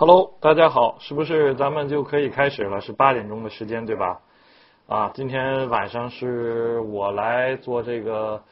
[0.00, 2.80] Hello，大家好，是不是咱们就可以开始了？
[2.80, 4.18] 是八点钟的时间，对吧？
[4.88, 8.42] 啊，今天晚上是我来做这个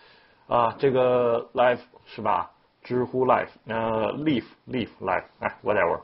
[0.46, 2.50] 啊，这个 live 是吧？
[2.82, 6.00] 知乎 live，呃，live live live，哎，whatever，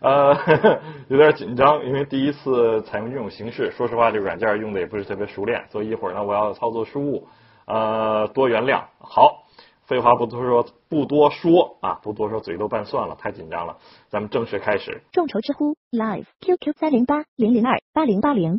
[0.00, 0.34] 呃，
[1.08, 7.28] 有点紧张，因为第一次采用这种形式，说实话，这软件用的也不是特别熟练，所以一会儿呢，我要操作失误，
[7.66, 8.80] 呃，多原谅。
[8.98, 9.42] 好。
[9.86, 13.76] 废话不多说，不多说啊，不多说，嘴都拌蒜了，太紧张了。
[14.08, 15.00] 咱们正式开始。
[15.12, 18.58] 众筹知乎 Live QQ 三零八零零二八零八零。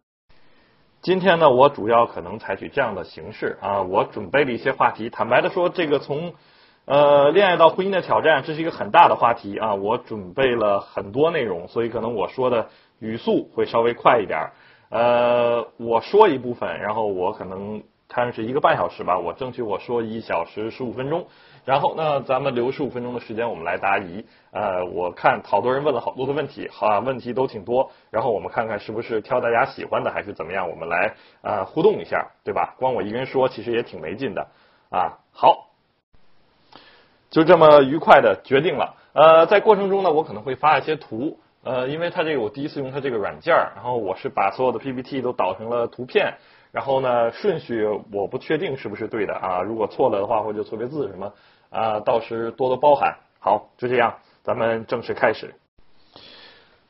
[1.02, 5.10] 今天呢，我主要可能采取这样的形式啊，我准备了一些话题。
[5.10, 6.34] 坦白的说，这个从
[6.86, 9.76] 呃恋爱到婚姻的挑战，这是一个很大的话题啊。
[9.76, 12.70] 我准备了很多内容，所以可能我说的
[13.00, 14.52] 语速会稍微快一点。
[14.90, 17.84] 呃，我说一部分，然后我可能。
[18.08, 21.28] 看是一个半小时吧，我争取我说一小时十五分钟，
[21.66, 24.26] 然后呢，咱们留十五分钟的时间，我们来答疑。
[24.52, 32.76] 呃，我看好多人问了好多的问题，好，问题都挺多，然后我们看看是不是挑大家喜欢的，还是怎么样，我们来呃互动一下，对吧？
[32.80, 34.48] 光我一个人说，其实也挺没劲的
[34.90, 35.20] 啊。
[35.34, 35.68] 好，
[37.30, 38.96] 就这么愉快的决定了。
[39.12, 46.36] 呃，在过程中呢，我可能会发一些图，呃，因为它这个我第一次用它这个软件然后我是把所有的 PPT 都导成了图片。
[46.72, 51.34] 然后呢，顺序我不确定是不是对的啊，如果错了的话或者错别字什么
[51.70, 53.18] 啊，到时多多包涵。
[53.40, 55.56] 好，就这样，咱们正式开始。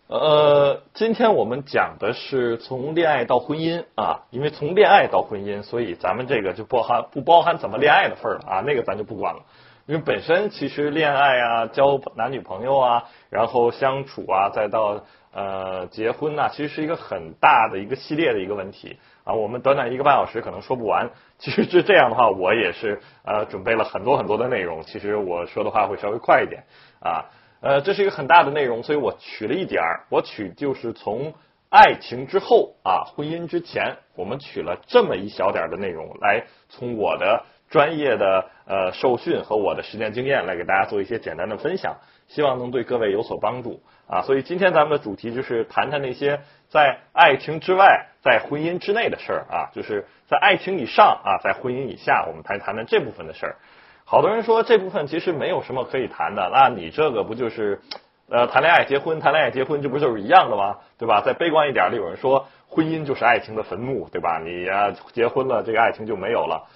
[0.08, 9.42] 呃，今天我们讲的是从恋爱到婚姻啊，因为从恋爱到婚姻，所以咱们这个就包含不包含怎么恋爱的份儿了啊，那个咱就不管了。
[9.86, 18.98] 因为本身其实恋爱啊，交男女朋友啊，然后相处啊，再到呃结婚呐，其实是一个很大的一个系列的一个问题。
[19.28, 21.10] 啊，我们短短一个半小时可能说不完。
[21.38, 24.82] 其实是这样的话，我也是呃准备了很多很多的内容。
[24.84, 26.64] 其实我说的话会稍微快一点
[27.02, 27.26] 啊。
[27.60, 30.06] 呃，这是一个很大的内容，所以我取了一点儿。
[30.10, 31.34] 我取就是从
[31.70, 44.22] 爱情之后啊，婚姻之前，我们取了这么一小点儿的内容，来从我的专业的呃受训和我的实践经验来给大家做一些简单的分享，希望能对各位有所帮助啊。
[44.22, 46.40] 所以今天咱们的主题就是谈谈那些
[46.70, 48.08] 在爱情之外。
[48.24, 53.56] 在婚姻之内的事儿啊，就是在爱情以上啊，在婚姻以下，我们谈谈谈这部分的事儿。
[54.04, 57.80] 好多人说这部分其实没有什么可以谈的，那你这个不就是
[58.28, 60.80] 呃谈恋爱结婚，谈恋爱结婚，这不就是一样的吗？
[60.98, 61.22] 对吧？
[61.26, 64.40] 再悲观一点的，有人说婚姻就是爱情的坟墓，对吧？
[64.40, 66.68] 你呀结婚了，这个爱情就没有了。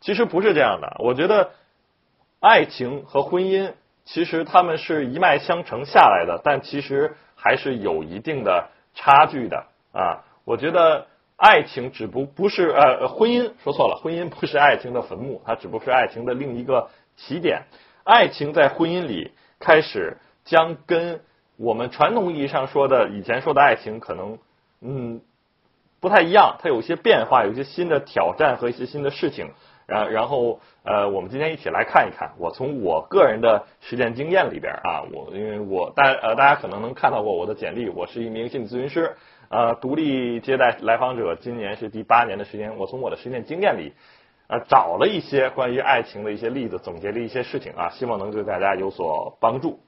[0.00, 1.52] 其实不是这样的，我觉得
[2.38, 3.72] 爱情和婚姻
[4.04, 10.24] 其实他们是一脉相承下来的，但其实还是有一定的差距的啊。
[10.44, 17.62] 我觉得爱情只不不是呃婚姻说错了，婚姻不是爱情的坟墓，它只不过是爱情的另一个起点。
[18.02, 21.20] 爱情在婚姻里开始将跟
[21.56, 24.38] 我们传统意义上说的以前说的爱情可能
[24.80, 25.20] 嗯
[26.00, 29.52] 不太一样，它有一些变化，有一些新的挑战和一些新的事情。
[29.88, 39.16] 然然后呃我们今天一起来看一看，我从我个人的实践经验里边啊，我因为我大呃大家可能能看到过我的简历，我是一名心理咨询师。
[39.50, 42.76] 呃，独立接待来访者，今年是第八年的时间。
[42.76, 43.94] 我从我的实践经验里，
[44.46, 49.80] 呃，找了一些关于爱情的一些例子，总结了一些事情啊，希望能对大家有所帮助。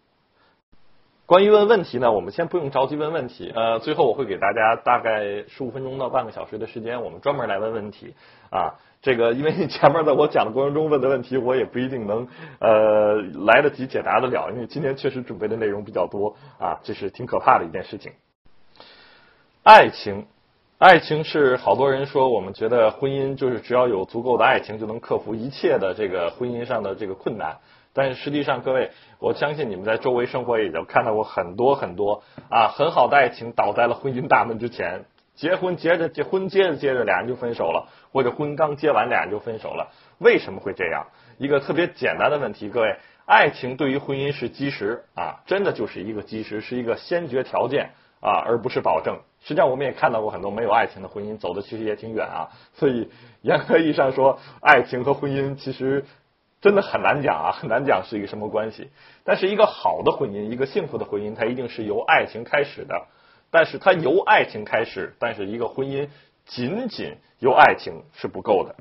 [1.26, 8.14] 关于问问题呢，我们先不用着急问问题，呃，最后我会给大家大概十五分钟到半个小时的时间，我们专门来问问题
[8.50, 8.80] 啊。
[9.02, 12.28] 这个因为你前面在我讲的过程中问的问题，我也不一定能
[12.58, 13.14] 呃
[13.46, 18.12] 来得及解答得了，因为今天确实准备的内容比较多啊，这是挺可怕的一件事情。
[19.62, 20.26] 爱情，
[20.78, 27.56] 爱情是好多人说，我们觉得婚姻就是只要有足够的爱情就能克服一切的这个婚姻上的这个困难。
[27.92, 35.06] 但是实际上，各位，我相信你们在周围生活也就看到过很多很多啊，很好的爱情倒在了婚姻大门之前，
[35.40, 39.90] 结婚接着结婚接着接着俩人就分手了，或者婚刚结完俩人就分手了。
[40.18, 41.06] 为什么会这样？
[41.38, 49.18] 一个特别简单的问题，各位，爱情对于婚姻是基石啊，真的就是一个基石，是一个先决条件啊，而不是保证。
[49.40, 52.50] 实际上，我们也看到过很多没有爱情的婚姻，走的其实也挺远啊。
[52.74, 53.08] 所以，
[53.40, 56.04] 严格意义上说，爱情和婚姻其实
[56.60, 58.90] 真的很难讲啊，很难讲是一个什么关系。
[59.24, 63.06] 但是，一个好的婚姻，一个幸福的婚姻，它一定是由爱情开始的。
[63.50, 66.08] 但是，它由爱情开始，但是一个婚姻
[66.46, 68.76] 仅仅由爱情是不够的。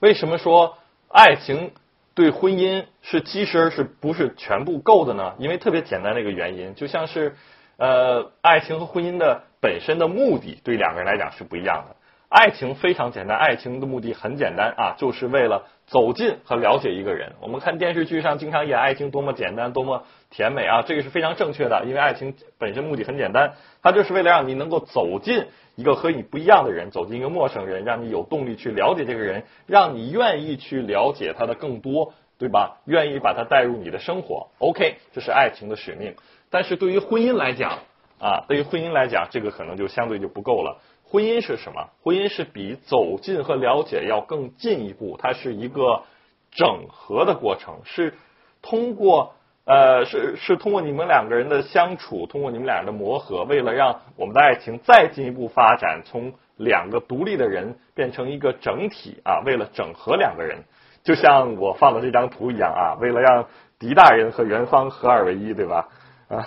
[0.00, 0.78] 为什么说
[1.08, 1.72] 爱情
[2.14, 5.34] 对婚姻是基石，是不是全部够的呢？
[5.38, 7.34] 因为特别简单的一个原因，就像是。
[7.76, 11.96] 呃，爱情和婚姻的本身的目的对两个人来讲是不一样的。
[12.28, 17.32] 爱情非常简单，爱情的目的很简单啊，就是为了走近和了解一个人。
[17.40, 25.46] 我们看电视剧上经常演爱情多么简单，多么甜美啊，这个是非常正确的，因为爱情本身目的很简单，它就是为了让你能够走进
[25.76, 32.80] 一个和你不一样的人，走进一个陌生人，让你有动力去了解这个人，让你愿意去了解他的更多，对吧？
[32.86, 34.48] 愿意把他带入你的生活。
[34.58, 36.14] OK，这是爱情的使命。
[36.50, 37.80] 但是对于婚姻来讲
[38.18, 40.80] 啊，对于婚姻来讲，这个可能就相对就不够了。
[41.06, 41.90] 婚姻是什么？
[42.02, 46.02] 婚姻是比走近和了解要更进一步，它是一个
[46.50, 48.14] 整合的过程，是
[48.62, 49.34] 通过
[49.66, 60.64] 呃，是是通过你们两个人的相处，通过你们俩的磨合，为了让我们的爱情再进一步发展，从两个独立的人变成一个整体啊，为了整合两个人，
[61.02, 63.46] 就像我放的这张图一样啊，为了让
[63.78, 65.88] 狄大人和元芳合二为一，对吧？
[66.28, 66.44] 啊，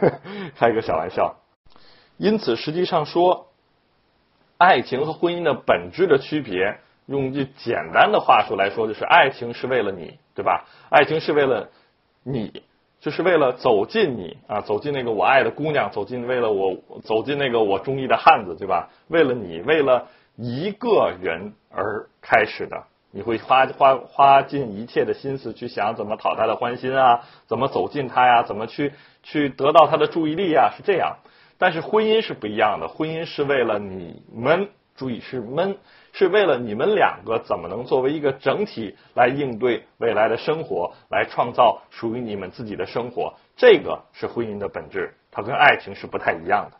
[0.56, 1.36] 开个小玩笑。
[2.16, 3.48] 因此，实际上说，
[4.58, 10.64] 爱情和婚姻的本质的区别，用句简单的话说来说，就是爱情是为了你，对吧？
[10.90, 11.68] 爱情是为了
[12.22, 12.62] 你，
[13.00, 18.90] 就是为了走进你啊，走进那个我爱的姑娘，走进为了我走进那个我中意的汉子，对吧？
[19.08, 22.84] 为了你，为了一个人而开始的。
[23.16, 28.92] 你会花花花尽一切的心思去想怎么讨他的欢心啊，怎么走近他呀，怎么去
[29.22, 31.18] 去得到他的注意力啊，是这样。
[31.64, 35.78] 但是婚姻是不一样的，婚姻是为了你们，注意是们，
[36.12, 43.32] 是为了你们两个怎么能作为一个整体来应对未来的生活，来创造属于你们自己的生活。
[43.56, 46.76] 这个是婚姻的本质，它跟爱情是不太一样的。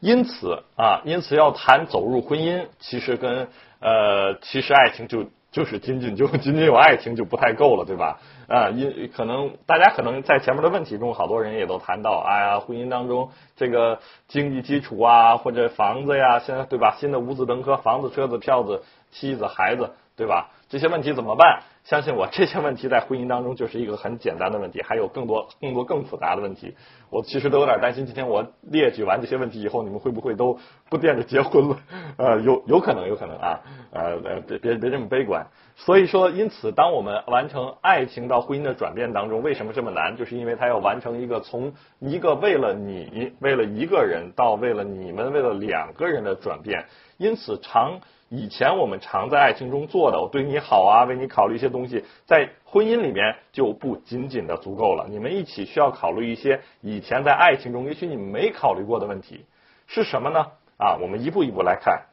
[0.00, 3.46] 因此啊，因此要谈走入婚姻，其实跟
[3.80, 8.18] 呃，其实爱情就就是仅仅就仅仅有爱情就不太够了，对吧？
[8.52, 16.94] 啊，因可能大家可能在前面的问题中，好多人也都谈到，哎呀，婚姻当中这个经济基础啊，或者房子呀，现在对吧？
[16.98, 20.50] 新的五子登科，房子、车子、票子、妻子、孩子，对吧？
[20.72, 21.64] 这些问题怎么办？
[21.84, 26.74] 相信我，这些问题在婚姻当中就是一个很简单的问题，还有更多、更多、更复杂的问题。
[27.10, 30.58] 我其实都有点担心，今天我列举完这些问题以后，你们会不会都
[30.88, 31.76] 不惦着结婚了？
[32.16, 33.60] 呃，有有可能，有可能啊，
[33.92, 34.16] 呃，
[34.48, 35.46] 别别别这么悲观。
[35.76, 40.16] 所以说，因此，当我们完成爱情到婚姻的转变当中，为什么这么难？
[40.16, 46.86] 就是因为它要完成一个从一个为了你、为了一个人，到为了你们、为了两个人的转变。
[47.18, 48.00] 因此，常。
[48.34, 55.06] 以前我们常在爱情中做的，我对你好啊，为你考虑一些东西，在婚姻里面就不仅仅的足够了。
[55.10, 59.44] 你们一起需要考虑一些以前在爱情中也许你没考虑过的问题，
[59.86, 60.46] 是什么呢？
[60.78, 62.04] 啊，我们一步一步来看。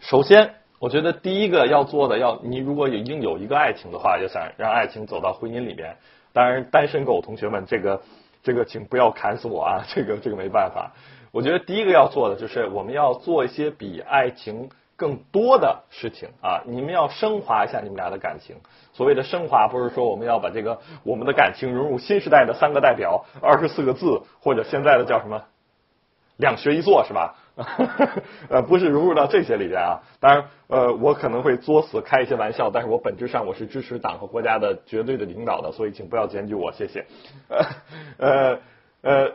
[0.00, 5.96] 首先，我觉得第一个要做的，要你如果已经有一个爱情的话，要想让爱情走到婚姻里面，
[6.32, 8.02] 当然单身狗同学们，这个
[8.42, 10.90] 这个请不要砍死我啊，这个这个没办法。
[11.30, 14.68] 我觉得第一个要做的就是我们要做一些比爱情。
[14.98, 18.56] 更多的事情啊，你们要升华一下你们俩的感情。
[18.92, 25.44] 所谓的升华，不是说我们要把这个我们的感情融入新时代的三个代表、二十四个字，或者现在的叫什么
[26.36, 27.36] 两学一做，是吧？
[28.50, 30.02] 呃，不是融入到这些里边啊。
[30.18, 37.06] 当然，呃，我可能会作死开一些玩笑，但是我本质上我是支持党和国家的绝对的领导的，所以请不要检举我，谢谢。
[38.18, 38.58] 呃
[39.02, 39.32] 呃，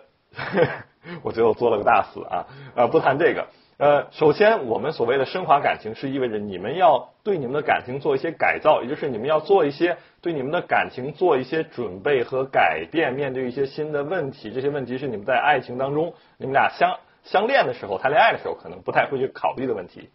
[1.24, 2.88] 我觉得我做了个大死啊啊！
[2.88, 3.48] 不谈这个。
[3.78, 14.52] 呃，首先，我们所谓的升华感情，是意味着你们要对你们的感情做一些改造，也就是你们要做一些对你们的感情做一些准备和改变，面对一些新的问题。
[14.52, 20.10] 这些问题是你们在爱情当中，你们俩相相恋的时候、谈恋爱的时候，可能不太会去考虑的问题。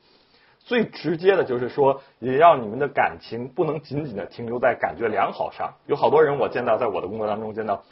[0.61, 5.75] 最直接的就是说，也让你们的感情不能仅仅的停留在感觉良好上。
[5.87, 7.83] 有好多人，我见到在我的工作当中见到。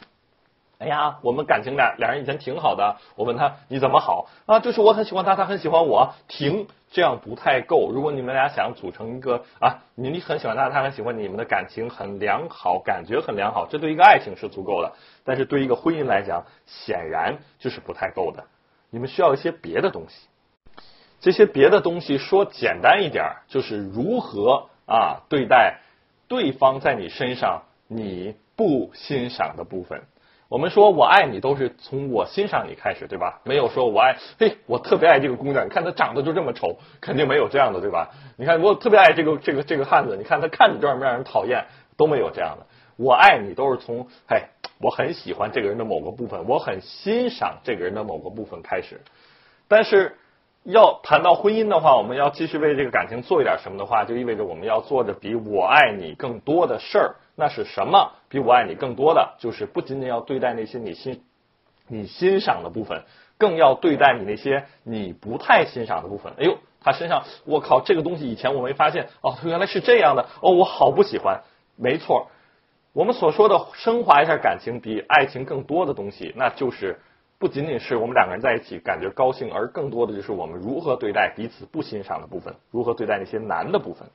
[0.79, 2.97] 哎呀，我们感情俩俩人以前挺好的。
[3.15, 4.59] 我问他你怎么好啊？
[4.59, 6.13] 就是我很喜欢他，他很喜欢我。
[6.27, 7.89] 停，这样不太够。
[7.91, 14.93] 如果你们俩想组成一个啊，你你很喜欢他，他很喜欢你们的感情很良好，感觉很良好，这对一个爱情是足够的。
[15.23, 18.43] 但是对一个婚姻来讲，显然就是不太够的。
[18.91, 20.27] 你们需要一些别的东西。
[21.19, 25.79] 这些别的东西说简单一点，就是如何啊对待
[26.27, 30.03] 对方在你身上你不欣赏的部分。
[30.49, 33.41] 我们说我爱你都是从我欣赏你开始，对吧？
[33.43, 38.09] 没有说我爱，嘿，我特别爱这个姑娘，你看她长得就这么丑，肯定没有这样的，对吧？
[38.37, 41.65] 你看我特别爱这个这个这个汉子，你看他看着就让让人讨厌，
[41.97, 42.65] 都没有这样的。
[42.95, 44.43] 我爱你都是从，嘿，
[44.79, 49.01] 我很喜欢这个人的某个部分，我很欣赏这个人的某个部分开始。
[49.67, 50.15] 但是
[50.63, 57.15] 要谈到婚姻的话，我们要继续为这个感情做一点什么的话，就意味着我们要做的比我爱你更多的事儿。
[57.39, 58.13] 那是什么？
[58.29, 61.23] 比我爱你更多的，就是不仅仅要对待那些你欣
[61.87, 63.03] 你欣赏的部分，
[63.37, 66.33] 更要对待你那些你不太欣赏的部分。
[66.39, 71.43] 哎呦，他身上，我靠，这个东西以前我没发现，哦，原来是这样的，哦，我好不喜欢。
[71.75, 72.31] 没错，
[72.91, 76.99] 我们所说的升华一下感情，比爱情更多的东西，那就是
[77.37, 84.09] 不仅仅是我们两个人在一起感觉高兴，而更多的就是我们如何对待彼此不欣赏的部分，如何对待那些难的部分。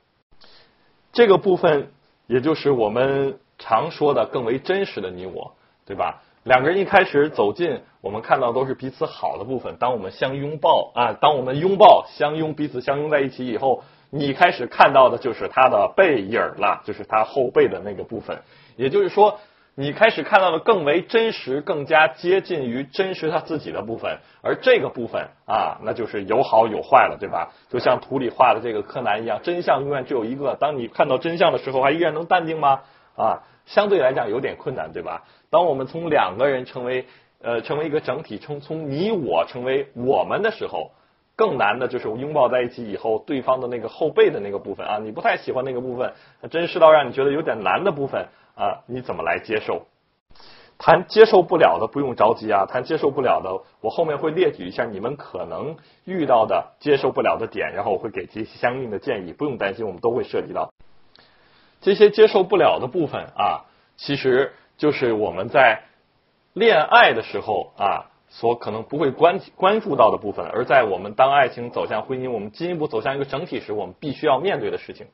[1.12, 1.92] 这个部分，
[2.26, 5.54] 也就是我们常说的更为真实的你我，
[5.86, 6.22] 对吧？
[6.44, 9.76] 两个人一开始走近，我们看到都是彼此好的部分。
[9.78, 18.42] 当我们相拥抱啊，当我们拥抱、相拥，彼此相拥在一起以后，你开始看到的就是他的背影了，就是他后背的那个部分。
[18.76, 19.38] 也就是说，
[19.74, 24.18] 你开始看到的更为真实、更加接近于真实他自己的部分。
[24.42, 27.52] 而这个部分啊，那就是有好有坏了，对吧？
[27.70, 30.56] 就像图里画的这个柯南一样，真相永远只有一个。
[30.60, 32.80] 当你看到真相的时候，还依然能淡定吗？
[33.16, 35.24] 啊，相对来讲有点困难，对吧？
[35.48, 37.06] 当我们从两个人成为
[37.40, 40.90] 呃成为一个整体，从从你我成为我们的时候，
[41.34, 46.12] 更难的就是拥抱在一起以后，对方的那个后背的那个部分啊，你不太喜欢那个部分，
[46.50, 49.86] 真实到让你觉得有点难的部分啊，你怎么来接受？
[50.78, 60.72] 谈接受不了的不用着急啊，谈接受不了的，我后面会列举一下你们可能遇到的接受不了的点，然后我会给这些相应的建议，不用担心，我们都会涉及到
[61.80, 63.64] 这些接受不了的部分啊，
[63.96, 64.52] 其实。
[64.78, 65.82] 就是我们在
[66.54, 75.06] 恋爱的时候啊，所可能不会关关注到的部分，而在我们当爱情走向婚姻，我们进一步走向一个整体时，我们必须要面对的事情。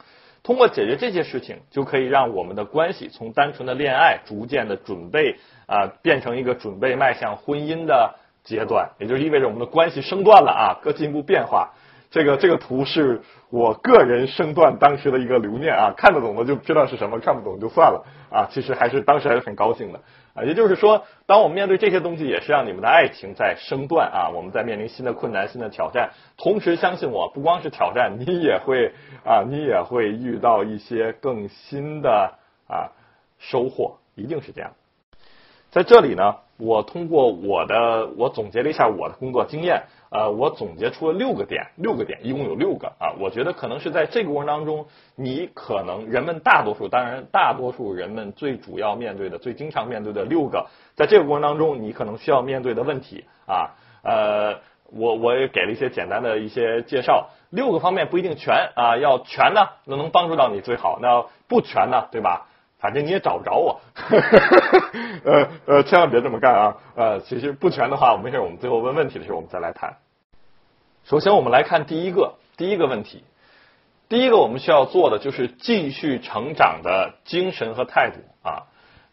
[0.42, 8.14] 通过解决这些事情，就可以让我们的关系从单纯的恋爱，逐渐的准备啊，变成一个准备迈向婚姻的
[8.44, 11.74] 阶段，也就意味着我们的关系升段了啊，各进一步变化。
[12.10, 18.48] 这个这个图是我个人身段当时的一个留念啊，看得懂的就知道是什么，看不懂就算了啊。
[18.50, 20.00] 其实还是当时还是很高兴的
[20.34, 20.42] 啊。
[20.42, 24.30] 也就是说，当我们面对这些东西，也是让你们的爱情在升段啊。
[24.34, 28.92] 我们在面临新的困难、新的挑战，同时相信我，不光是挑战，你也会
[29.24, 32.38] 啊，你也会遇到一些更新的
[32.68, 32.92] 啊
[33.38, 34.70] 收获，一定是这样。
[35.70, 39.84] 在这里呢，我通过我的，我总结了一下我的工作经验。
[40.10, 43.14] 呃，我总结出了六个点，六个点，一共有六个啊。
[43.20, 53.76] 我觉得可能是在这个过程当中，你可能人们大多数，当然大多数人们最主要面对的、最经常面对的六个，在这个过程当中，你可能需要面对的问题啊。
[54.02, 54.60] 呃，
[54.90, 62.48] 我我也给了一些简单的一些介绍，六个方面不一定全啊，要全呢，那能帮助到你最好；那不全呢，对吧？
[62.80, 63.80] 反正你也找不着我，
[65.24, 66.76] 呃呃，千万别这么干啊！
[66.94, 69.96] 呃，其实不全的话，没事，我们最后问问题的时候我们再来谈。
[71.04, 73.24] 首先，我们来看第一个第一个问题，
[74.08, 78.18] 第一个我们需要做的就是继续成长的精神和态度
[78.48, 78.64] 啊。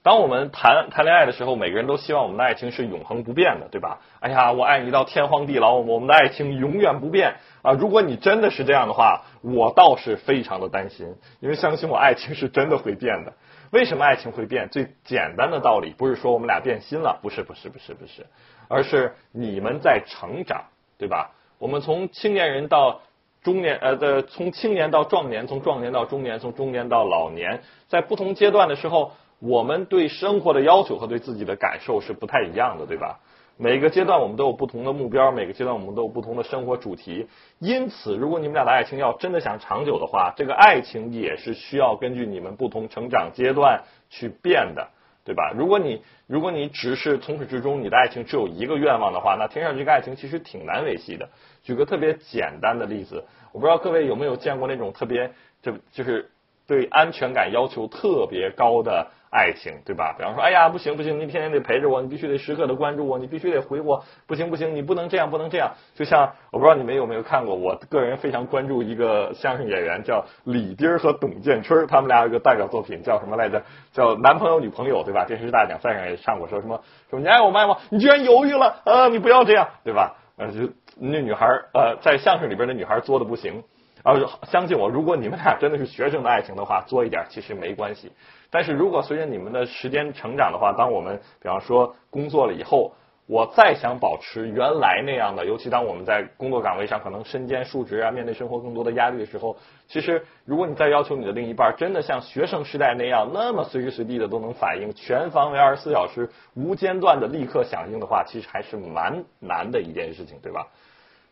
[0.03, 4.01] 当我们谈谈恋爱的时候，每个人都希望我们的爱情是永恒不变的，对吧？
[4.19, 7.71] 哎呀，我爱你到天荒地老，我们的爱情永远不变啊！
[7.73, 13.33] 如果你真的是这样的话，我倒是非常的担心，因为相信我，爱情是真的会变的。
[13.75, 14.69] 为什么爱情会变？
[14.69, 18.25] 最简单的道理不是说我们俩变心了，不是，不是，不是，不是，
[18.69, 20.63] 而是你们在成长，
[20.97, 21.31] 对吧？
[21.59, 23.01] 我们从青年人到
[23.43, 33.19] 中年，呃，的从青年到壮年，从壮年到中年，从中年到老年，在不同阶段的时候，我们对生活的要求和对自己的感受是不太一样的，对吧？
[33.57, 37.25] 每个阶段我们都有不同的目标，每个阶段我们都有不同的生活主题。
[37.59, 44.89] 因此，如果你们俩的爱情要真的想长久的话，这个爱情也是需要根据你们不同成长阶段去变的，
[45.23, 45.53] 对吧？
[45.55, 51.29] 如果你如果你只是从始至终你的爱情只有一个愿望的话，那听上去这个爱情其实挺难维系的。
[51.63, 55.31] 举个特别简单的例子，我不知道各位有没有见过那种特别
[55.61, 56.29] 就就是
[56.67, 59.07] 对安全感要求特别高的。
[59.35, 60.15] 爱情对吧？
[60.17, 65.73] 比方说，哎呀，不行不行，你天天得陪着我，你必须得时刻的关注我，你必须得回我，不行不行，你不能这样不能这样。
[65.93, 73.61] 就像我不知道你们有没有看过，我个人非常关注一个相声演员叫李丁和董建春，他们俩有个代表作品叫什么来着？
[73.91, 75.25] 叫男朋友女朋友对吧？
[75.25, 77.77] 电视大奖赛上也上过，说什么说你爱我吗？
[77.89, 79.09] 你居然犹豫了啊！
[79.09, 80.15] 你不要这样对吧？
[80.37, 83.63] 呃，就那女孩呃，在相声里边的女孩作的不行。
[84.03, 84.13] 啊，
[84.43, 88.11] 相信我，如果你们俩真的是学生的爱情的话，作一点其实没关系。
[88.49, 92.93] 但是如果随着你们的时间成长的话，当我们比方说工作了以后，
[93.27, 110.67] 我再想保持原来那样的，尤其当我们在工作岗位上可能身兼数职啊，面对生活更多的压力的时候，其实如果你再要求你的另一半真的像学生时代那样，那么随时随地的都能反应，全方位二十四小时无间断的立刻响应的话，其实还是蛮难的一件事情，对吧？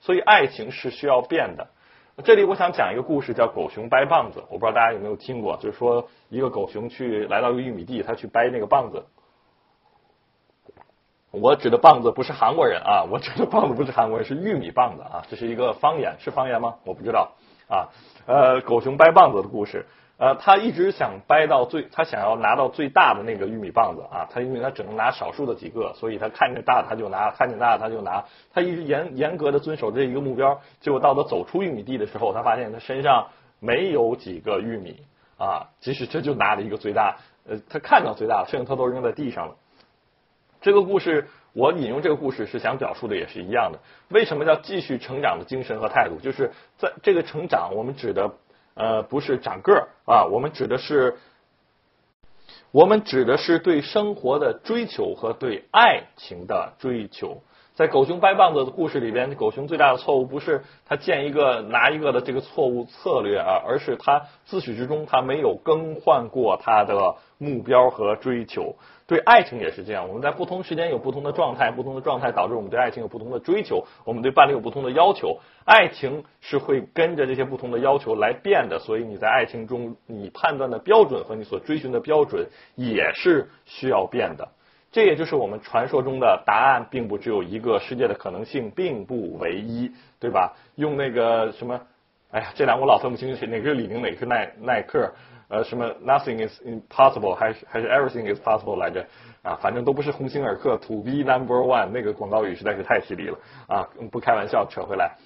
[0.01, 1.67] 所以爱情是需要变的。
[2.22, 4.43] 这里我想讲一个故事，叫狗熊掰棒子。
[4.50, 9.03] 我不知道大家有没有听过，就是说一个狗熊去来到一个玉米地，他去掰那个棒子。
[11.32, 16.75] 我指的棒子不是韩国人啊，我指的棒子不是韩国人，是玉米棒子啊，这是一个方言，是方言吗？
[16.84, 17.32] 我不知道
[17.67, 17.89] 啊。
[18.27, 19.88] 呃，狗熊掰棒子的故事，
[20.23, 34.95] 呃，他一直想掰到最，他想要拿到最大的那个玉米棒子啊，他因为他只能拿少数的几个，所以他看见大他就拿，看见大他就拿，他一直严严格的遵守这一个目标，结果到他走出玉米地的时候，他发现他身上没有几个玉米
[35.37, 39.55] 啊，即使这就拿了一个最大，呃，他看到最大，剩下他都扔在地上了。
[40.61, 43.79] 这个故事，我引用这个故事是想表述的也是一样的。
[44.07, 46.17] 为什么叫继续成长的精神和态度？
[46.21, 48.31] 就是在这个成长，我们指的
[48.75, 51.17] 呃不是长个儿啊，我们指的是
[52.71, 57.43] 我们指的是对生活的追求和对爱情的追求。
[57.75, 68.75] 在狗熊掰棒子的故事里边，狗熊最大的错误不是他见一个拿一个的这个错误策略啊，而是他自始至终他没有更换过他的目标和追求。
[69.05, 75.38] 对爱情也是这样，我们在不同时间有不同的状态，不同的状态导致我们对爱情有不同的追求，我们对伴侣有不同的要求。
[75.65, 84.48] 爱情是会跟着这些不同的要求来变的，所以你在爱情中，你判断的标准和你所追寻的标准也是需要变的。
[84.91, 90.53] 这也就是我们传说中的答案，并不只有一个，世界的可能性并不唯一，对吧？
[90.75, 91.81] 用那个什么，
[92.31, 95.12] 哎呀，这两我老分不清谁哪个是李宁，哪个是耐耐克。
[95.50, 99.05] 呃，什么 Nothing is impossible，还是还是 Everything is possible 来着？
[99.43, 103.89] 啊，反正都不是鸿星尔克，To be number one 那个广告语实在是太犀利了啊！
[104.09, 105.17] 不开玩笑，扯回来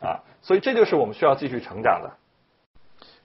[0.00, 2.10] 啊，所以这就是我们需要继续成长的。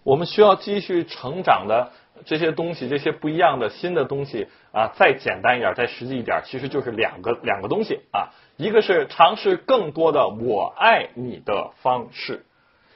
[0.04, 1.92] 我们需要继续成长的
[2.26, 12.46] 这些东西，这些不一样的新的东西啊，再简单一点，再实际一点，其实就是两个两个东西啊，一个是尝试更多的我爱你的方式。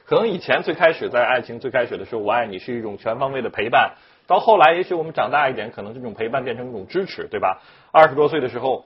[0.06, 3.94] 可能以前最开始在爱情最开始的时候，我爱你是一种全方位的陪伴。
[4.28, 7.60] 到后来，也许我们长大一点，可能这种陪伴变成一种支持，对吧？
[7.90, 8.84] 二十多岁的时候，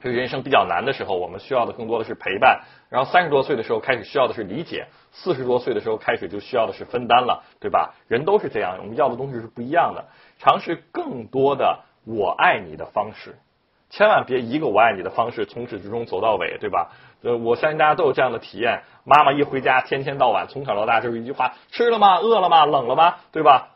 [0.00, 2.60] 这人生比较难的时候，我们需要的更多的是陪伴。
[2.88, 7.94] 然后三十多岁的时候开始需要的是理解，四十多岁的时候开始就需要的是分担了，对吧？
[8.06, 10.04] 人都是这样，我们要的东西是不一样的。
[10.38, 13.34] 尝试更多的我爱你的方式。
[13.88, 16.90] 千万别一个我爱你的方式从始至终走到尾，对吧？
[17.22, 18.82] 呃，我相信大家都有这样的体验。
[19.04, 22.18] 妈妈一回家，天天到晚，从小到大就是一句话：吃了吗？
[22.18, 22.66] 饿了吗？
[22.66, 23.16] 冷了吗？
[23.32, 23.68] 对吧？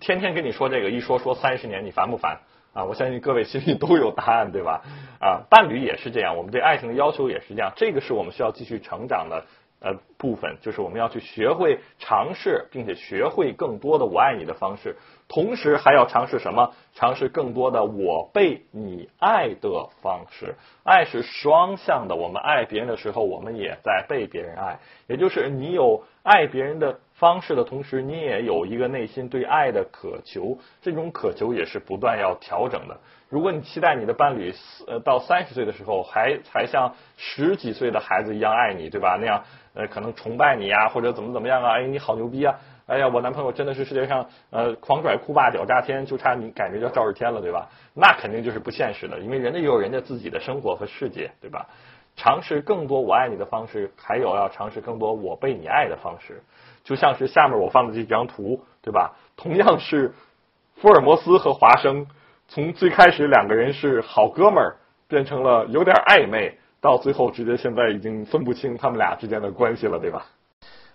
[0.00, 2.40] 天天跟你说这个，一说说三十年，你烦不烦？
[2.72, 4.82] 啊，我相信各位心里都有答案，对吧？
[5.20, 9.44] 啊，伴侣也是这样，我们对爱情的要求也是这样，这个是我们需要继续成长的。
[9.80, 14.96] 呃，部分就是我们要去学会尝试，并且学会更多的我爱你的方式，
[15.28, 16.72] 同时还要尝试什么？
[16.94, 20.54] 尝试更多的我被你爱的方式。
[20.84, 24.78] 爱是双向的，我们爱别人的时候，我们也在被别人爱。
[25.06, 32.96] 也就是你有爱别人的方式的同时，你也有一个内心对爱的渴求，这种渴求也是不断要调整的。
[33.28, 34.54] 如果你期待你的伴侣
[34.86, 39.16] 呃到三十岁的时候还还像十几岁的孩子一样爱你，对吧？
[39.20, 39.42] 那样。
[39.76, 41.80] 呃，可能崇拜你呀，或者怎么怎么样啊？
[41.80, 42.54] 哎，你好牛逼啊！
[42.86, 47.66] 哎呀，我男朋友真的是世界上呃狂拽酷霸屌炸天，就差你感觉叫赵日天了，对吧？
[47.94, 51.66] 那肯定就是不现实的，因为人家也有人家自己的生活和世界，对吧？
[52.16, 56.42] 尝试更多我爱你的方式，还有要尝试更多我被你爱的方式，
[56.84, 59.16] 就像是下面我放的这张图，对吧？
[59.36, 60.12] 同样是
[60.76, 62.06] 福尔摩斯和华生，
[62.48, 64.76] 从最开始两个人是好哥们儿，
[65.08, 66.58] 变成了有点暧昧。
[66.80, 70.26] 到最后，直接现在已经分不清他们俩之间的关系了，对吧？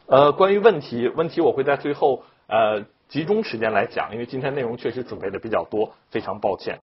[0.09, 6.79] 呃，关于问题，问题我会在最后呃集中时间来讲，因为今天内容确实准备的比较多，非常抱歉。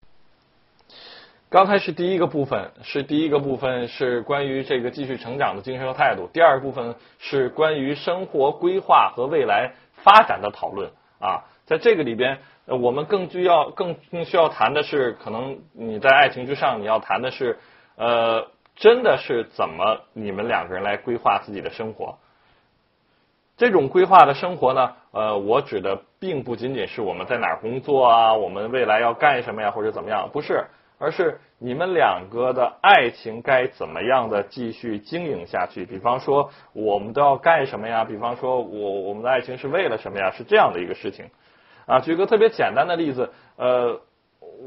[1.48, 6.28] 刚才是第一个部分，是第一个部分是关于这个继续成长的精神和态度。
[6.34, 17.60] 第二部分是关于生活规划和未来发展的讨论啊，在这个里边，我们更需要更更需要谈的是，可能你在爱情之上，你要谈的是
[17.98, 18.48] 呃。
[18.74, 22.18] 真的是怎么你们两个人来规划自己的生活？
[23.62, 24.92] 这种规划的生活呢？
[25.12, 30.28] 呃，我指的并不仅仅是我们在哪儿工作啊，我们未来要干什么呀，或者怎么样？
[30.34, 30.66] 不是，
[30.98, 35.86] 而是你们两个的爱情该怎么样的继续经营下去？
[35.86, 38.04] 比方说，我们都要干什么呀？
[38.04, 40.32] 比方说，我我们的爱情是为了什么呀？
[40.32, 41.30] 是这样的一个事情
[41.86, 42.00] 啊。
[42.00, 44.02] 举个特别简单的例子，呃。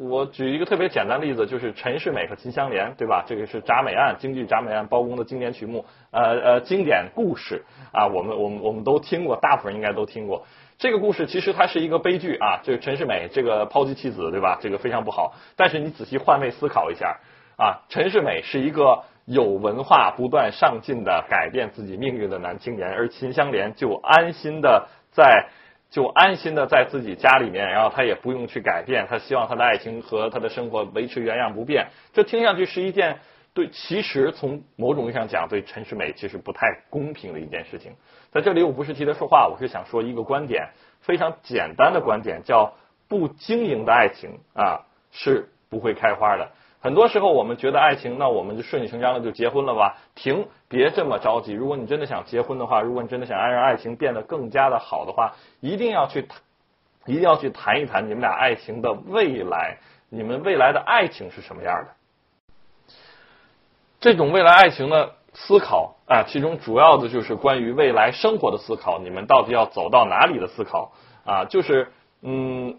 [0.00, 3.24] 我举一个特别简单的例子，就是陈世美和秦香莲，对吧？
[3.26, 10.46] 这个是铡美案，京剧铡美案包公的经典曲目，呃呃，经典故事啊，我们我们我们都听过，大部分人应该都听过。
[10.78, 14.58] 这个故事其实它是一个悲剧啊，这个陈世美这个抛妻弃子，对吧？
[14.60, 15.34] 这个非常不好。
[15.56, 17.18] 但是你仔细换位思考一下
[17.56, 25.46] 啊，陈世美是一个有文化、不断上进的改变自己命运的男青年，而秦香莲就安心的在。
[25.94, 31.86] 就安心的在自己家里面，然后他也不用去改变，他希望他的爱情和他的生活维持原样不变。
[32.12, 33.20] 这听上去是一件
[33.52, 37.92] 对，其实从某种意义上讲，对陈世美其实不太公平的一件事情。
[38.32, 42.74] 在这里，我不是替他说话，我是想说一个观点，非常简单的观点，叫
[43.06, 44.80] 不经营的爱情啊
[45.12, 46.50] 是不会开花的。
[46.84, 49.96] 很多时候，我们觉得爱情，那我们就顺理成章的就结婚了吧？
[50.14, 51.54] 停，别这么着急。
[51.54, 56.42] 如果你真的想结婚的话，如果你真的想让爱情变得更加的好的话，一定要去谈，
[57.06, 59.78] 一定要去谈一谈你们俩爱情的未来。
[60.10, 62.92] 你们未来的爱情是什么样的？
[64.00, 68.98] 这种未来爱情的思考啊，其中主要的就是关于未来生活的思考。
[68.98, 70.92] 你们到底要走到哪里的思考
[71.24, 71.46] 啊？
[71.46, 72.78] 就是嗯。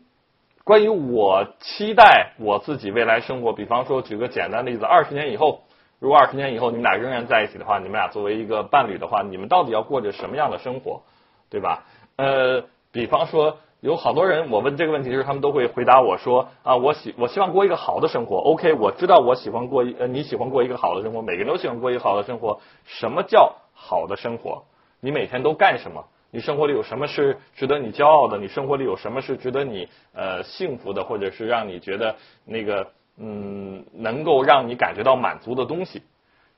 [0.66, 5.62] 关于我期待我自己未来生活，比方说举个简单的例子，二十年以后，
[6.00, 11.04] 如果二十年以后你们俩仍然在一起的话，你们俩作为一个伴侣的话，你们到底要过着什么样的生活，
[11.52, 11.84] 对吧？
[12.16, 18.38] 呃，比方说有好多人，我问这个问题的时候，他们都会回答我说啊，我喜我希望过一个好的生活。
[18.38, 22.60] OK，我知道我喜欢过一呃你喜欢过一个好的生活，每个人都喜欢过一个好的生活。
[22.86, 24.64] 什么叫好的生活？
[25.00, 26.06] 你每天都干什么？
[26.36, 28.38] 你生活里有什么是值得你骄傲的？
[28.38, 36.04] 你生活里有什么是值得你呃幸福的，或者是让你觉得那个嗯能够让你感觉到满足的东西？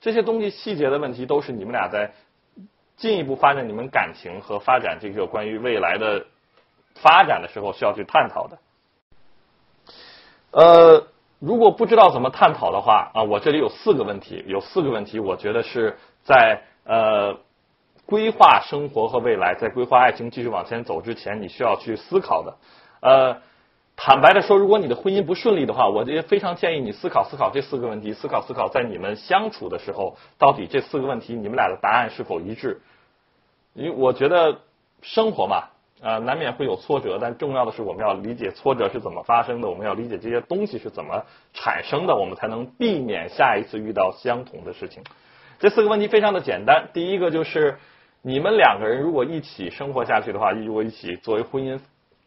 [0.02, 2.12] 这些东西细节的问题都是你们俩在
[2.96, 6.26] 进一步发展你们感情和发展这个关于未来的
[6.96, 8.58] 发展的时候需要去探讨的。
[10.50, 17.38] 呃，如果不知道怎么探讨的话啊，我这里有四个问题，有四个问题，我觉得是在呃。
[18.08, 22.56] 规划生活和未来，在规划爱情继续往前走之前，你需要去思考的。
[23.02, 23.42] 呃，
[23.98, 32.80] 坦白的说，如果你的婚姻不顺利的话，我也非常建议你思考思考这四个问题，思考思考在你们相处的时候，到底这四个问题你们俩的答案是否一致？
[33.74, 34.60] 因为我觉得
[35.02, 35.66] 生活嘛，
[36.02, 45.04] 啊，难免会有挫折，但重要的是我们要理解挫折是怎么发生的，我们要理解这些东西是怎么产生的，我们才能避免下一次遇到相同的事情。
[45.60, 47.78] 这四个问题非常的简单，第一个就是。
[48.22, 51.80] 你们两个人如果一起生活下去的话，如果一起作为婚姻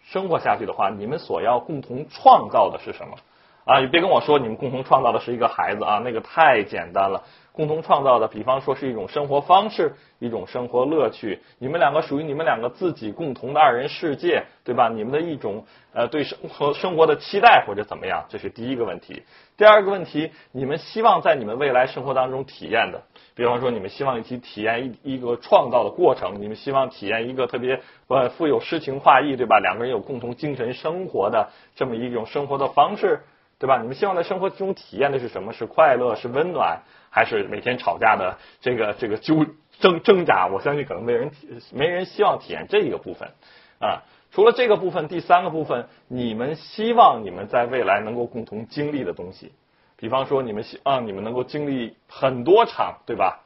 [0.03, 3.16] 生活下去的话，你们所要共同创造的是什么？
[3.64, 7.22] 啊，你别跟我说你们共同创造的是一个孩子啊，那个太简单了。
[7.53, 11.40] 共同创造的，比方说是一种生活方式，一种生活乐趣。
[11.59, 14.88] 你们两个属于你们两个自己共同的二人世界，对吧？
[14.88, 19.24] 你们的一种呃对生活生活的期待或者怎么样，这是第一个问题。
[19.59, 23.03] 第二个问题，你们希望在你们未来生活当中体验的。
[23.40, 29.59] 比方说，你们希望一起体验一一个创造的过程，你们希望体验一个特别呃富有诗情画意，对吧？
[29.61, 33.20] 两个人有共同精神生活的这么一种生活的方式，
[33.59, 33.81] 对吧？
[33.81, 35.55] 你们希望在生活中体验的是什么？
[35.55, 36.16] 是快乐？
[36.16, 36.83] 是温暖？
[37.09, 39.46] 还是每天吵架的这个这个纠
[39.79, 40.46] 挣挣扎？
[40.46, 41.31] 我相信可能没人
[41.72, 43.31] 没人希望体验这一个部分
[43.79, 44.05] 啊。
[44.33, 49.53] 除了这个部分，第三个部分，你们希望你们在未来能够共同经历的东西。
[50.01, 53.43] 比方说，你们希望你们能够经历很多场，对吧？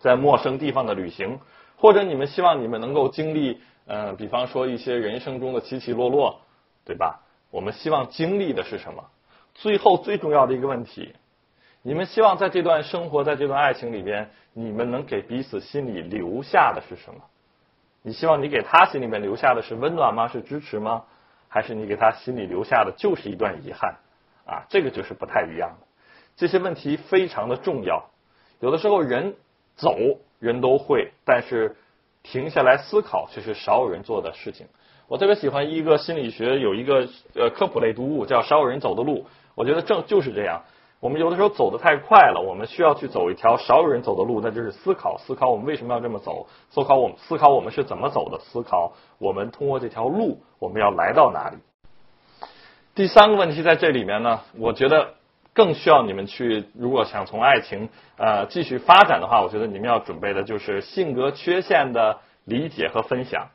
[0.00, 1.38] 在陌生地方的旅行，
[1.76, 6.40] 或者你们希望你们能够经历，呃，比方说一些人生中的起起落落，
[6.86, 7.20] 对吧？
[7.50, 9.04] 我们希望经历的是什么？
[9.54, 11.14] 最后最重要的一个问题，
[11.82, 17.20] 你们希望在这段生活，在这段爱情里边，你们能给彼此心里留下的是什么？
[18.00, 20.28] 你希望你给他心里面留下的是温暖吗？
[20.28, 21.04] 是支持吗？
[21.48, 23.96] 还是你给他心里留下的就是一段遗憾？
[24.48, 25.86] 啊，这个就是不太一样的。
[26.36, 28.06] 这些问题非常的重要。
[28.60, 29.36] 有的时候人
[29.76, 29.94] 走
[30.38, 31.76] 人都会，但是
[32.22, 34.66] 停下来思考却是少有人做的事情。
[35.06, 39.18] 我特别喜欢一个心理学有一个呃科普类读物叫《少有人走的路》。
[39.54, 40.62] 我觉得正就是这样。
[41.00, 51.58] 我们有的时候走得太快了，我们需要去走一条少有人走的路，那就是思考思考我们为什么要这么走，思考我们思考我们是怎么走的，思考我们通过这条路我们要来到哪里。
[52.98, 55.14] 第三个问题在这里面呢，我觉得
[55.54, 63.50] 更需要你们去，如果想从爱情呃继续发展的话，我觉得你们要准备的就是性格缺陷的理解和分享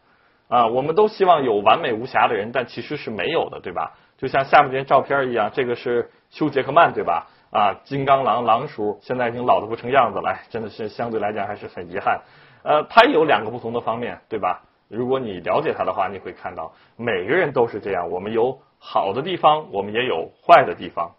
[0.48, 0.68] 啊。
[0.68, 3.92] 我们都希望有完美无瑕的人，但其实是没有的，对吧？
[4.18, 7.28] 就像下面这张照片一样，这个是休杰克曼，对吧？
[7.52, 12.22] 啊，金刚狼狼叔现在已经老的不成样子了，真的是相对来讲还是很遗憾。
[12.64, 14.62] 呃，他有两个不同的方面，对吧？
[14.88, 18.58] 如果你了解他的话，你会看到每个人都是这样，我们有。
[18.86, 21.12] 好的地方，我们也有坏的地方。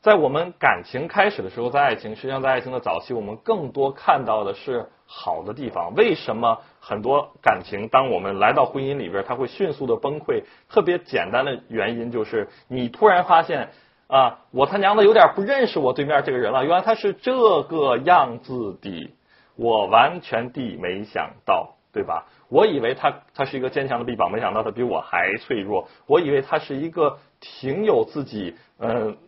[0.00, 5.92] 在我们感情开始的时候，在爱情，实际上在爱情的早期，我们更多看到的是好的地方。
[5.96, 10.44] 为什么很多感情，当我们来到婚姻里边，它会迅速的崩溃？
[10.68, 13.70] 特别简单的原因就是，你突然发现
[14.06, 16.64] 啊，我他娘的有点不认识我对面这个人了。
[16.64, 19.12] 原来他是这个样子的，
[19.56, 21.74] 我完全地没想到。
[21.98, 22.26] 对吧？
[22.48, 25.88] 我以为他他是一个坚强的臂膀，没想到他比我还脆弱。
[26.06, 29.18] 我以为他是一个挺有自己嗯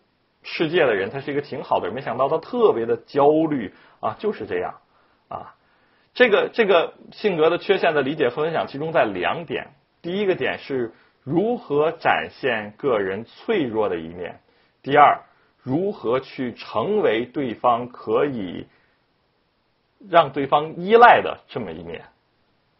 [0.44, 4.76] 世界的人，他是一个挺好的人，没想到他特别的焦虑啊，就是这样
[5.28, 5.56] 啊。
[6.14, 9.66] 这个这个性格的缺陷的理解和分享，集中在两点。
[10.00, 10.92] 第一个点是
[11.24, 14.40] 如何展现个人脆弱的一面，
[14.80, 15.18] 第二，
[15.60, 18.68] 如何去成为对方可以
[20.08, 22.04] 让对方依赖的这么一面。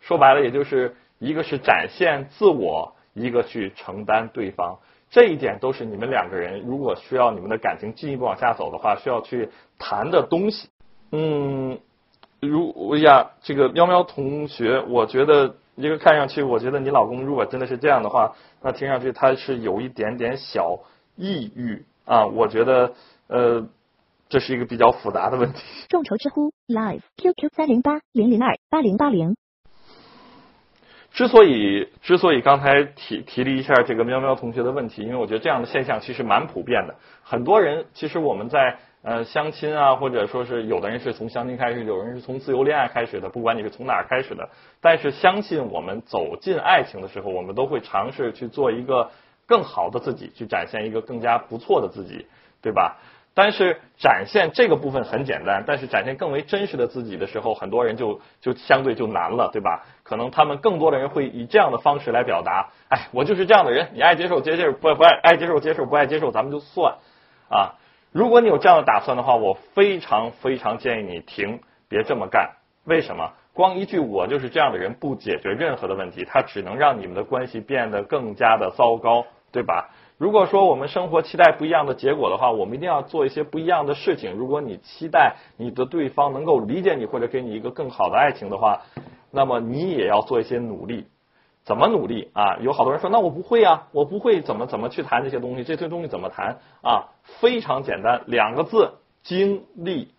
[0.01, 4.79] 说白了，也就是一个是展现自我，一个去承担对方。
[5.11, 10.69] 这一点都是你们两个人如果需要你们的感情进一步往下走的话，需要去谈的东西。
[11.13, 11.79] 嗯。
[12.43, 20.79] 如呀，这个喵喵同学，我觉得一个看上去，我觉得你老公如果真的是这样的话，那听上去他是有一点点小
[21.17, 22.25] 抑郁啊。
[22.25, 22.95] 我觉得
[23.27, 23.69] 呃，
[24.31, 25.63] 这是一个比较复杂的问题。
[25.91, 29.37] 众筹知乎 Live QQ 三零八零零二八零八零。
[31.13, 36.95] 之所以之所以刚才提提了一下这个喵喵同学的问题，因为我觉得这样的现象其实蛮普遍的。
[37.23, 38.79] 很多人其实我们在。
[39.03, 44.47] 呃，相亲啊，或者说是有的人是从相亲开始，有人是从自由恋爱开始的，不管你是从哪儿开始的，
[44.79, 49.11] 但是相信我们走进爱情的时候，我们都会尝试去做一个
[49.47, 52.27] 更好的自己，去展现一个更加不错的自己，
[52.61, 52.99] 对吧？
[53.35, 59.85] 但是展现这个部分很简单，但是展现更为真实的自己的时候，很多人就就相对就难了，对吧？
[60.03, 66.95] 可能他们更多的人会以这样的方式来表达，哎，我就是这样的人，你爱接受接受，不不爱爱接受接受，不爱接受咱们就算
[67.49, 67.75] 啊。
[68.13, 72.51] 如果你有这样的打算的话，我非常非常建议你停，别这么干。
[72.85, 73.33] 为什么？
[73.53, 79.91] 光一句“我就是这样的人”不解决任何的问题，它只能让你们的关系变得更加的糟糕，对吧？
[80.21, 84.35] 如果说我们生活期待不一样的结果的话，我们一定要做一些不一样的事情。
[84.35, 88.83] 如果你期待你的对方能够理解你或者给你一个更好的爱情的话，
[89.31, 91.07] 那么你也要做一些努力。
[91.65, 92.59] 怎么努力啊？
[92.61, 97.09] 有好多人说，那我不会啊，我不会怎么怎么去谈这些东西，这些东西怎么谈啊？
[97.41, 100.13] 非常简单，两个字：经历。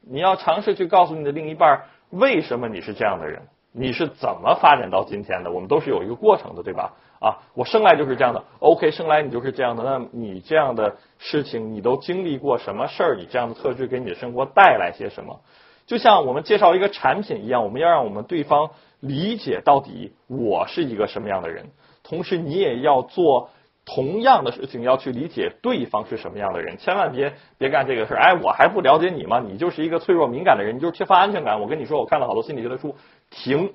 [0.00, 5.52] 你要尝试去告诉你的另一半，为什么你是这样的人，你是怎么发展到今天的？
[5.52, 6.94] 我们都是有一个过程的，对吧？
[7.24, 9.82] 啊，我生来就是这样的，OK，生来你就是这样的。
[9.82, 13.16] 那你这样的事情，你都经历过什么事儿？
[13.16, 15.40] 你这样的特质给你的生活带来些什么？
[15.86, 18.70] 就像我们介绍一个产品一样，我们要让我们对方。
[19.00, 21.66] 理解到底我是一个什么样的人，
[22.02, 23.50] 同时你也要做
[23.84, 26.78] 同样的事情，要去理解对方是什么样的人。
[26.78, 29.40] 千万别别干这个事儿，哎，我还不了解你吗？
[29.46, 31.60] 你就是一个脆弱敏感的人，你就是缺乏安全感。
[31.60, 32.96] 我跟你说，我看了好多心理学的书，
[33.28, 33.74] 停！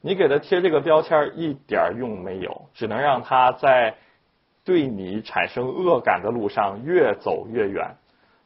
[0.00, 3.94] 你给他贴这个标签一点用没有，只能让他在
[4.64, 7.96] 对你产生恶感的路上越走越远。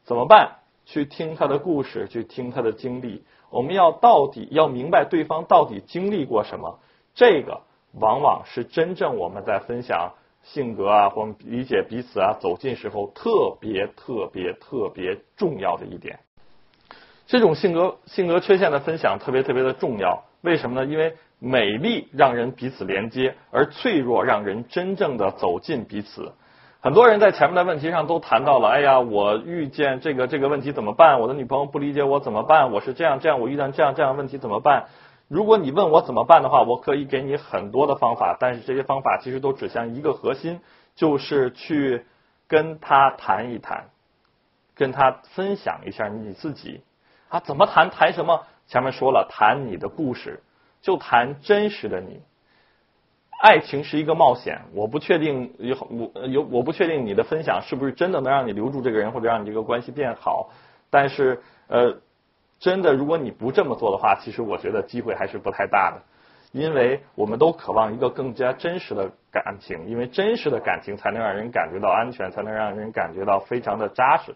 [0.03, 0.57] 怎么办？
[0.85, 3.23] 去听他的故事，去听他的经历。
[3.49, 6.79] 我们要到底要明白对方到底经历过什么，
[7.13, 7.61] 这个
[7.93, 16.19] 往往是真正我们在分享性格啊，或理解彼此啊，走近时候特别特别特别重要的一点。
[17.27, 20.91] 这种性格性格缺陷的分享特别特别的重要，为什么呢？
[20.91, 26.31] 因为美丽让人彼此连接，而脆弱让人真正的走进彼此。
[26.79, 31.19] 很多人在前面的问题上都谈到了，哎呀，我遇见这个这个问题怎么办？
[31.19, 32.71] 我的女朋友不理解我怎么办？
[32.71, 34.85] 我是这样这样，我遇到这样这样问题怎么办？
[35.27, 40.61] 如果你问我怎么办的话，我可以给你很多的方法，但是这些方法其实都指向一个核心，
[40.95, 42.05] 就是去
[42.47, 43.89] 跟他谈一谈，
[44.75, 46.81] 跟他分享一下你自己
[47.27, 47.89] 啊，怎么谈？
[47.89, 48.43] 谈什么？
[48.67, 50.41] 前面说了，谈你的故事，
[50.83, 52.21] 就谈真实的你。
[53.41, 60.51] 爱情是一个冒险，我不确定有我有我不确定你的分享是不是真的能让你留住这个人或者让你这个关系变好，
[60.89, 61.97] 但是呃，
[62.59, 66.01] 真的如果你不这么做的话，其实我觉得机会还是不太大的，
[66.53, 74.33] 因为我们都渴望一个更加真实的感情，因为真实的感情才能让人感觉到安全，才能让人感觉到非常的扎实，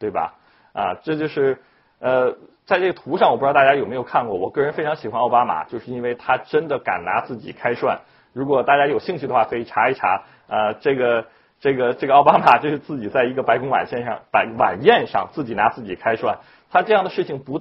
[0.00, 0.34] 对吧？
[0.72, 1.58] 啊，这就是
[2.00, 8.00] 呃，在这个图上，我不知道大家有没有看过，我个人非常喜欢奥巴马，就是因为他真的敢拿自己开涮。
[8.32, 10.22] 如果大家有兴趣的话，可以查一查。
[10.46, 11.26] 呃，这个
[11.60, 16.38] 这个这个奥巴马就是自己在一个白宫晚宴上，晚晚宴上自己拿自己开涮。
[16.70, 17.60] 他这样的事情不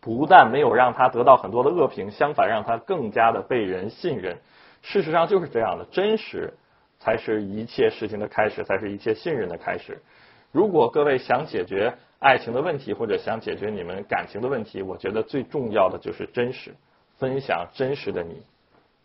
[0.00, 4.38] 不但没有让他得到很多的恶评，相反让他更加的被人信任。
[4.82, 6.54] 事实上就是这样的，真实
[6.98, 10.02] 才是一切事情的开始，才是一切信任的开始。
[10.50, 16.76] 如果各位想解决爱情的问题，或者想解决你们感情的问题，我觉得最重要的就是真实，
[17.18, 18.42] 分享真实的你。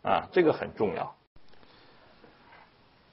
[0.02, 1.16] 啊，这个很重要。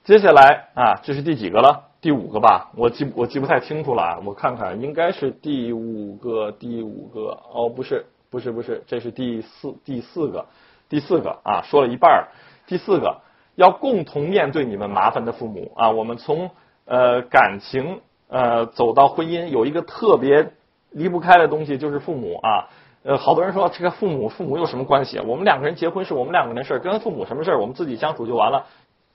[0.04, 1.90] 接下来啊，这是第几个了？
[2.00, 10.46] 第五个吧，我记我记不太清楚了啊，我看看，应该是第五个，第五个哦，不是，不是不是，这是第四第四个，
[10.88, 12.28] 第四个啊，说了一半儿。
[12.68, 13.20] 第四个
[13.56, 15.90] 要共同面对你们麻烦的父母啊。
[15.90, 16.52] 我们从
[16.84, 20.52] 呃感情呃走到婚姻，有一个特别
[20.90, 22.68] 离不开的东西就是父母啊。
[23.02, 25.20] 呃，好多人说这个父母父母有什么关系？
[25.20, 27.60] 我们两个人结婚是我们两个人的事儿，跟父母什么事儿？
[27.60, 28.66] 我们自己相处就完了。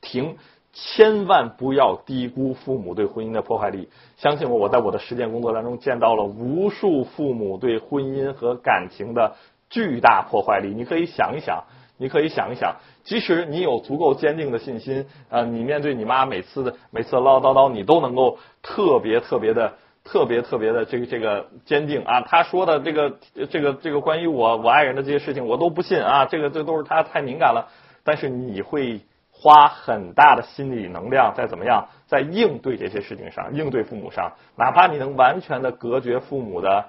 [0.01, 0.37] 停。
[0.73, 3.89] 千万不要低估父母对婚姻的破坏力。
[4.15, 9.35] 相信我，我在我的实践工作当中见到了无数父母对婚姻和感情的
[9.69, 10.73] 巨大破坏力。
[10.73, 11.65] 你可以想一想，
[12.01, 22.21] 你可以想一想，即使你有足够坚定的信心，啊，你面对你妈每次的每次唠唠叨叨，你都能够特别特别的、特别特别的这个这个坚定啊。
[22.21, 23.19] 他说的这个
[23.51, 26.25] 这个这个关于我我爱人的这些事情，我都不信啊。
[26.25, 27.69] 这个这都是他太敏感了。
[28.03, 28.99] 但是你会。
[29.33, 36.85] 花很大的心理能量在怎么样，在应对这些事情上，应对父母上，哪怕你能完全的隔绝父母的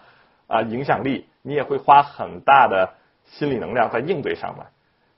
[0.48, 2.92] 啊影响力，你也会花很大的
[3.24, 4.66] 心理能量在应对上面。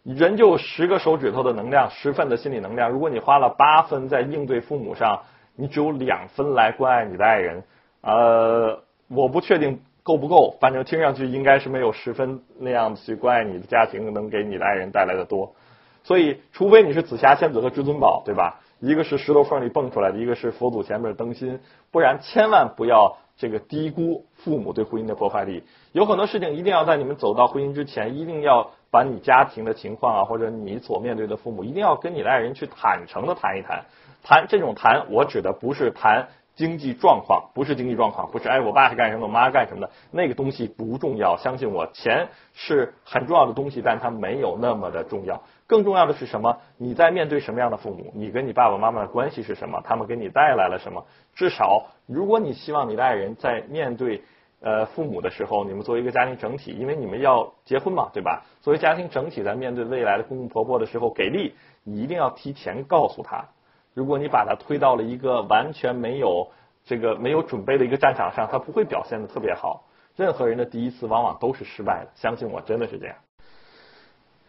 [0.05, 2.91] 人就十个手指头的能量，十分的心理能量。
[2.91, 5.23] 如果你花了八分在应对父母上，
[5.57, 7.65] 你只有两分来关爱你的爱人。
[8.03, 15.55] 呃，我不确定够不够，反正听上去应该是没有十分那样去关爱你的家庭能给你的爱人带来的多。
[16.03, 18.61] 所以，除非你是紫霞仙子和至尊宝，对吧？
[18.85, 21.59] 一个是石头缝里蹦出来的，一个是佛祖前面的灯芯，
[21.91, 25.63] 不然千万不要这个低估父母对婚姻的破坏力。
[25.93, 33.87] 有很多事情一定要在你们走到婚姻之前，一定要把你家庭的情况啊，或者你所面对的父母，一定要跟你的爱人去坦诚的谈一谈。
[34.23, 36.29] 谈这种谈，我指的不是谈。
[36.55, 41.37] 经济状况不是经济状况，不是哎，我爸是干什么，我妈干什么的，那个东西不重要。
[41.37, 45.43] 相信我，钱是很重要的东西，但它没有那么的重要。
[45.67, 46.59] 更重要的是什么？
[46.77, 48.13] 你在面对什么样的父母？
[48.15, 49.81] 你跟你爸爸妈妈的关系是什么？
[49.85, 51.05] 他们给你带来了什么？
[51.35, 54.23] 至少，如果你希望你的爱人在面对
[54.61, 58.45] 呃父母的时候，你们作为一个家庭整体，因为你们要结婚嘛，对吧？
[58.61, 63.47] 作为家庭整体，在面对未来的公公婆婆的时候，给力，你一定要提前告诉他。
[63.95, 66.49] 如果你把他推到了一个完全没有
[66.85, 69.85] 这个没有准备的一个战场上，他不会表现的特别好。
[70.17, 73.17] 任何人的第一次往往都是失败的，相信我，真的是这样。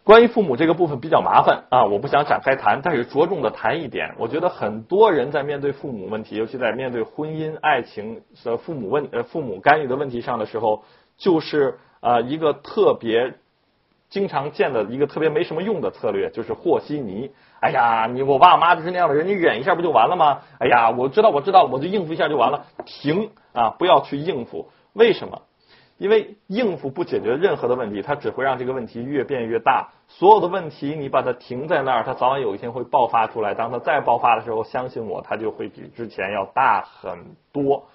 [0.04, 4.14] 关于父母这个部分比较麻烦啊，我不想展开谈，但是着重的谈一点。
[4.18, 10.84] 我觉得很多人在面对父母问题，尤其在面对婚姻、爱情的父母问呃父母干预的问题上的时候，
[11.16, 13.34] 就是啊一个特别
[14.08, 17.32] 经常见的一个特别没什么用的策略，就是和稀泥。
[17.60, 20.42] 哎呀，你我爸妈就是那样的人，你忍一下不就完了吗？
[20.60, 22.66] 哎呀，我知道我知道，我就应付一下就完了。
[22.84, 24.70] 停啊，不要去应付。
[24.92, 25.42] 为什么？
[25.98, 29.88] 因为应付不解决任何的问题，它只会让这个问题越变越大。
[30.08, 33.54] 所有的问题你把它停在那儿，它早晚有一天会爆发出来。
[33.54, 37.86] 当它再爆发的时候，相信我，它就会比之前要大很多。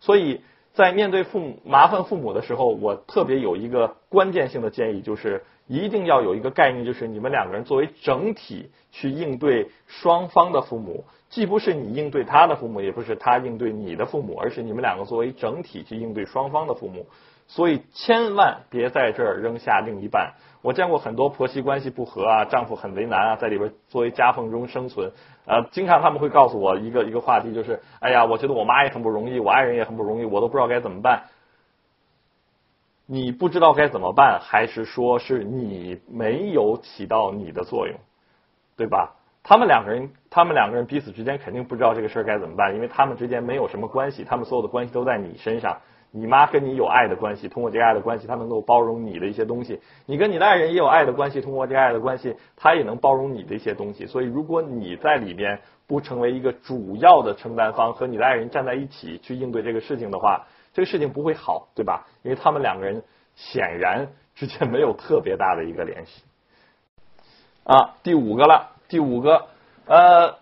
[0.00, 0.40] 所以
[0.72, 5.44] 在面对父母麻烦父母的时候，我特别有一个关键性的建议，就是。
[5.70, 17.06] 一定要有一个概念，就是你们两个人作为整体去应对双方的父母，既不是你应对他的父母，也不是他应对你的父母，而是你们两个作为整体去应对双方的父母。
[17.46, 20.34] 所以千万别在这儿扔下另一半。
[20.60, 25.12] 我见过很多婆媳关系不和啊，丈夫很为难啊，在里边作为夹缝中生存。
[25.46, 31.22] 呃，经常他们会告诉我一个一个话题，就是哎呀，我觉得我妈也很不容易，我爱人也很不容易，我都不知道该怎么办。
[33.12, 37.98] 你不知道该怎么办，还是说是你没有起到你的作用，
[38.76, 39.16] 对吧？
[39.42, 45.78] 他们两个人，他们两个人彼此之间肯定不知道这个事儿该怎么办，因为他们之间没有什么关系，他们所有的关系都在你身上。
[46.12, 54.06] 你妈跟你有爱的关系，通过这爱的关系，她能够包容你的一些东西；你跟你的爱人也有爱的关系，通过这爱的关系，他也能包容你的一些东西。
[54.06, 62.06] 所以，如果你在里边不成为一个主要的承担方，和你的爱人站在一起去应对这个事情的话，这个事情不会好，对吧？
[62.22, 63.02] 因为他们两个人
[63.34, 66.22] 显然之间没有特别大的一个联系。
[67.64, 69.48] 啊，第五个了，第五个，
[69.86, 70.38] 呃，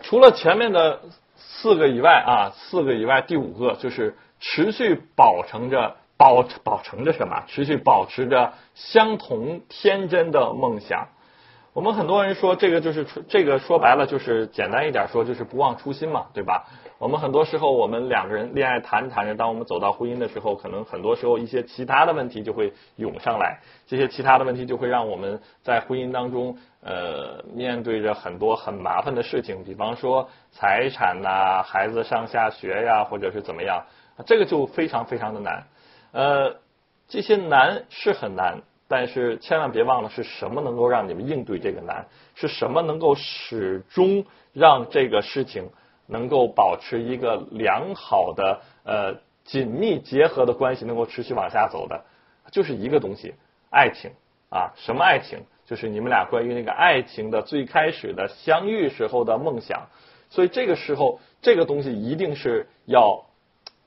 [0.00, 1.00] 除了前面的
[1.36, 7.44] 四个以外啊，四个以外，第五个就是持续保持着保保持着什么？
[7.46, 11.08] 持续保持着相同天真的梦想。
[11.76, 16.64] 我们很多人说这个就是这个说白了就是简单一点说就是不忘初心嘛，对吧？
[16.96, 33.84] 我们很多时候我们两个人恋爱谈着谈着，当我们走到婚姻的时候，可能很多时候一些其他的问题就会涌上来，这些其他的问题就会让我们在婚姻当中呃面对着很多很麻烦的事情，比方说财产呐、孩子上下学呀，或者是怎么样，
[34.24, 35.66] 这个就非常非常的难。
[36.12, 36.56] 呃，
[37.06, 38.62] 这些难是很难。
[38.88, 42.06] 但是千万别忘了是什么能够让你们应对这个难？
[42.34, 45.70] 是什么能够始终让这个事情
[46.06, 52.04] 能够保持一个良好的呃紧密结合的关系，能够持续往下走的？
[52.52, 53.34] 就是一个东西，
[53.70, 54.12] 爱情
[54.50, 55.40] 啊，什么爱情？
[55.64, 59.88] 就是你们俩关于那个爱情的最开始的相遇时候的梦想。
[60.30, 63.24] 所以这个时候，这个东西一定是要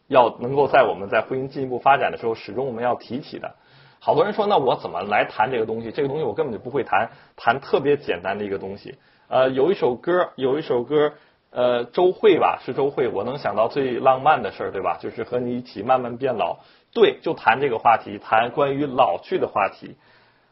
[0.07, 3.55] 要能够在我们在婚姻进一步发展的时候，始终我们要提起的。
[4.01, 5.91] 好多人说，那我怎么来谈这个东西？
[5.91, 8.97] 这个东西我根本就不会谈，谈特别简单的一个东西。
[9.27, 11.13] 呃，有一首歌，有一首歌，
[11.51, 14.97] 呃，周慧吧，是周慧，我能想到最浪漫的事儿，对吧？
[15.01, 16.59] 就是和你一起慢慢变老。
[16.93, 19.97] 对，就谈这个话题，谈关于老去的话题。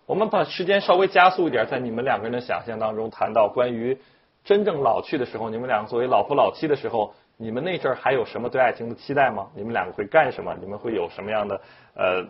[0.05, 3.97] 我们把时间稍微加速一点，在你们两个人的想象当中，谈到关于
[4.43, 9.47] 真正老去的时候，你们两个作为老夫老妻的时候，你们那阵儿还有什么对爱情的期待吗？
[9.55, 10.53] 你们两个会干什么？
[10.59, 11.61] 你们会有什么样的
[11.95, 12.25] 呃？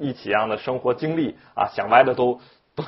[0.00, 2.40] 一起样的生活经历啊，想歪的都
[2.74, 2.84] 都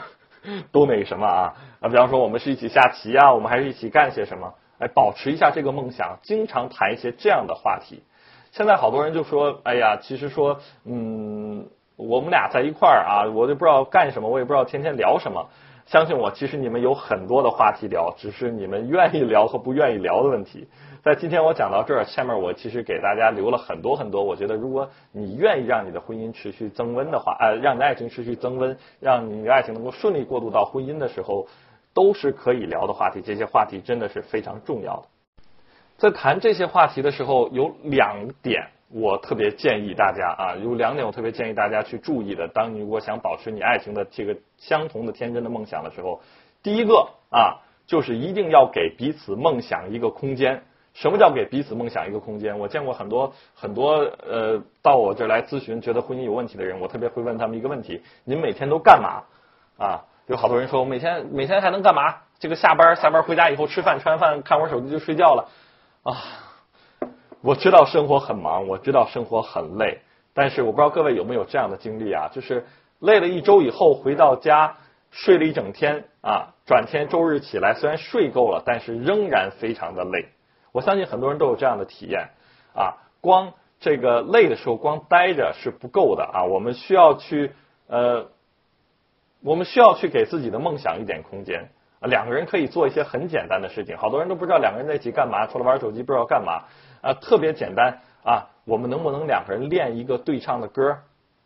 [0.73, 4.53] 都那什么啊啊，比方说我们是一起下棋啊，我们还是一起干些什么？
[4.79, 8.03] 哎，保持一下这个梦想，经常谈一些这样的话题。
[8.51, 15.49] 现在好多人就说，哎呀，其实说，嗯，我们俩在一块儿啊，我就不知道干什么，我也不知道天天聊什么。
[15.93, 20.67] 相信我，其实你们有很多的话题聊，只是你们愿意聊和不愿意聊的问题。
[21.05, 24.23] 在今天我讲到这儿，下面我其实给大家留了很多很多。
[24.23, 31.47] 我觉得，如果你愿意让你的婚姻持续增温的话，呃，让你的爱情持续增温，让你的爱情能够顺利过渡到婚姻的时候，
[31.93, 33.21] 都是可以聊的话题。
[33.21, 35.03] 这些话题真的是非常重要的。
[35.99, 42.47] 在谈这些话题的时候，有两点我特别建议大家啊，有两点我特别建议大家去注意的。
[42.49, 46.21] 当你如果想保持你爱情的这个相同的天真的梦想的时候，
[46.63, 50.63] 第一个啊，就是一定要给彼此梦想一个空间。
[50.95, 52.59] 什么叫给彼此梦想一个空间？
[52.59, 53.93] 我见过很多很多
[54.29, 59.23] 呃，到我这来咨询，觉得婚姻有问题的人，我特别会问他们一个问题：您每天都干嘛？
[59.79, 62.17] 啊，有好多人说，我每天每天还能干嘛？
[62.39, 65.49] 这个下班下班回家以后吃饭吃完饭看会儿手机就睡觉了
[66.03, 66.13] 啊。
[67.43, 69.99] 我知道生活很忙，我知道生活很累，
[70.33, 72.31] 但是我不知道各位有没有这样的经历啊？
[72.33, 72.65] 就是
[73.01, 74.77] 累了一周以后回到家
[75.11, 80.29] 睡了一整天啊，转天周日起来虽然睡够了，但是仍然非常的累。
[80.71, 82.31] 我相信很多人都有这样的体验
[82.75, 87.53] 啊，光这个累的时候光待着是不够的啊，我们需要去
[87.89, 88.29] 呃，
[89.43, 91.71] 我们需要去给自己的梦想一点空间。
[92.05, 96.63] 两个人可以做一些很简单的事情，好多人都不知道两个人在一起干嘛，除了玩手机不知道干嘛
[97.01, 98.49] 啊，特别简单啊。
[98.65, 100.97] 我们能不能两个人练一个对唱的歌，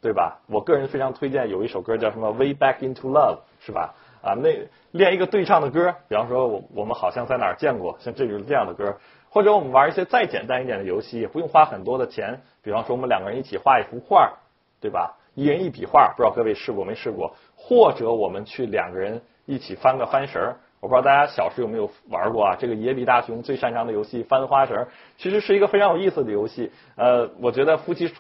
[0.03, 0.39] 对吧？
[0.49, 3.95] 我个人非常推荐有一首歌叫什么《Way Back Into Love》，是吧？
[4.23, 8.99] 啊，那练一个对唱的歌，比方说我我们好像在哪儿见过，像这就是这样的歌。
[9.31, 12.41] 或者我们玩一些再简单一点的游戏，也不用花很多的钱。
[12.63, 14.33] 比方说，我们两个人一起画一幅画，
[14.81, 15.17] 对吧？
[15.35, 17.35] 一人一笔画，不知道各位试过没试过？
[17.55, 22.57] 或者我们去两个人一起翻个翻绳儿我不知道大家小时候有没有玩过啊？
[22.59, 24.87] 这个野比大雄最擅长的游戏翻花绳，
[25.17, 26.71] 其实是一个非常有意思的游戏。
[26.97, 28.13] 呃，我觉得夫妻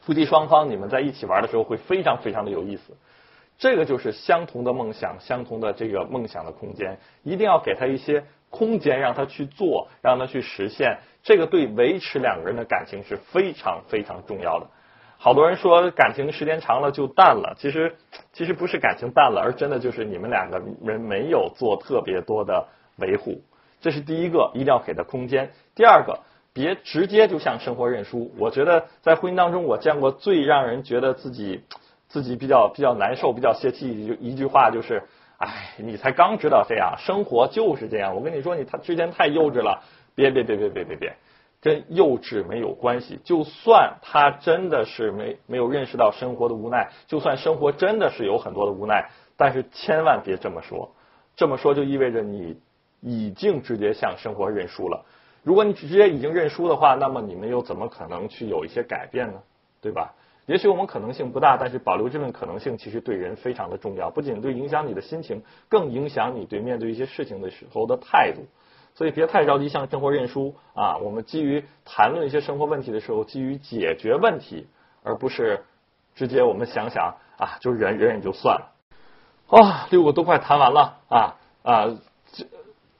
[0.00, 2.96] 夫妻双方你们在一起玩的时候会非常非常的有意思。
[3.58, 8.24] 这个就是相同的梦想，相同的这个梦想的空间，一定要给他一些。
[8.50, 14.66] 空间让他去做，让他去实现，这个对维持两个人的感情是非常非常重要的。
[15.18, 17.96] 好多人说感情时间长了就淡了，其实
[18.32, 23.40] 其实不是感情淡了，而真的就是你们两个人没有做特别多的维护。
[23.80, 25.50] 这是第一个，一定要给他空间。
[25.74, 26.20] 第二个，
[26.52, 28.32] 别直接就向生活认输。
[28.38, 31.64] 我觉得在婚姻当中，我见过最让人觉得自己
[32.08, 35.02] 自己比较比较难受、比较泄气一一句话就是。
[35.36, 38.14] 哎，你才刚知道这样，生活就是这样。
[38.14, 39.82] 我跟你说，你他之前太幼稚了，
[40.14, 41.16] 别别别别别别别，
[41.64, 43.18] 跟幼稚没有关系。
[43.24, 50.94] 就算他真的是没没有认识到生活的无奈，就算生活真的是有很多的无奈，但是千万别这么说。
[51.34, 52.60] 这么说就意味着你
[53.00, 55.06] 已经直接向生活认输了。
[55.42, 59.40] 如果你直接已经认输的话，那么你们又怎么可能去有一些改变呢？
[59.80, 60.14] 对吧？
[60.46, 68.42] 也许我们可能性不大，但是保留这份可能性其实对人非常的重要，不仅对影响你的心情，更影响你对面对一些事情的时候的态度。
[68.94, 70.96] 所以别太着急向生活认输啊！
[70.98, 74.68] 我们基于谈论一些生活问题的时候，基于解决问题，
[75.02, 75.64] 而不是
[76.14, 78.70] 直接我们想想啊，就忍忍忍就算了。
[79.48, 81.86] 啊，六个都快谈完了啊啊！
[82.32, 82.46] 这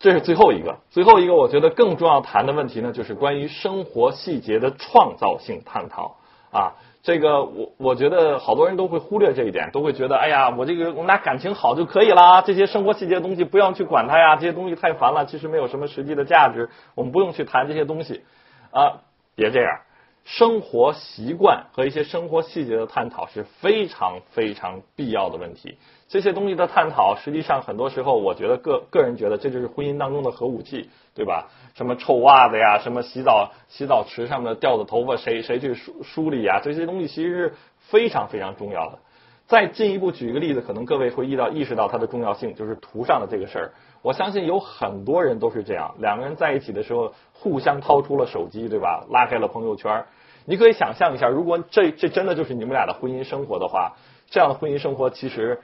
[0.00, 6.16] 这是最后一个，最后一个我觉得更重要谈的问题呢，就是关于生活细节的创造性探讨
[6.50, 6.74] 啊。
[7.04, 18.24] 这个我我觉得好多人都会忽略这一点，都会觉得哎呀，我这个我们俩感情好就可以啦，这些生活细节的东西不要去管它呀，这些东西太烦了，其实没有什么实际的价值，我们不用去谈这些东西。
[18.72, 19.02] 啊，
[19.36, 19.80] 别这样，
[20.24, 25.76] 生活习惯和一些生活细节的探讨是非常非常必要的问题。
[26.08, 31.48] 这些东西的探讨，实际上很多时候，我觉得个个人觉得这就是婚姻当中的核武器，对吧？
[31.74, 36.60] 什么臭袜子呀，什么洗澡洗澡池上面掉的头发，谁谁去梳梳理呀？
[36.62, 38.98] 这些东西其实是非常非常重要的。
[39.46, 43.72] 再进一步举一个例子，可能各位会意到意识到它的重要性，就是图上的这个事儿。
[44.04, 49.06] 我相信有很多人都是这样，两个人在一起的时候，互相掏出了手机，对吧？
[49.08, 50.04] 拉开了朋友圈。
[50.44, 53.94] 你可以想象一下，如果这这真的就是你们俩的婚姻生活的话，
[54.28, 55.62] 这样的婚姻生活其实，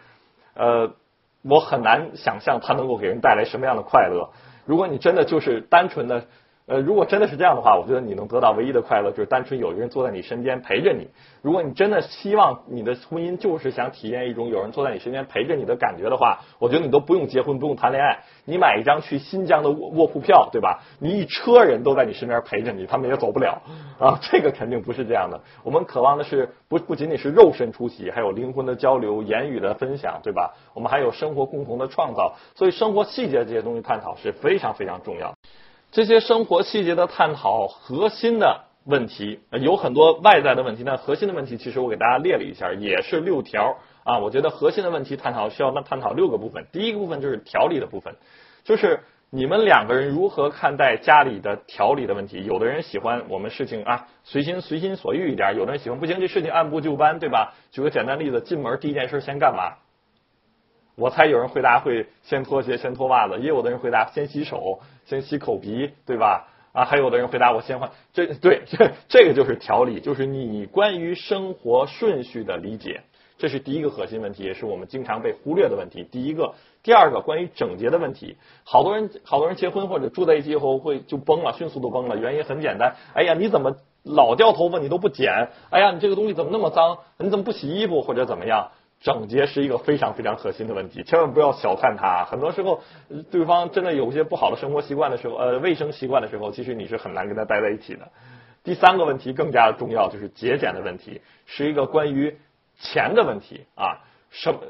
[0.55, 0.91] 呃，
[1.43, 4.31] 我很难想象它能够给人带来什么样的快乐。
[4.65, 6.25] 如果你真的就是单纯的。
[6.71, 11.09] 呃，如果真的是这样的话，我觉得你能得到唯一的快乐就是单纯有一个人坐在你身边陪着你。
[11.43, 20.81] 如果你真的希望你的婚姻就是想体验一种有人坐在你身边陪着你的感觉的话，我觉得你都不用结婚，不用谈恋爱，你买一张去新疆的卧卧铺票，对吧？
[21.01, 23.61] 你一车人都在你身边陪着你，他们也走不了
[23.99, 24.21] 啊。
[24.23, 25.41] 这个肯定不是这样的。
[25.65, 30.55] 我们渴望的是不不仅仅是肉身出席，还有灵魂的交流、言语的分享，对吧？
[30.73, 32.37] 我们还有生活共同的创造。
[32.55, 35.35] 所以生活细节这些东西探讨是非常非常重要。
[35.93, 44.19] 这些生活细节的探讨，核心的问题有很多外在的问题，那核心的问题其实我给大家列了一下，也是六条啊。
[44.19, 46.65] 我觉得核心的问题探讨需要探讨六个部分。
[46.71, 48.15] 第一个部分就是调理的部分，
[48.63, 52.45] 就是你们两个人如何看待家里的调理的问题。
[52.45, 57.55] 有的人喜欢我们事情啊随心随心所欲一点，有的人喜欢不行，这事情按部就班，对吧？
[57.73, 59.75] 举个简单例子，进门第一件事先干嘛？
[60.97, 64.81] 我猜有人回答会先脱鞋，先脱袜子；也有的人回答先洗手，
[65.11, 66.47] 先洗口鼻，对吧？
[66.73, 67.91] 啊，还有的人回答我先换。
[68.13, 73.01] 这 对，这 这个就是调理，就是你关于生活顺序的理解，
[73.37, 76.05] 这是第一个核心问题，也是我们经常被忽略的问题。
[76.05, 76.55] 第一个，
[76.85, 82.17] 第二个，关于整洁的问题，好多人好多人结婚或者住在一起以后会就崩了，迅速的崩了。
[82.17, 85.49] 原因很简单，哎呀，你怎么老掉头发你都不剪？
[85.71, 86.99] 哎呀，你这个东西怎么那么脏？
[87.19, 88.71] 你怎么不洗衣服或者怎么样？
[89.01, 92.25] 整洁是一个非常非常核心的问题，千万不要小看它。
[92.27, 92.83] 很多时候，
[93.31, 98.09] 对方真的有些不好的生活习惯的时候，呃，卫生习惯的时候，其实你是很难跟他待在一起的。
[98.63, 102.37] 第三个问题更加的重要，就是节俭的问题，是一个关于
[102.79, 104.05] 钱的问题啊。
[104.29, 104.61] 什么？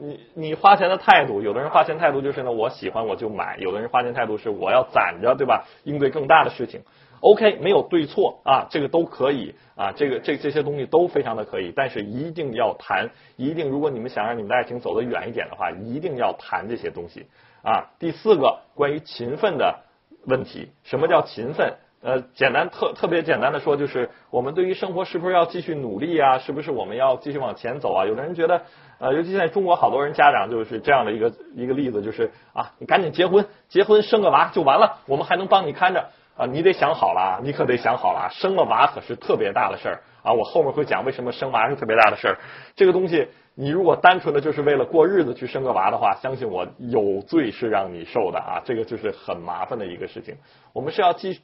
[0.00, 5.66] 你你花钱的态度，有的人花钱态度就是呢，我喜欢我就买；有的人花钱态度是我要攒着，对吧？
[5.82, 6.80] 应对更大的事情。
[7.20, 17.26] OK，没有对错啊，这个都可以啊，这个这这些东西都非常的可以，但是一定要谈，一定如果你们想让你们的爱情走得远一点的话，一定要谈这些东西
[17.62, 17.90] 啊。
[17.98, 19.80] 第四个，关于勤奋的
[20.26, 21.74] 问题，什么叫勤奋？
[22.02, 26.36] 呃，简单特特别简单的说，就是我们对于生活是不是要继续努力啊？
[26.36, 28.04] 是不是我们要继续往前走啊？
[28.04, 28.60] 有的人觉得，
[28.98, 36.10] 呃，尤其现在中国，好多人家长就是这样的一个一个例子，就是啊，你赶紧结婚，结婚生个娃就完了，我们还能帮你看着。
[36.36, 40.32] 啊，你得想好了，你可得想好了，生了娃可是特别大的事儿啊！
[40.32, 42.38] 我后面会讲为什么生娃是特别大的事儿。
[42.74, 48.62] 这个东西，你如果单纯的就是为了过日子去生个娃的话，相信我，有罪是让你受的啊！
[48.64, 50.36] 这个就是很麻烦的一个事情。
[50.72, 51.40] 我们是要继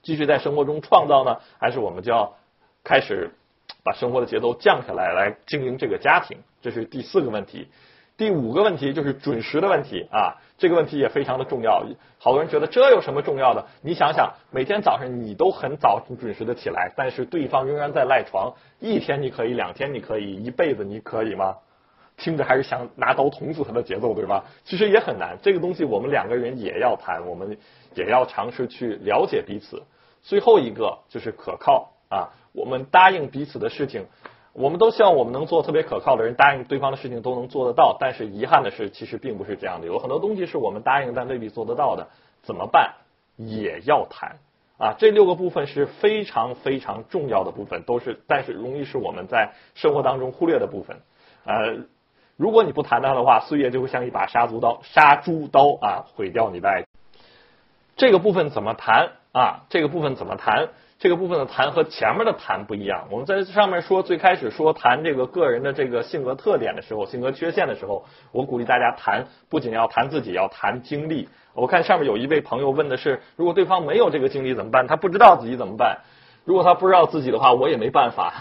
[0.00, 2.36] 继续在生活中创造呢，还是我们就要
[2.84, 3.30] 开始
[3.84, 6.38] 把生活的节奏降下来，来经营这个家庭？
[6.62, 7.68] 这是第四个问题。
[8.16, 11.84] 第五个问题就是准时的问题啊，这个问题也非常的重要。
[12.18, 13.66] 好多人觉得这有什么重要的？
[13.82, 21.56] 你想想，每天早上你都很早准时的起来，但是对方仍然在赖床，一天你可以，两天你可以，一辈子你可以吗？
[22.16, 24.42] 听着还是想拿刀捅死他的节奏，对吧？
[24.64, 25.36] 其实也很难。
[25.42, 27.58] 这个东西我们两个人也要谈，我们
[27.94, 29.82] 也要尝试去了解彼此。
[30.22, 34.06] 最后一个就是可靠啊，我们答应彼此的事情。
[34.58, 37.96] 我们都希望我们能做特别可靠的人，答应对方的事情都能做得到。
[38.00, 39.86] 但是遗憾的是，其实并不是这样的。
[39.86, 42.08] 有很多东西是我们答应但未必做得到的，
[42.42, 42.94] 怎么办？
[43.36, 44.38] 也要谈
[44.78, 44.94] 啊！
[44.98, 51.02] 这六个部分是非常非常重要的部分，都是但是容易是我们在生活当中忽略的部分。
[51.44, 51.84] 呃，
[52.38, 56.84] 如果你不谈它的话，岁月就会像一把杀猪刀，杀猪刀啊，毁掉你的爱。
[57.96, 59.66] 这个部分怎么谈啊？
[59.68, 60.70] 这个部分怎么谈？
[60.98, 63.08] 这个部分的谈和前面的谈不一样。
[63.10, 71.28] 我们在上面说最开始说谈这个个人的这个性格特点的时候，性格缺陷的时候，我鼓励大家谈，不仅要谈自己，要谈经历。
[71.52, 74.86] 我看上面有一位朋友问的是，如果对方没有这个经历怎么办？
[74.86, 75.98] 他不知道自己怎么办？
[76.44, 78.32] 如果他不知道自己的话，我也没办法，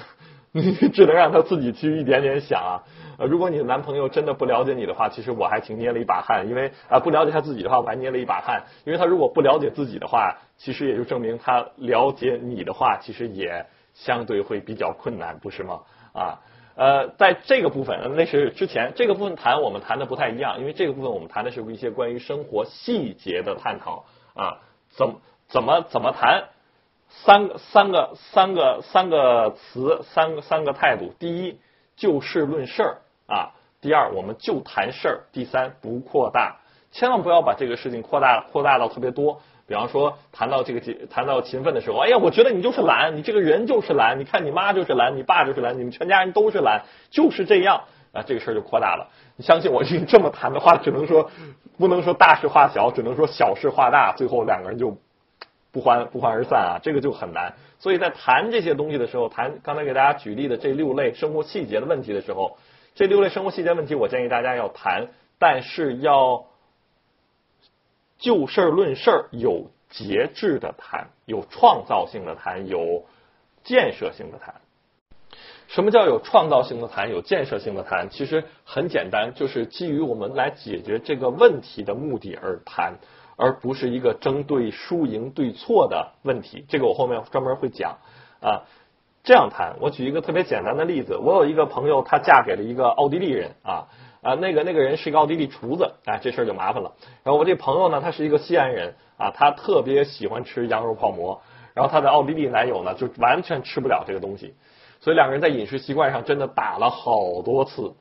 [0.94, 2.84] 只能让他自己去一点点想啊。
[3.18, 15.82] 呃，如果你的男朋友真的不了解你的话，其实我还挺捏了一把汗，因为啊不了解他自己的话，我还捏了一把汗，因为他如果不了解自己的话，其实也就证明他了解你的话，其实也相对会比较困难，不是吗？
[16.14, 16.40] 啊，
[16.76, 25.16] 呃，在这个部分，那是之前这个部分谈我们谈的不太一样，因为这个部分我们谈的是一些关于生活细节的探讨啊，怎
[25.48, 26.44] 怎么怎么谈，
[27.10, 31.14] 三个三个三个三个词，三个三个态度。
[31.20, 31.60] 第一，
[31.96, 32.98] 就事论事儿
[33.28, 36.58] 啊；第二，我们就谈事儿；第三，不扩大，
[36.92, 39.42] 千万不要把这个事情扩大扩大到特别多。
[39.68, 47.82] 比方说，谈到这个谈到勤奋的时候，哎呀，我觉得你就是懒，你这个人就是懒，你看你妈就是懒，你爸就是懒，你们全家人都是懒，就是这样
[48.14, 49.10] 啊，这个事儿就扩大了。
[49.38, 51.32] 你相信我，你这么谈的话，只能说
[51.80, 54.96] 不能说大事化小，只能说小事化大，最后两个人就
[55.76, 57.54] 不欢不欢而散啊，这个就很难。
[57.80, 62.58] 所以在谈这些东西的时候，谈刚才给大家举例的这六类生活细节的问题的时候，
[62.96, 66.46] 这六类生活细节问题，我建议大家要谈，但是要。
[68.18, 73.04] 就事儿论事儿，有节制的谈，有创造性的谈，有
[73.66, 74.56] 建设性的谈。
[75.68, 78.10] 什么叫有创造性的谈，有建设性的谈？
[78.10, 83.00] 其实很简单，就是基于我们来解决这个问题的目的而谈，
[83.36, 86.66] 而不是一个针对输赢对错的问题。
[86.68, 87.98] 这个我后面专门会讲
[88.42, 88.64] 啊。
[89.24, 93.88] 这样谈，我举一个特别简单的例子，我有一个朋友，她嫁给了一个奥地利人啊。
[94.22, 96.94] 啊，那个那个人是一个奥地利厨子，啊，这事儿就麻烦了。
[97.24, 101.42] 然后我这朋友呢，他是一个西安人，啊，他特别喜欢吃羊肉泡馍，
[101.74, 104.54] 然后他的奥地利男友呢，就完全吃不了这个东西，
[105.00, 107.94] 所以两个人在饮食习惯上真的打了好多次。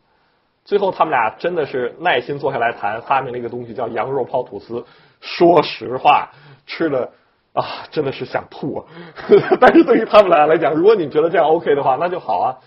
[0.65, 4.85] 最后他们俩真的是耐心坐下来谈，发明了一个东西叫羊肉泡吐司。
[5.25, 6.31] 说实话，
[6.67, 7.11] 吃的
[7.55, 8.85] 啊，真的是想吐啊。
[9.59, 12.61] 但是对于他们俩来讲，如果你觉得这样 OK 的话，那就好啊。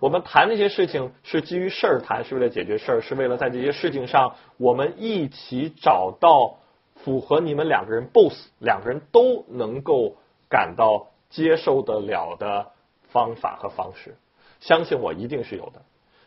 [0.00, 6.56] 我们谈那些事情是基于事儿谈，是为了解决事儿，是为了在这些事情上我们一起找到
[6.96, 10.16] 符合你们两个人 both 两个人都能够
[10.48, 12.66] 感到接受得了的
[13.10, 14.16] 方法和方式。
[14.58, 15.82] 相信我，一定是有的。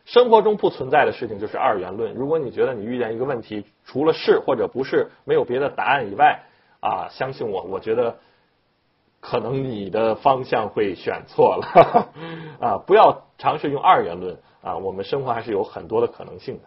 [0.05, 2.13] 生活中不存在的事情就是二元论。
[2.13, 6.43] 如果你觉得你遇见一个问题，除了是或者不是没有别的答案以外，
[6.81, 8.17] 啊，相信我，我觉得。
[9.25, 12.09] 可能你的方向会选错了
[12.59, 12.77] 啊！
[12.85, 14.75] 不要尝试用二元论啊！
[14.75, 16.63] 我们生活还是有很多的可能性的。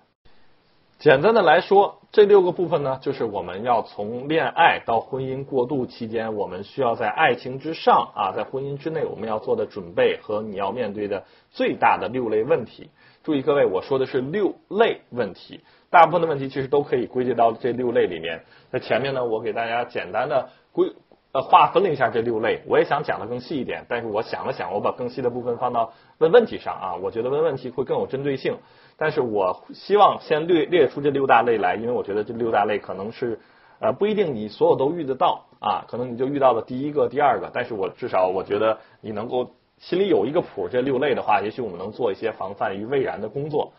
[0.98, 12.88] 简单的来说，这六个部分呢，就是我们要从恋爱到婚姻过渡期间，我们需要在爱情之上啊，在婚姻之内，我们要做的准备和你要面对的最大的六类问题。
[13.26, 15.60] 注意各位，我说的是六类问题，
[15.90, 18.44] 大部分的问题其实都可以归结到这六类里面。
[18.70, 20.94] 在前面呢，我给大家简单的归。
[21.32, 28.56] 呃，划分了一下这六类，我也想讲的更细一点，但是我想了想，我把更细的部分放到问问题上啊，我觉得问问题会更有针对性。
[28.96, 33.40] 但是我希望先列列出这六大类来，因为我觉得这六大类可能是
[33.80, 43.72] 呃不一定你所有都遇得到啊，可能你就遇到了第一个、第二个，但是我至少我觉得你能够心里有一个谱，这六类的话，也许我们能做一些防范于未然的工作。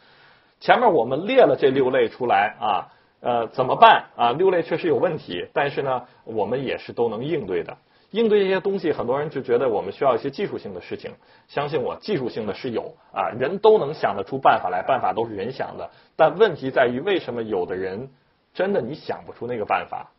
[0.60, 2.94] 前面我们列了这六类出来啊。
[3.20, 4.32] 呃，怎么办啊？
[4.34, 7.76] 六类确实有问题，但是呢，我们也是都能应对的。
[8.12, 11.12] 应对这些东西，很多人就觉得我们需要一些技术性的事情。
[11.48, 15.90] 相信我，技术性的是有啊，人都能想得出办法来，办法都是人想的。
[16.16, 18.08] 但问题在于，为什么有的人
[18.54, 20.12] 真的你想不出那个办法？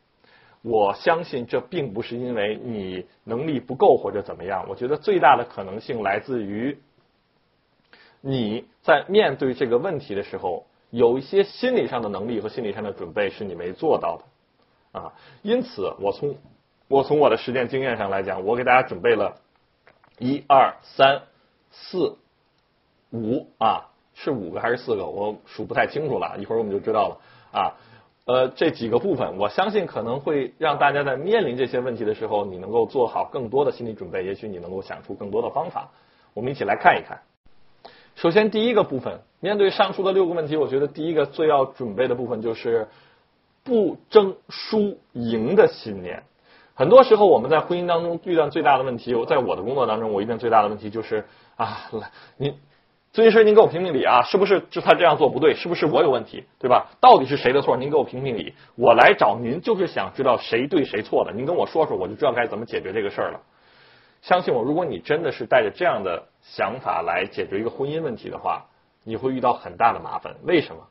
[0.62, 4.66] 我相信这并不是因为你能力不够或者怎么样。
[4.68, 6.78] 我觉得最大的可能性来自于
[8.20, 10.66] 你在面对这个问题的时候。
[10.90, 16.34] 有一些心理上的能力和心理上的准备是你没做到的啊，因此我从
[16.88, 19.36] 我从我的实践经验上来讲，我给大家准备了
[20.18, 21.24] 一二三
[21.70, 22.16] 四
[23.12, 25.04] 五啊，是五个还是四个？
[25.04, 27.20] 我数不太清楚了，一会儿我们就知道了
[27.52, 27.76] 啊。
[28.28, 35.88] 呃，这几个部分，我相信可能会让大家在面临这些问题的时候，你能够做好更多的心理准备，也许你能够想出更多的方法。
[36.34, 37.22] 我们一起来看一看。
[38.16, 42.88] 首先，第一个部分，面对上述的六个问题，我觉得第一个最要准备的部分就是
[43.64, 46.22] 不争输赢的信念。
[46.74, 51.24] 很多时候，我们在婚姻当中遇到最大的问题，我在我的工作当中，我遇见最大的问题就是
[51.56, 52.54] 啊，来，您，
[53.12, 55.54] 咨询师，您给我评评理啊，是不是就他这样做不对？
[55.54, 56.44] 是不是我有问题？
[56.58, 56.86] 对吧？
[57.00, 57.76] 到底是谁的错？
[57.76, 58.54] 您给我评评理。
[58.76, 61.32] 我来找您就是想知道谁对谁错的。
[61.32, 63.40] 您跟我说说，我就知道该怎么解决这个事儿了。
[64.20, 68.66] 相信我，如果你真的是带着这样的想法来解决一个婚姻问题的话，
[69.04, 70.36] 你会遇到很大的麻烦。
[70.44, 70.82] 为什么？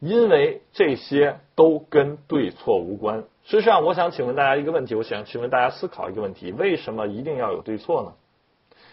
[0.00, 3.24] 因为这些都跟对错无关。
[3.44, 8.12] 事实上，我想请问大家一个问题，我想请问大家思考一个问题：为什么一定要有对错呢？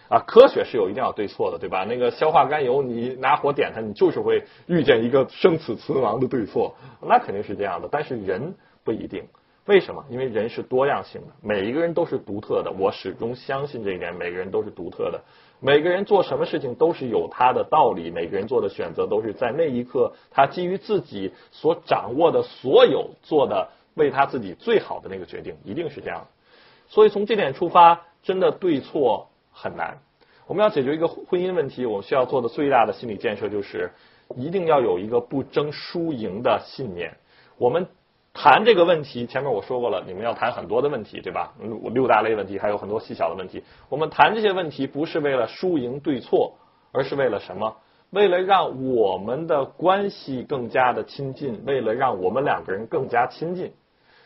[0.08, 1.84] 啊，科学是有一定要对错的，对吧？
[1.84, 7.90] 那个硝化甘油，你拿火点它，你就是会遇见一个生死存亡的对错，那肯定是这样的。
[7.92, 9.24] 但是人不一定。
[9.66, 10.06] 为什么？
[10.12, 12.72] 因为人是多样性的，每一个人都是独特的。
[12.72, 15.22] 我始终相信这一点，每个人都是独特的。
[15.60, 26.28] 每个人做什么事情都是有他的道理，每个人做的选择都是在那一刻，他基于自己所掌握的所有做的为他自己最好的那个决定，一定是这样的。
[26.88, 29.98] 所以从这点出发，真的对错很难。
[30.46, 33.92] 我们要解决一个婚姻问题，我们需要做的最大的心理建设就是
[34.36, 37.18] 一定要有一个不争输赢的信念。
[37.58, 37.88] 我们
[38.34, 41.54] 谈这个问题，前面我说过了，你们要谈很多的问题，对吧？
[41.94, 43.64] 六大类问题，还有很多细小的问题。
[43.90, 46.58] 我们谈这些问题不是为了输赢对错，
[46.92, 47.78] 而是为了什么？
[48.12, 53.74] 为了让我们的关系更加的亲近，为了让我们两个人更加亲近。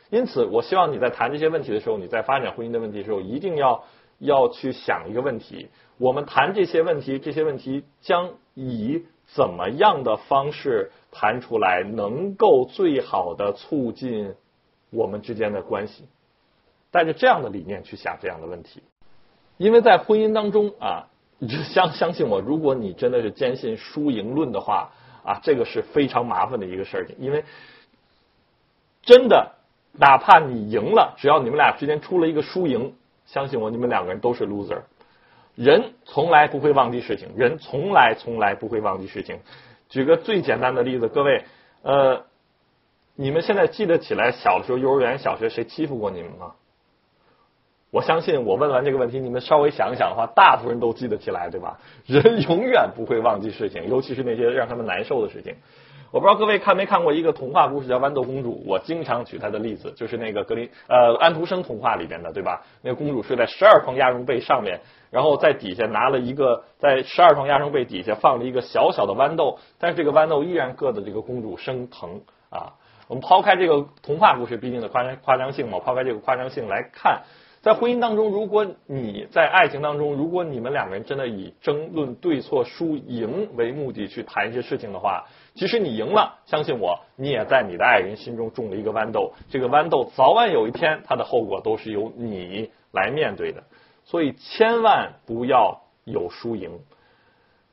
[0.10, 3.84] 因此，我希望你在谈这些问题的时候，你在发展婚姻的问题的时候，一定要
[4.20, 5.70] 要去想一个问题。
[5.98, 14.34] 我们谈这些问题，这些问题将以怎么样的方式谈出来，能够最好的促进
[14.92, 16.06] 我们之间的关系？
[16.92, 18.82] 带着这样的理念去想这样的问题，
[19.58, 21.08] 因为在婚姻当中啊，
[21.38, 24.92] 你 就相相信我，如果你真的是坚信输赢论的话
[25.24, 27.44] 啊，这个是非常麻烦的一个事情，因为
[29.04, 29.52] 真的，
[29.94, 32.96] 哪怕你赢了，只要你们俩之间出了一个输赢，
[33.32, 34.80] 相信我，你们两个人都是 loser。
[35.56, 39.40] 人从来不会忘记事情，人从来从来不会忘记事情。
[39.88, 41.44] 举个最简单的例子，各位，
[41.84, 42.26] 呃，
[43.16, 46.54] 你们现在记得起来小的时候，幼儿园、小学谁欺负过你们吗？
[47.92, 51.80] 我相信，我问完这个问题，你们稍微想一想的话，大部分人都记得起来，对吧？
[52.06, 55.56] 人永远不会忘记事情，尤其是那些让他们难受的事情。
[56.12, 62.64] 我不知道各位看没看过一个童话故事叫《豌豆公主》，我经常举她的例子，就是那个格林呃安徒生童话里边的，对吧？
[62.82, 64.80] 那个公主睡在十二床鸭绒被上面，
[65.12, 72.74] 然后在底下拿了一个，在十二床鸭绒被底下放了一个小小的豌豆，但是这个豌豆依然硌得这个公主生疼啊。
[73.08, 77.22] 我们抛开这个童话故事毕竟的夸张夸张性嘛，抛开这个夸张性来看。
[77.62, 85.26] 在婚姻当中，如果你在爱情当中，如果你们两个人真的以争论对错输赢为目的去谈一些事情的话，
[85.56, 89.34] 即使你赢了，相信我，你也在你的爱人心中种了一个豌豆。
[89.50, 93.64] 这个豌豆早晚有一天，它的后果都是由你来面对的。
[94.06, 96.80] 所以，千万不要有输赢。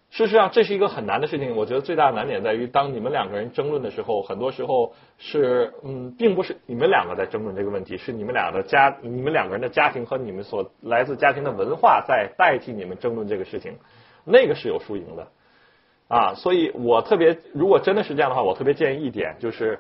[0.09, 1.57] 事实上，这是一个很难的事情。
[1.57, 13.77] 我觉得最大的难点在于，当你们两个人争论的时候，很多时候是嗯，并不是你们两个在争论这个问题，是你们俩的家、你们两个人的家庭和你们所来自家庭的文化在代替你们争论这个事情，
[14.25, 15.27] 那个是有输赢的
[16.09, 16.35] 啊。
[16.35, 19.79] 所以我特别，如果真的是这样的话，我特别建议一点就是。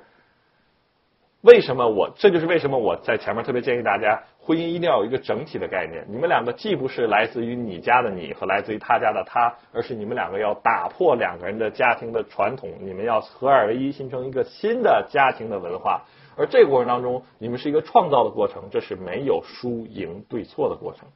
[1.43, 6.05] 为什么我这就是为什么我在前面特别建议大家，婚姻一定要有一个整体的概念。
[6.09, 16.03] 你们两个既不是来自于你家的你和来自于他家的他，而是你们两个要打破两个人的家庭的传统，你们要合二为一，形成一个新的家庭的文化。
[16.37, 21.07] 而这个过程当中，你们是一个创造的过程，这是没有输赢对错的过程。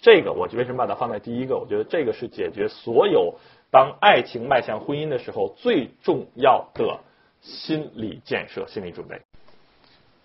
[0.00, 1.56] 这个我为什么把它放在第一个？
[1.56, 3.34] 我觉得这个是解决所有
[3.70, 7.00] 当爱情迈向婚姻的时候最重要的
[7.40, 9.20] 心理建设、心理准备。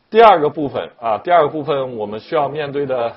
[0.10, 3.16] 第二个部分啊，第二个部分我们需要面对的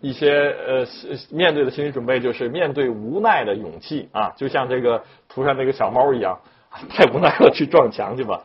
[0.00, 0.30] 一些
[0.66, 0.86] 呃
[1.30, 6.40] 面对的心理准备，就是面对无奈的勇气啊，就像这个图上这个小猫一样，
[6.88, 8.44] 太无奈了，去撞墙去吧。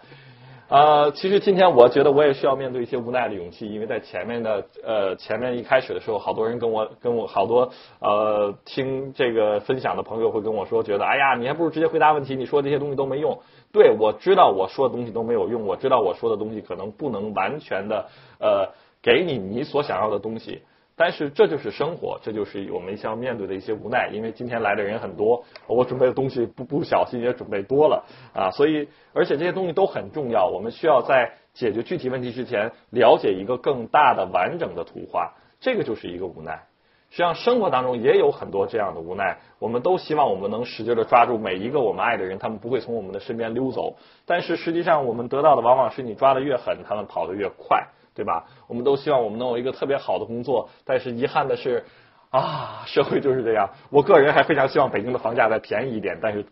[0.68, 13.40] 呃，其实今天我觉得我也需要面对一些无奈的勇气，因为在前面的呃前面一开始的时候，好多人跟我跟我好多呃听这个分享的朋友会跟我说，觉得哎呀，你还不如直接回答问题，你说这些东西都没用。
[13.72, 18.08] 对，我知道我说的东西都没有用，我知道我说的东西可能不能完全的
[18.40, 18.70] 呃
[19.04, 20.64] 给你你所想要的东西。
[20.96, 24.10] 但是这就是生活，这就是我们需要面对的一些无奈。
[24.14, 30.48] 因为今天来的人很多，我准备的东西不不小心也准备多了啊，所以而且这些东西都很重要。
[30.48, 35.34] 我们需要在解决具体问题之前，了解一个更大的完整的图画。
[35.60, 36.64] 这个就是一个无奈。
[37.12, 39.38] 实际上，生活当中也有很多这样的无奈。
[39.60, 43.96] 我们都希望我们能使劲的抓住每一个我们爱的人，他们不会从我们的身边溜走。
[44.26, 47.88] 但是实际上，我们得到的往往是你抓的越狠，他们跑得越快。
[48.16, 48.46] 对吧？
[48.68, 51.84] 我们都希望我们能有一个特别好的工作，但是遗憾的是，
[52.30, 53.70] 啊，社会就是这样。
[53.90, 56.46] 我个人还非常希望北京的房价再便宜一点，但是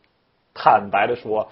[0.53, 1.49] 坦白的说，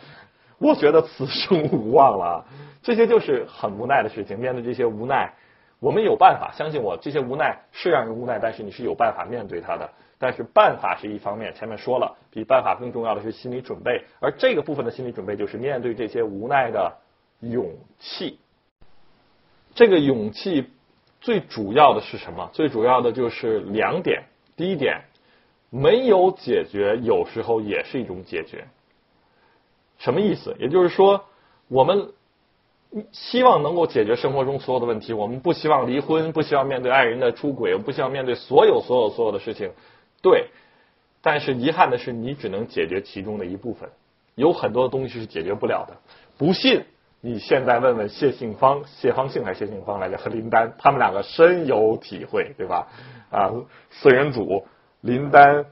[0.59, 2.45] 我觉得此生无望了。
[2.84, 4.38] 这些就是很无奈的事情。
[4.38, 5.32] 面对这些无奈，
[5.80, 6.51] 我们有办法。
[6.53, 9.89] 相信我，这些无奈是让人无奈，但是你是有办法面对它的。
[10.20, 14.03] 但是办法是一方面，前面说了，比办法更重要的是心理准备。
[14.20, 16.91] 而这个部分的心理准备，就是面对这些无奈的
[17.39, 18.39] 勇气。
[19.74, 20.66] 这个勇气
[21.22, 22.50] 最主要的是什么？
[22.54, 24.24] 最主要的就是两点。
[24.58, 25.02] 第一点，
[25.70, 28.66] 没有解决，有时候也是一种解决。
[29.98, 30.56] 什么意思？
[30.60, 31.24] 也就是说，
[31.68, 32.10] 我们
[33.12, 35.14] 希望能够解决生活中所有的问题。
[35.14, 39.72] 我们不希望离婚，不希望面对爱人的出轨，不希望面对所有所有所有的事情。
[40.22, 40.48] 对，
[41.22, 43.90] 但是遗憾的是，你只能解决其中的一部分，
[44.36, 45.96] 有很多东西是解决不了的。
[46.38, 46.84] 不信。
[47.24, 52.88] 你现在问问谢杏芳、谢芳杏还是谢杏芳来着和林丹，他们两个深有体会，对吧？
[53.30, 53.52] 啊，
[53.92, 54.66] 四人组，
[55.02, 55.66] 林丹、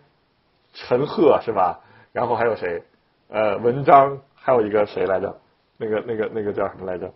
[0.74, 1.80] 陈赫是吧？
[2.14, 2.84] 然后还有谁？
[3.30, 5.36] 呃，文章，还有一个谁来着？
[5.78, 7.12] 那个、那个、那个叫什么来着？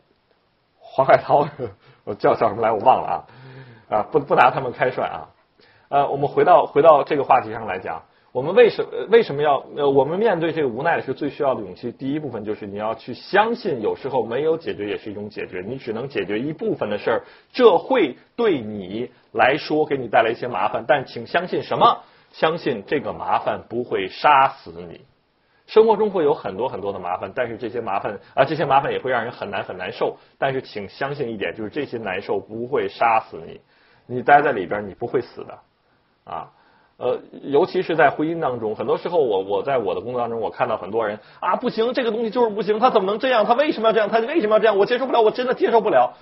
[0.80, 1.48] 黄海涛，
[2.04, 2.72] 我叫叫什么来？
[2.72, 3.98] 我忘了啊！
[3.98, 5.30] 啊，不不拿他们开涮啊！
[5.90, 8.04] 呃，我们回到回到这个话题上来讲，
[8.34, 11.92] 我们为什为什么要呃，我们面对这个无奈的是最需要的勇气。
[11.92, 17.22] 第一部分就是你要去相信，有时候没有解决也是一种解决，你只能解决一部分的事儿，
[17.54, 22.02] 这会对你来说给你带来一些麻烦，但请相信什么？
[22.32, 25.02] 相信这个麻烦不会杀死你。
[25.68, 30.18] 生活中会有很多很多的麻烦，但是这些麻烦啊，这些麻烦也会让人很难很难受。
[30.40, 33.62] 但是请相信一点，就是这些难受不会杀死你，
[34.08, 35.60] 你待在里边你不会死的。
[36.24, 36.52] 啊，
[36.98, 43.46] 呃，尤其是在婚姻当中，很多时候我我在我的工作当中，我看到很多人啊，不行，这个东西就是不行，他怎么能这样？
[43.46, 44.10] 他为什么要这样？
[44.10, 44.78] 他为什么要这样？
[44.78, 46.14] 我接受不了，我真的接受不了。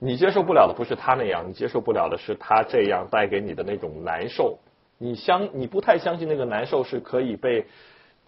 [0.00, 4.58] 你接受不了的不是他那样，你接受不了的是他这样带给你的那种难受。
[4.98, 7.66] 你相你不太相信那个难受是可以被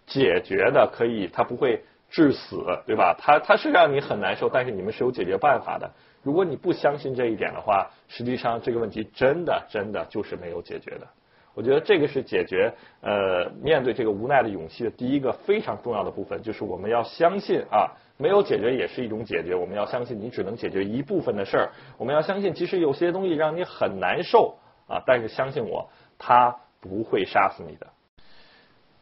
[0.07, 3.15] 解决的，可以他不会致死，对吧？
[3.19, 5.91] 他他是让你很难受，但是你们是有解决办法的。
[6.21, 11.07] 如果你不相信这一点的话，实际上这个问题真的真的就是没有解决的。
[11.53, 19.55] 我觉得这个是解决呃面对这个无奈的勇气的第一个非常重要的部分，就是我们要相信啊，没有解决也是一种解决。
[19.55, 24.55] 我们要相信你只能解决一部分的事儿，我们要相信其实有些东西让你很难受
[24.87, 27.87] 啊，但是相信我，它不会杀死你的。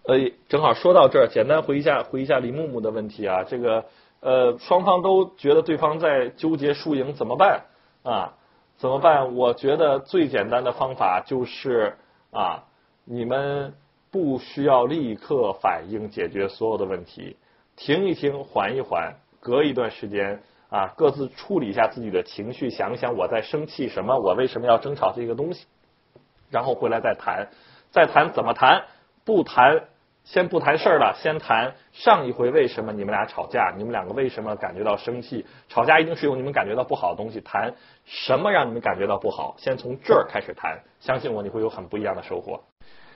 [0.04, 3.86] 呃，正好说到这儿，简单回一下回一下李木木的问题啊，这个。
[4.24, 7.64] 呃，双方都觉得对方在纠结输赢，怎么办
[8.04, 8.38] 啊？
[8.78, 9.36] 怎么办？
[9.36, 11.97] 我觉得最简单的方法就是
[12.32, 12.64] 啊，
[13.06, 13.74] 你们
[14.10, 17.38] 不需要立刻反应解决所有的问题，
[17.76, 25.66] 停一停，缓一缓，隔一段时间啊，各自处理一下自己的情绪，想一想我在生气什么，我为什么要争吵这个东西，
[26.50, 27.50] 然后回来再谈，
[27.92, 28.86] 再谈怎么谈，
[29.26, 29.84] 不谈。
[30.24, 33.74] 先不谈事儿了，先谈上一回为什么你们俩吵架？
[33.76, 35.45] 你们两个为什么感觉到生气？
[35.67, 37.41] 吵架一定是有你们感觉到不好的东西。
[37.41, 37.74] 谈
[38.05, 39.55] 什么让你们感觉到不好？
[39.57, 42.61] 先从这儿开始谈，相信我，你会有很不一样的收获。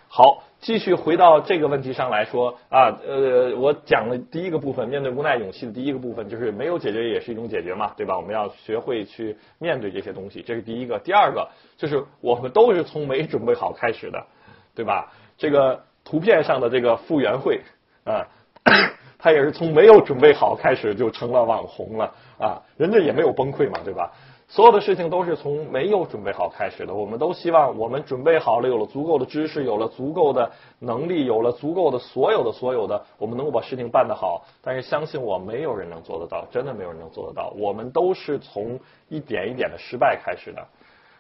[0.08, 8.18] 好，继续回到这个问题上来说啊，呃，我讲了第一个部分，面对无奈勇气的第一个部分，就是没有解决也是一种解决嘛，对吧？
[8.18, 11.00] 我们要学会去面对这些东西，这是第一个。
[11.00, 11.48] 第二个
[11.78, 14.26] 就是我们都是从没准备好开始的，
[14.74, 15.14] 对吧？
[15.38, 15.84] 这个。
[16.06, 17.60] 图片上的这个傅园慧
[18.06, 18.26] 啊，
[19.20, 24.12] 他也是从没有准备好开始就成了网红了啊，人家也没有崩溃嘛，对吧？
[24.48, 26.94] 所有的事情都是从没有准备好开始的。
[26.94, 34.46] 我们都希望我们准备好了，有了足够的知识，有了足够的能力，有了足够的所有的所有的，我们能够把事情办得好。
[34.62, 37.52] 但是相信我，没有人能做得到，真的没有人能做得到。
[37.58, 38.80] 我们都是从
[39.10, 40.68] 一点一点的失败开始的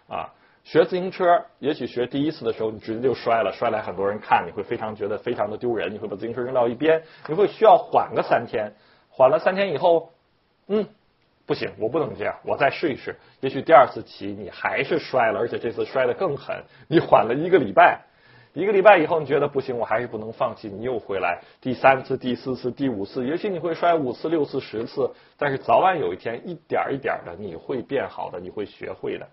[0.08, 0.30] 啊。
[0.66, 8.74] 学自行车，也许学第一次的时候，你直接就摔了，摔来很多人看，你会非常觉得非常的丢人，你会把自行车扔到一边，你会需要缓个三天，
[9.12, 10.10] 缓了三天以后，
[10.68, 10.88] 嗯，
[11.46, 13.16] 不行，我不能这样，我再试一试。
[13.42, 16.64] 也许第二次骑你还是摔了，而且这次摔得更狠。
[16.88, 18.02] 你缓了一个礼拜，
[18.54, 29.28] 一个礼拜以后你觉得不行，我还是不能放弃，你又回来，第三次、第四次、第五次，也许你会摔五次、六次、十次，但是早晚有一天，一点一点的你会变好的，你会学会的。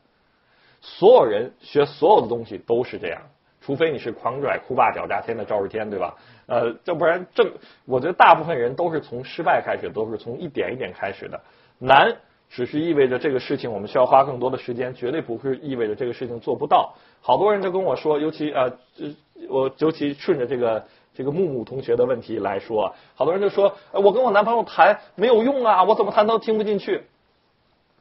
[0.82, 3.22] 所有人学所有的东西都是这样，
[3.60, 6.16] 除非你是狂拽酷霸屌炸天的赵日天，对吧？
[6.46, 7.52] 呃，要不然正，
[7.86, 11.40] 我觉得大部分人都是从失败开始，都是从一点一点开始的。
[11.78, 12.16] 难
[12.50, 16.94] 只是意味着这个事情我们需要花更多的时间，绝对不是意味着这个事情做不到。
[17.20, 18.72] 好多人都跟我说，尤其呃，
[19.48, 27.04] 我尤其顺着这个这个木木同学的问题来说，好多人就说，我跟我男朋友谈没有用啊，我怎么谈都听不进去，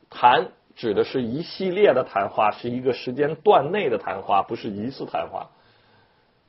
[0.10, 0.48] 谈。
[0.76, 5.50] 指的是一系列的谈话，是一个时间段内的谈话，不是一次谈话。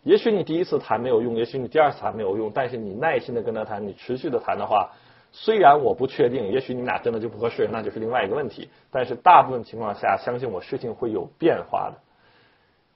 [0.02, 4.90] 也许你第一次谈没有用，也许你第二次谈没有用，但是你耐心的跟他谈，你持续的谈的话，
[5.30, 8.68] 虽然我不确定，也许你俩真的就不合适，那就是另外一个问题。
[8.90, 11.98] 但是大部分情况下，相信我，事情会有变化的。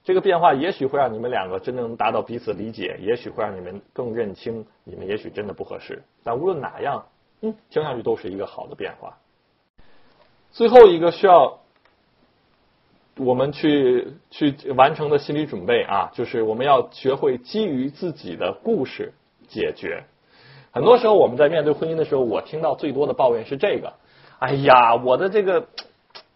[0.03, 6.03] 这个变化也许会让你们两个真正达到彼此理解，也许会让你们更认清你们也许真的不合适。
[6.23, 7.07] 但无论哪样，
[7.41, 9.17] 嗯，听上去都是一个好的变化。
[10.53, 11.59] 最后一个需要
[13.19, 19.15] 我们去去完成的心理准备啊，就是我们要学会基于自己的故事
[19.49, 20.05] 解决。
[20.71, 23.95] 很多时候我们在面对婚姻的时候，我听到最多的抱怨是这个：
[24.39, 25.67] 哎呀，我的这个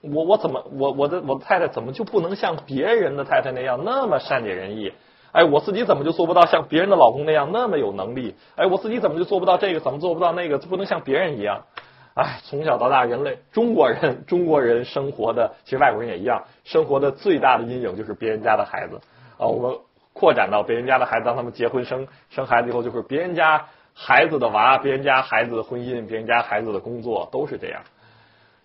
[0.01, 4.93] 我我怎么我我的我的太太怎么就不能像别人的太太那样那么善解人意？
[5.33, 8.35] 哎，我自己怎么就做不到像别人的老公那样那么有能力？
[8.57, 9.81] 哎，我自己怎么就做不到这个？
[9.81, 10.59] 怎么做不到那个？
[10.59, 11.67] 就不能像别人一样？
[12.15, 19.01] 哎，从小到大，人类中国人中国人生活的，其实外国人也一样，生活的最大的阴影就是别人家的孩子
[19.39, 19.47] 啊。
[19.47, 19.79] 我们
[20.13, 27.81] 扩展到别人家的孩子，当他们结婚生生孩子以后，就是别人家孩子的娃，别人家孩子的婚姻，别人家孩子的工作，都是这样。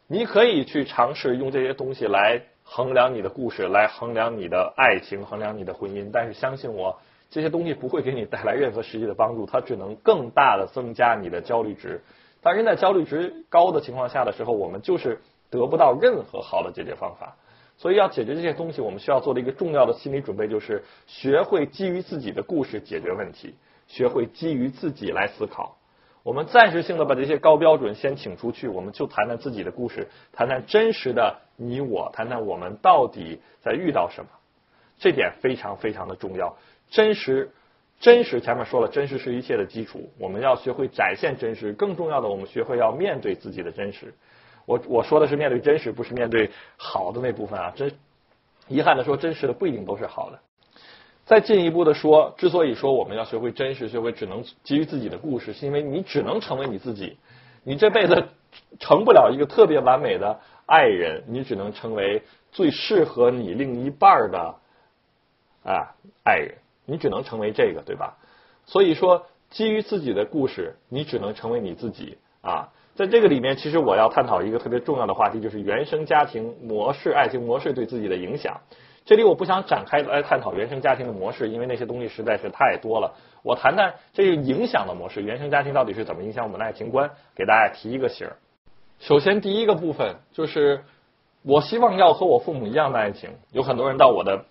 [0.07, 12.01] 你可以去尝试用这些东西来衡量你的故事，来衡量你的爱情，衡量你的婚姻，但是相信我，这些东西不会给你带来任何实际的帮助，它只能更大的增加你的焦虑值。
[12.45, 15.19] 当人在焦虑值高的情况下的时候，我们就是
[15.49, 17.37] 得不到任何好的解决方法。
[17.75, 23.55] 所以要解决这些东西，我们需要做的一个重要的心理准备就是学会基于自己的故事解决问题，
[23.87, 25.75] 学会基于自己来思考。
[26.21, 34.29] 我们暂时性的把这些高标准先请出去，我们就谈谈自己的故事，谈谈真实的你我，谈谈我们到底在遇到什么。
[34.99, 36.55] 这点非常非常的重要，
[36.91, 37.49] 真实。
[37.99, 40.11] 真实前面说了，真实是一切的基础。
[40.19, 44.13] 我们要学会展现真实，更重要的，我们学会要面对自己的真实。
[44.65, 47.71] 我我说的是面对真实，不是面对好的那部分啊。
[47.75, 47.91] 真
[48.67, 50.39] 遗憾的说，真实的不一定都是好的。
[51.23, 57.17] 再进一步的说，之所以说我们要学会真实，学会只能基于自己的故事，是因为你只能成为你自己。
[57.63, 58.27] 你这辈子
[58.79, 62.21] 成不了一个特别完美的爱人，你只能成为
[62.51, 64.55] 最适合你另一半的
[65.63, 66.55] 啊爱人。
[66.85, 68.17] 你只能成为这个，对吧？
[68.65, 72.69] 所以说，基于自己的故事，你只能成为你自己啊。
[72.95, 78.61] 在这个里面，其实我要探讨一个特别重要的话题，就是原生家庭模式、爱情模式对自己的影响。
[79.03, 83.13] 这里我不想展开来探讨原生家庭的模式，因为那些东西实在是太多了。
[83.43, 87.11] 我谈谈这个影响的模式，原生家庭到底是怎么影响我们的爱情观？
[87.35, 88.37] 给大家提一个醒儿。
[88.99, 90.85] 首先，第一个部分就是，
[91.43, 93.29] 我希望要和我父母一样的爱情。
[93.51, 94.45] 有很多人到我的。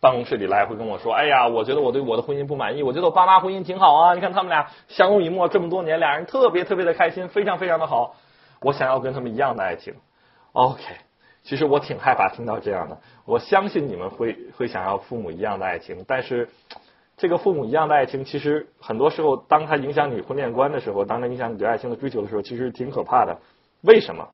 [0.00, 2.84] 办公室里来会跟我说：“哎呀，我觉得我对我的婚姻不满意。
[2.84, 8.14] 我觉得我爸妈婚姻挺好啊，你看他们俩相濡以沫这么多年，俩人特别特别的开心，非常非常的好。
[8.60, 9.94] 我想要跟他们一样的爱情。
[10.52, 10.82] OK，
[11.42, 12.98] 其实我挺害怕听到这样的。
[13.24, 16.48] 我相信你们会会想要父母一样的爱情，但是
[17.16, 23.38] 这个父母一样的爱情，其实很多时候，当它影响你婚恋观的时候，当它影响你对爱情的追求的时候，其实挺可怕的。
[23.82, 24.28] 为什么？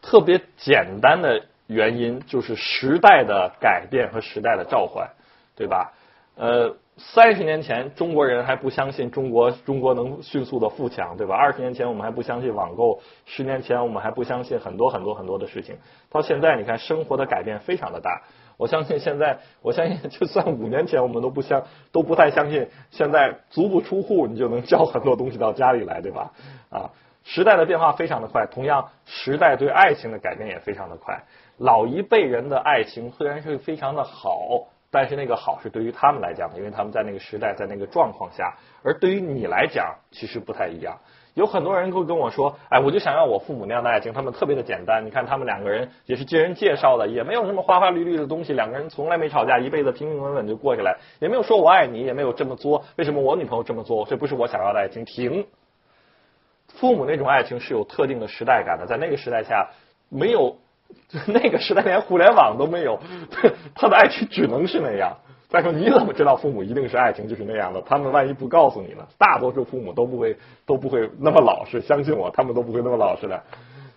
[0.00, 5.08] 特别简单的。”原因就是时代的改变和时代的召唤，
[5.54, 5.92] 对吧？
[6.34, 11.36] 呃，三十年前中国人还不相信中国中国能迅速的富强，对吧？
[11.36, 15.76] 二十年前我们还不相信网购，十年前我们还不相信很多很多很多的事情。
[16.10, 18.22] 到现在，你看生活的改变非常的大。
[18.56, 21.62] 我相信现在， 我相信就算五年前我们都不相
[21.92, 26.32] 都不太相信，现在足不出户你就能交很多东西到家里来，对吧？
[26.70, 26.90] 啊，
[27.22, 31.22] 时代的变化非常的快，同样时代对爱情的改变也非常的快。
[31.60, 38.56] 老一辈人的爱情虽然是非常的好，但是那个好是对于他们来讲的，因为他们在那个时代，在那个状况下。
[38.82, 40.96] 而对于你来讲，其实不太一样。
[41.34, 45.04] 有很多人会跟我说：“哎，我就想要我父母那样的爱情，他们特别的简单。
[45.04, 52.84] 你看他们两个人也是经人介绍的，也没有什么花花绿绿的东西，两个人从来没吵架，一辈子平平稳稳就过下来，也没有说我爱你，也没有这么作。
[52.96, 54.06] 为什么我女朋友这么作？
[54.08, 55.04] 这不是我想要的爱情。
[55.04, 55.46] 停，
[56.68, 59.68] 父母那种爱情是有特定的时代感的，在那个时代下
[60.08, 60.56] 没有。
[61.26, 63.00] 那个时代连互联网都没有，
[63.74, 65.16] 他的爱情只能是那样。
[65.48, 67.82] 再说你怎么知道父母一定是爱情就是那样的？
[67.82, 69.04] 他们万一不告诉你呢？
[69.18, 73.42] 大多数父母都不会都不会那么老实，相信我，他们都不会那么老实的。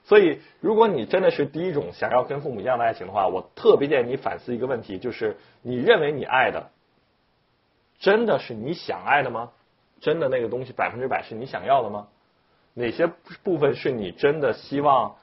[0.03, 6.71] 所以，如果你真的是第一种想要跟父母一样的爱情的话，我特别建议你反思一个问题，就是你认为你爱的
[7.99, 9.51] 真的是你想爱的吗？
[10.01, 12.07] 真的那个东西百分之百是你想要的吗？
[12.73, 13.07] 哪些
[13.43, 15.17] 部分是你真的希望？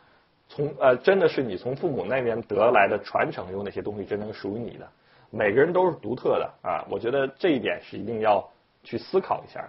[0.52, 4.88] 从呃，真的是你从父母那边得来的传承，有哪些东西真正属于你的？
[5.30, 8.44] 每个人都是独特的啊，我觉得这一点是一定要
[8.82, 9.64] 去思考一下。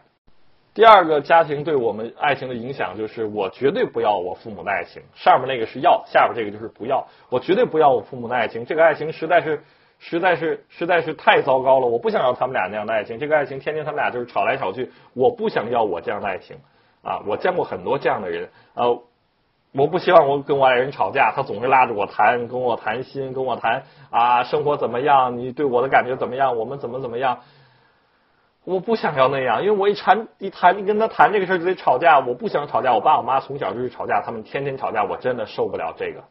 [0.73, 5.03] 第二个，家庭对我们爱情的影响就是，我绝对不要我父母的爱情。
[5.13, 7.07] 上面那个是要，下边这个就是不要。
[7.29, 9.61] 我绝对不要我父母的爱情，这个爱情实在是
[9.99, 11.86] 实在是实在是太糟糕了。
[11.86, 16.57] 我不想要他们俩那样的爱情，这个爱情天天他们俩就是吵来吵去，我不想要我这样的爱情
[17.03, 17.21] 啊！
[17.27, 18.99] 我见过很多这样的人呃。
[19.74, 25.38] 我不希望我跟我爱人吵架，他总是拉着我谈，跟我谈心，跟我谈啊，生活怎么样？
[25.38, 26.57] 你对我的感觉怎么样？
[26.57, 27.39] 我们怎么怎么样？
[28.65, 32.19] 我不想要那样，因为我一谈一谈，一跟他谈这个事儿就得吵架。
[32.19, 36.22] 我不想吵架，我爸我妈从小就是吵架，他们天天吵架，我真的受不了这个。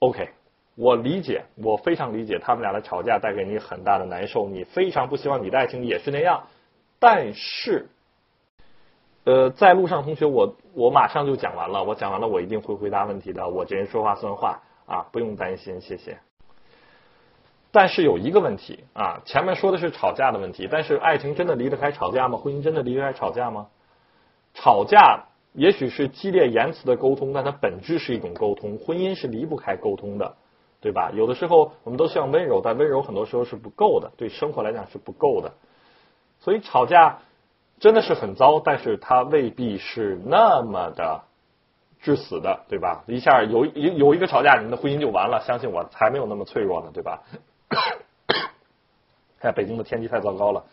[0.00, 0.28] OK，
[0.76, 6.42] 我理解，我非常理解他们俩的吵架带给你很大的难受，你非常不希望你的爱情也是那样，
[7.00, 7.88] 但是。
[9.24, 13.48] 呃，在路上同学，我我马上就讲完了，我讲完了，我一定会回答问题的。
[13.48, 16.18] 我这人说话算话啊，不用担心，谢谢。
[17.70, 22.36] 但是有一个问题啊，前面说的是吵架的问题，但是爱情真的离得开吵架吗？
[22.36, 23.68] 婚姻真的离得开吵架吗？
[24.54, 28.76] 吵架也许是激烈言辞的沟通，但它本质是一种沟通。
[28.76, 30.34] 婚姻是离不开沟通的，
[30.80, 31.12] 对吧？
[31.14, 35.52] 有的时候我们都希望温柔，但温柔很多时候是不够的，对生活来讲是不够的。
[36.40, 37.20] 所以吵架
[37.82, 41.22] 真的是很糟，但是它未必是那么的
[42.00, 43.02] 致死的，对吧？
[43.08, 45.42] 一下有有有一个吵架，你们的婚姻就完了。
[45.44, 47.24] 相信我，才没有那么脆弱呢，对吧？
[49.40, 50.64] 看北京的天气太糟糕了，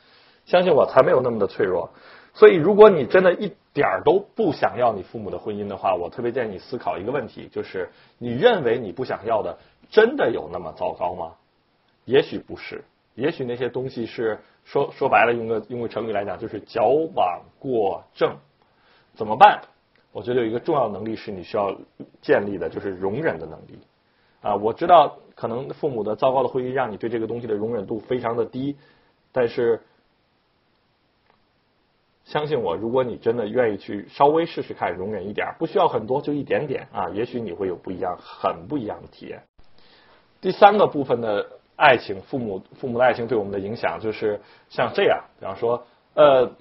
[0.45, 1.89] 相信我，才没有那么的脆弱。
[2.35, 7.89] 所以，如果你真的一点儿都不想要你父母的婚姻的话，我特别建议你思考一个问题，就是
[8.19, 9.57] 你认为你不想要的，
[9.89, 11.31] 真的有那么糟糕吗？
[12.05, 12.83] 也许不是，
[13.15, 14.39] 也许那些东西是
[14.69, 18.37] 说说白了，用个用个成语来讲，就是矫枉过正。
[19.15, 19.61] 怎么办？
[20.11, 21.75] 我觉得有一个重要能力是你需要
[22.21, 23.79] 建立的，就是容忍的能力。
[24.41, 28.77] 啊，我知道可能父母的糟糕的婚姻让你对这个东西的容忍度非常的低，
[29.31, 29.81] 但是。
[32.25, 39.41] 相信我，如果你真的愿意去稍微试试看，容忍一点，不需要很多，就一点点啊，也许你会有不一样、很不一样的体验。
[40.39, 45.81] 第三个部分的爱情，父母父母的爱情对我们的影响，就是像这样，比方说，
[46.13, 46.51] 呃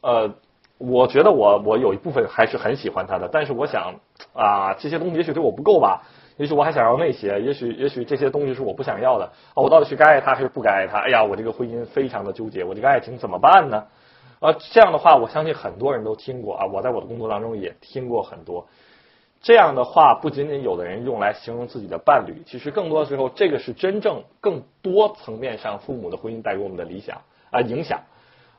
[0.00, 0.34] 呃，
[0.78, 3.94] 我觉得我我有一部分还是很喜欢他的，但是我想
[4.34, 6.02] 啊，这些东西也许对我不够吧，
[6.38, 10.98] 也许我还想要那些，也许也许这些东西是我不想要的啊，我到底是该爱他还是不该爱他？
[10.98, 13.86] 哎呀，我这个婚姻非常的纠结，我这个爱情怎么办呢？
[14.40, 16.66] 啊，这样的话，我相信很多人都听过啊。
[16.66, 18.66] 我在我的工作当中也听过很多
[19.42, 20.14] 这样的话。
[20.14, 27.20] 不仅仅有的人用来形容自己的伴侣，其实更多的时候，这个是真正更多层面上父母的婚姻带给我们的理想
[27.50, 28.00] 啊影响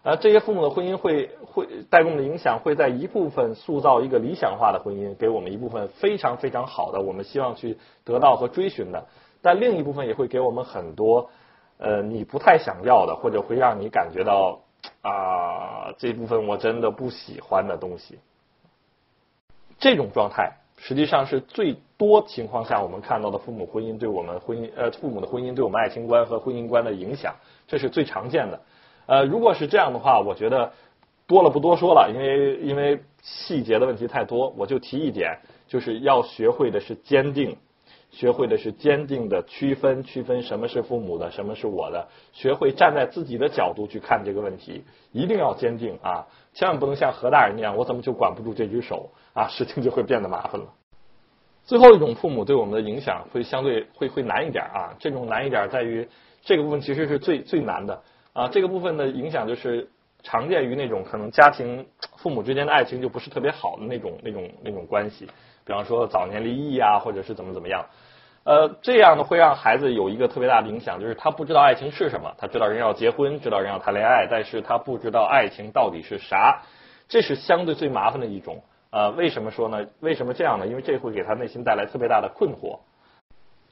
[0.03, 0.15] 啊。
[0.17, 9.07] 这些父母的婚姻会会带给我们的影响，会在一部分塑造一个理想化的婚姻，给我们一部分非常非常好的我们希望去得到和追寻的。
[9.41, 11.29] 但另一部分也会给我们很多
[11.77, 14.59] 呃你不太想要的，或者会让你感觉到。
[15.01, 18.19] 啊，这部分我真的不喜欢的东西。
[19.79, 20.51] 这种状态
[20.85, 27.35] 实际上是最多情况下我们看到的父母婚姻对我们婚姻呃父母的婚姻对我们爱情观和婚姻观的影响，
[27.67, 28.59] 这是最常见的。
[29.05, 30.73] 呃，如果是这样的话，我觉得
[31.25, 37.55] 多了不多说了，因为因为细节的问题太多，我就提一点，就是要学会的是坚定。
[38.11, 42.07] 学会的是坚定的区分，区分什么是父母的，什么是我的。
[42.31, 46.27] 学会站在自己的角度去看这个问题，一定要坚定啊！
[46.53, 49.47] 千万不能像何大人那样，我怎么就管不住这只手啊？
[49.47, 50.67] 事情就会变得麻烦了。
[51.65, 54.93] 最后一种父母对我们的影响会相对会会难一点啊。
[54.99, 56.07] 这种难一点在于
[56.41, 58.01] 这个部分其实是最最难的
[58.33, 58.47] 啊。
[58.47, 59.87] 这个部分的影响就是
[60.21, 61.85] 常见于那种可能家庭
[62.17, 65.27] 父母之间的爱情就不是特别好的那种那种那种关系。
[65.65, 67.85] 比方说早年离异啊，或者是怎么怎么样，
[68.43, 76.61] 呃，这样呢会让孩子有一个特别大的影响，就是他不知道爱情是什么，他知道人要结婚，知道人要谈恋爱，但是他不知道爱情到底是啥，
[77.07, 78.61] 这是相对最麻烦的一种。
[78.93, 79.87] 呃，为什么说呢？
[80.01, 80.67] 为什么这样呢？
[80.67, 82.77] 因为这会给他内心带来特别大的困惑。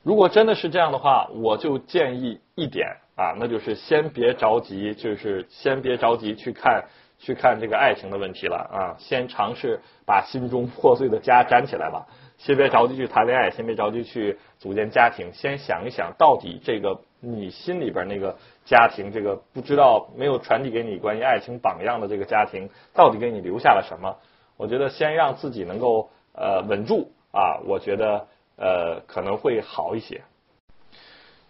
[0.02, 6.84] 如果真的是这样的话，我就建议一点啊，那就是先别着急，就是先别着急去看。
[7.24, 8.98] 去看这个爱情的问题了啊！
[8.98, 12.08] 先尝试把心中破碎的家粘起来吧。
[12.40, 15.32] 先别着急去谈恋爱，先别着急去组建家庭。
[15.32, 24.18] 先想一想到底这个你心里边那个家庭，这个不知道没有传递给你关于爱情榜样的这个家庭，到底给你留下了什么？
[24.62, 30.22] 我觉得先让自己能够呃稳住啊，我觉得呃可能会好一些。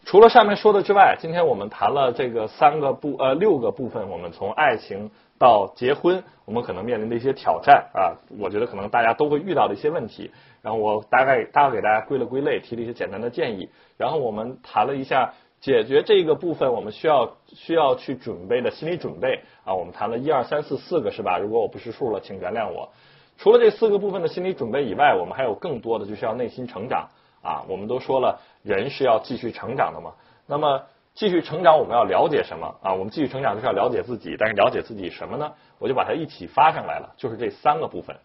[0.05, 5.12] 除了上面说的之外，今天我们谈了这个三个部呃六个部分，我们从爱情。
[5.41, 10.30] 到结婚，我们可能面临的一些挑战啊，我觉得可能大家都会遇到的一些问题。
[10.62, 13.68] 然后我大概大概给大家归了归类，提了一些简单的建议。
[13.97, 19.74] 然后我们谈了一下解决这个部分我们需要需要去准备的心理准备啊。
[19.74, 21.38] 我们谈了一二三四四个是吧？
[21.38, 22.89] 如果我不识数了，请原谅我。
[23.38, 27.09] 除了这四个部分的心理准备以外，我们还有更多的就是要内心成长
[27.41, 27.64] 啊。
[27.68, 30.14] 我们都说了，人是要继续成长的嘛。
[30.45, 30.84] 那么。
[31.14, 32.93] 继续成长，我们要了解什么啊？
[32.93, 35.51] 我们继续成长就是要了解自己，但是了解自己什么呢？
[35.78, 38.16] 我就把它一起发上来了，就是这三个部分。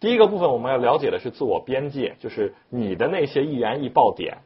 [0.00, 4.38] 第一个部分我们要了解的是自我边界，就是你的那些易燃易爆点，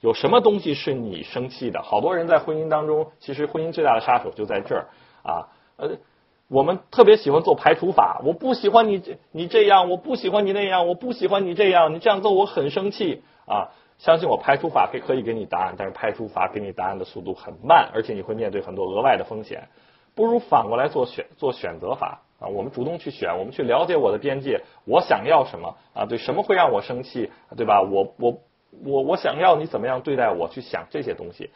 [0.00, 1.80] 有什么东西是你生气的？
[1.80, 4.88] 好多人在婚姻当中，其实婚姻最大的杀手就在这儿
[5.22, 5.46] 啊。
[5.82, 5.98] 呃，
[6.46, 13.70] 我们特别喜欢做排除法，我不喜欢你这你这样，我不喜欢你那样，我不喜欢你这样，你这样做我很生气啊。
[13.98, 19.68] 相信我，排除法可以可以给你答案，但是排除法给你答案的速度很慢，而且你会面对很多额外的风险。
[20.14, 22.46] 不如反过来做选做选择法啊！
[22.48, 26.04] 我们主动去选，我们去了解我的边界，我想要什么啊？
[26.06, 27.80] 对，什么会让我生气，对吧？
[27.80, 28.38] 我我
[28.84, 30.48] 我我想要你怎么样对待我？
[30.48, 31.50] 去想这些东西，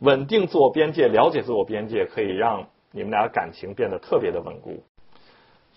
[0.00, 4.84] 稳定自我边界，了解自我边界，可以让你们俩感情变得特别的稳固。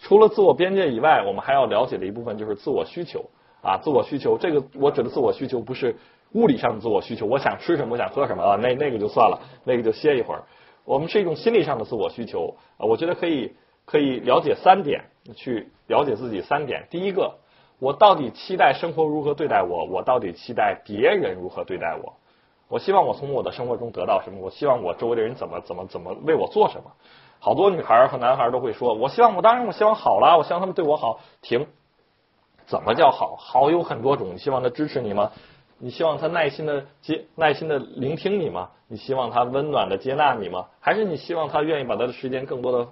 [0.01, 3.25] 除了自我边界以外，我们还要了解的一部分就是自我需求
[3.63, 4.37] 啊，自我需求。
[4.37, 5.95] 这个我指的自我需求不是
[6.33, 10.43] 物理上的自我需求，我想吃什么，我想喝什么啊，那那个就算了，那个就歇一会儿。
[10.83, 13.55] 我们是一种心理上的自我需求啊，我觉得可以
[13.85, 16.85] 可以了解三点，去了解自己三点。
[16.89, 17.35] 第一个，
[17.79, 19.85] 我到底期待生活如何对待我？
[19.85, 22.17] 我到底期待别人如何对待我？
[22.67, 24.39] 我希望我从我的生活中得到什么？
[24.41, 26.91] 我希望我周围的人怎么怎么怎么为我做什么？
[27.39, 31.67] 好多女孩和男孩都会说：“我希望我当然我希望好了，我希望他们对我好。”停，
[32.65, 33.35] 怎么叫好？
[33.35, 34.33] 好有很多种。
[34.33, 35.31] 你希望他支持你吗？
[35.77, 38.71] 你希望他耐心的接耐心的聆听你吗？
[38.87, 40.67] 你希望他温暖的接纳你吗？
[40.79, 42.87] 还是你希望他愿意把他的时间更多的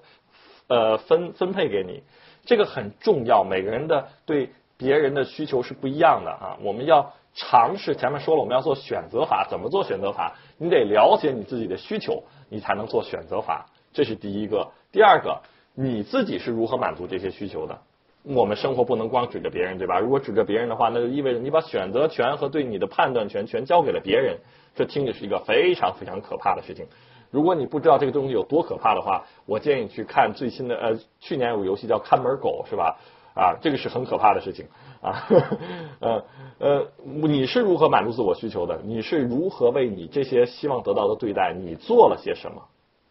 [0.67, 2.03] 呃分分配给你？
[2.45, 3.43] 这个很重要。
[3.43, 6.57] 每个人的对别人的需求是不一样的啊。
[6.61, 9.47] 我们要尝试前面说了，我们要做选择法。
[9.49, 10.35] 怎么做选择法？
[10.57, 13.65] 你得了解你自己的需求，你才能做选择法。
[13.91, 15.41] 这是第一个，第二个，
[15.73, 17.79] 你自己是如何满足这些需求的？
[18.23, 19.99] 我们生活不能光指着别人，对吧？
[19.99, 24.37] 如果指着别人的话，那就意味着你把选择权和对你的判断权全交给了别人，
[24.75, 26.85] 这听着是一个非常非常可怕的事情。
[27.31, 32.97] 如果你不知道这个东西有多可怕的话，我建议你去看最新的，呃，去年有个游戏叫看门狗，是吧？
[33.35, 34.67] 啊，这个是很可怕的事情
[35.01, 35.27] 啊，
[35.99, 36.23] 呃
[36.59, 38.79] 呃，你是如何满足自我需求的？
[38.83, 42.61] 你是如何为你这些希望得到的对待，你做了些什么？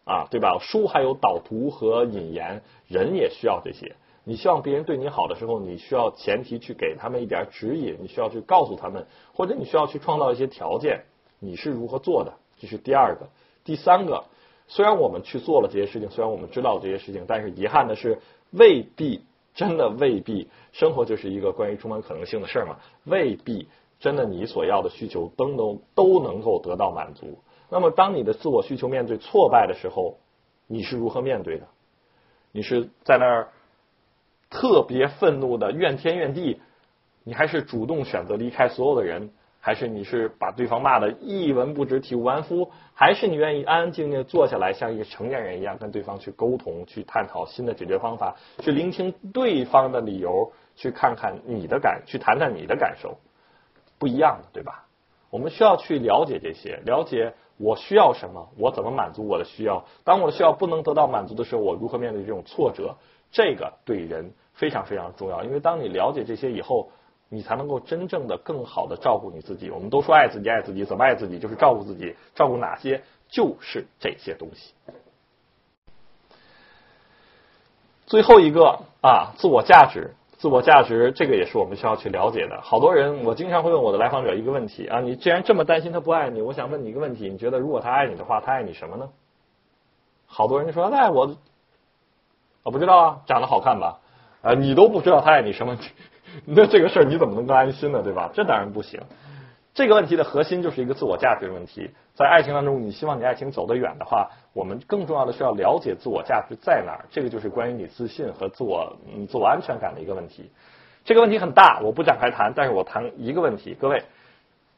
[0.05, 0.57] 啊，对吧？
[0.59, 3.95] 书还有导图和引言，人也需要这些。
[4.25, 11.03] 你希望别人对你好的时候，你需要前提去给他们一点指引，你需要去告诉他们，或者你需要去创造一些条件。
[11.39, 12.33] 你是如何做的？
[12.57, 13.27] 这是第二个。
[13.65, 14.23] 第三个，
[14.67, 18.19] 虽然我们去做了这些事情，虽然我们知道这些事情，但是遗憾的是，
[18.51, 19.23] 未必
[19.53, 23.67] 真的未必，生活就是一个关于充满可能性的事儿嘛，未必
[23.99, 27.39] 真的你所要的需求都能都能够得到满足。
[27.69, 30.17] 那么，当你的自我需求面对挫败的时候，
[30.67, 31.67] 你是如何面对的？
[32.51, 33.49] 你是在那儿
[34.49, 36.61] 特别愤怒的怨天怨地，
[37.23, 39.31] 你还是主动选择离开所有的人，
[39.65, 53.17] 还是你是把对方骂的一文不值、体无完肤，还是你愿意安安静静坐下来，像一个成年人一样跟对方去沟通、去探讨新的解决方法、去聆听对方的理由、去看看你的感、去谈谈你的感受，
[53.97, 54.85] 不一样的，对吧？
[55.29, 57.33] 我们需要去了解这些，了解。
[57.57, 58.49] 我需要什么？
[58.57, 59.85] 我怎么满足我的需要？
[60.03, 62.97] 当我的需要不能得到满足的时候，我如何面对这种挫折？
[63.31, 66.89] 这个对人非常非常重要，因为当你了解这些以后，
[67.33, 69.71] 你才能够真正的、更好的照顾你自己。
[69.71, 71.39] 我们都说爱自己，爱自己，怎么爱自己？
[71.39, 73.01] 就是照顾自己，照顾哪些？
[73.27, 74.73] 就是这些东西。
[78.05, 80.13] 最后一个啊，自我价值。
[80.37, 82.59] 自我价值，这个也是我们需要去了解的。
[82.61, 89.09] 好多人，我经常会问我的来访者一个问题啊，你既然这么担心他不爱你，我想问你一个问题，你觉得如果他爱你的话，他爱你什么呢？
[90.25, 91.37] 好多人就说那我，
[92.63, 93.99] 我不知道啊，长得好看吧？
[94.41, 95.77] 啊，你都不知道他爱你什么？
[96.45, 98.01] 那这个事儿你怎么能够安心呢？
[98.03, 98.31] 对吧？
[98.33, 99.01] 这当然不行。
[99.73, 101.89] 这个问题的核心就是一个自我价值的问题。
[102.13, 107.05] 在爱情当中，你希望你爱情走得远的话，我们更重要的是要了解自我价值在哪儿。
[107.09, 110.51] 这个就是关于你自信和自我嗯自我安全感的一个问题。
[111.05, 113.75] 这个问题很大，我不展开谈，但是我谈一个问题。
[113.79, 114.03] 各位，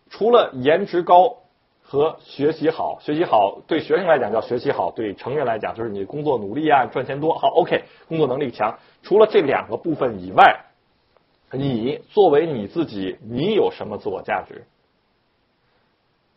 [0.09, 1.35] 除了颜值高
[1.83, 7.37] 和学习好，学习好对学生来讲叫学习好，对成人来讲就是你工作努力啊，赚钱多。
[7.37, 8.79] 好，OK，工作能力强。
[9.03, 10.61] 除了这两个部分以外，
[11.57, 14.65] 你作为你自己，你有什么自我价值？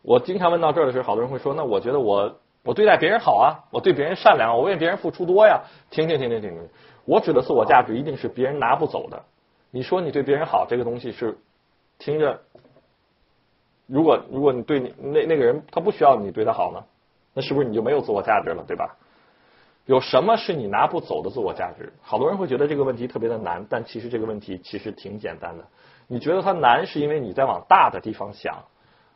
[0.03, 6.69] 我经常问到这儿的时候，好多人会说：“那我觉得我我对待别人好啊，我对别人善良，我为别人付出多呀。”停停停停停停！
[7.05, 9.23] 我指的自我价值一定是别人拿不走的。
[9.71, 11.37] 你说你对别人好，这个东西是
[11.99, 12.41] 听着，
[13.87, 16.85] 如果如果你对你那那个人他不需要你对他好呢，
[17.35, 18.97] 那是不是你就没有自我价值了，对吧？
[19.89, 21.91] 有什么是你拿不走的自我价值？
[22.03, 25.65] 好多人会觉得这个问题特别的难，但其实这个问题其实挺简单的。
[26.07, 28.55] 你觉得它难，是因为你在往大的地方想。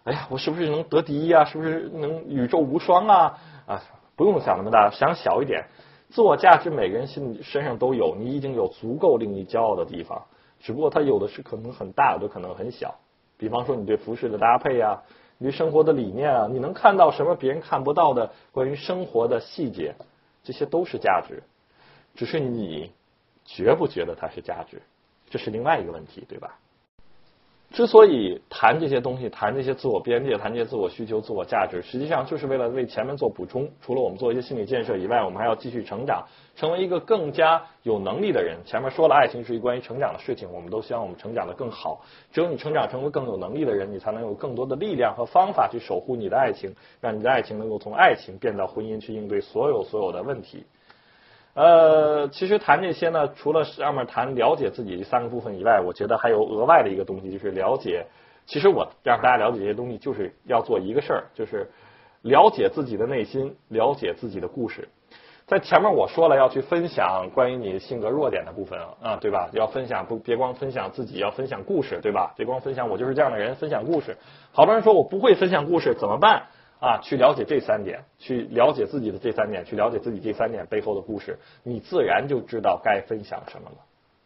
[0.05, 1.45] 哎呀，我是不是能得第一啊？
[1.45, 3.39] 是不是能宇宙无双啊？
[3.67, 3.83] 啊，
[4.17, 5.67] 不用想那么大，想小一点。
[6.09, 10.23] 自我价值每个人心里身上都有，你已经有足够令你骄傲的地方，
[10.59, 12.95] 只不过它有的是可能很大，有的可能很小。
[13.37, 15.03] 比方说你对服饰的搭配啊，
[15.37, 19.95] 你对生活的理念啊，你能看到什么别人看不到的关于生活的细节，
[20.43, 21.43] 这些都是价值。
[22.15, 22.93] 只是你
[23.45, 24.83] 觉不觉得它是价值，
[25.31, 26.59] 这是另外一个问题，对吧？
[27.73, 33.67] 之所以谈这些东西，谈这些自我边界，谈这些自我需求、自我价值，实际上就是为了为前面做补充。
[33.81, 36.23] 除了我们做一些心理建设以外，我们还要继续成长，
[36.55, 38.59] 成为一个更加有能力的人。
[38.67, 42.03] 前面说了，爱情是一关于成长的事情，我们都希望我们成长的更好。
[42.31, 46.71] 只有你成长成为更有能力的人，你才能有更多的力量和方法去守护你的爱情，
[47.01, 50.63] 让你的爱情能够从爱情变到婚姻，去应对所有所有的问题。
[51.55, 58.07] 呃，其实谈这些呢，除了上面谈了解自己这三个部分以外，我觉得还有额外的一个东西，就是了解。
[58.47, 61.71] 其实我让大家了解这些东西，就是要做一个事儿，就是
[62.23, 64.89] 了解自己的内心，了解自己的故事。
[65.47, 69.51] 在前面我说了要去分享关于你性格弱点的部分啊，对吧？
[69.53, 72.33] 要分享不别光分享自己，要分享故事，对吧？
[72.37, 74.17] 别光分享我就是这样的人，分享故事。
[74.53, 76.45] 好多人说我不会分享故事，怎么办？
[76.83, 83.77] 啊，去了解这三点，去了解自己的这三点，去了解自己这三点背后的故事，你自然就知道该分享什么了。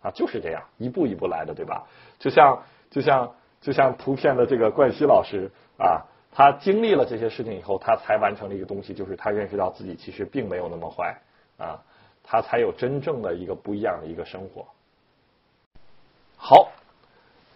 [0.08, 1.86] 啊，就是这样，一步一步来的，对吧？
[2.18, 6.00] 就像就像就像图片的这个冠希老师啊，
[6.32, 11.14] 他经历了这些事情以后，他才完成了一个东西，就是他认识到自己其实并没有那么坏
[11.58, 11.84] 啊，
[12.24, 14.66] 他才有真正的一个不一样的一个生活。
[16.38, 16.72] 好。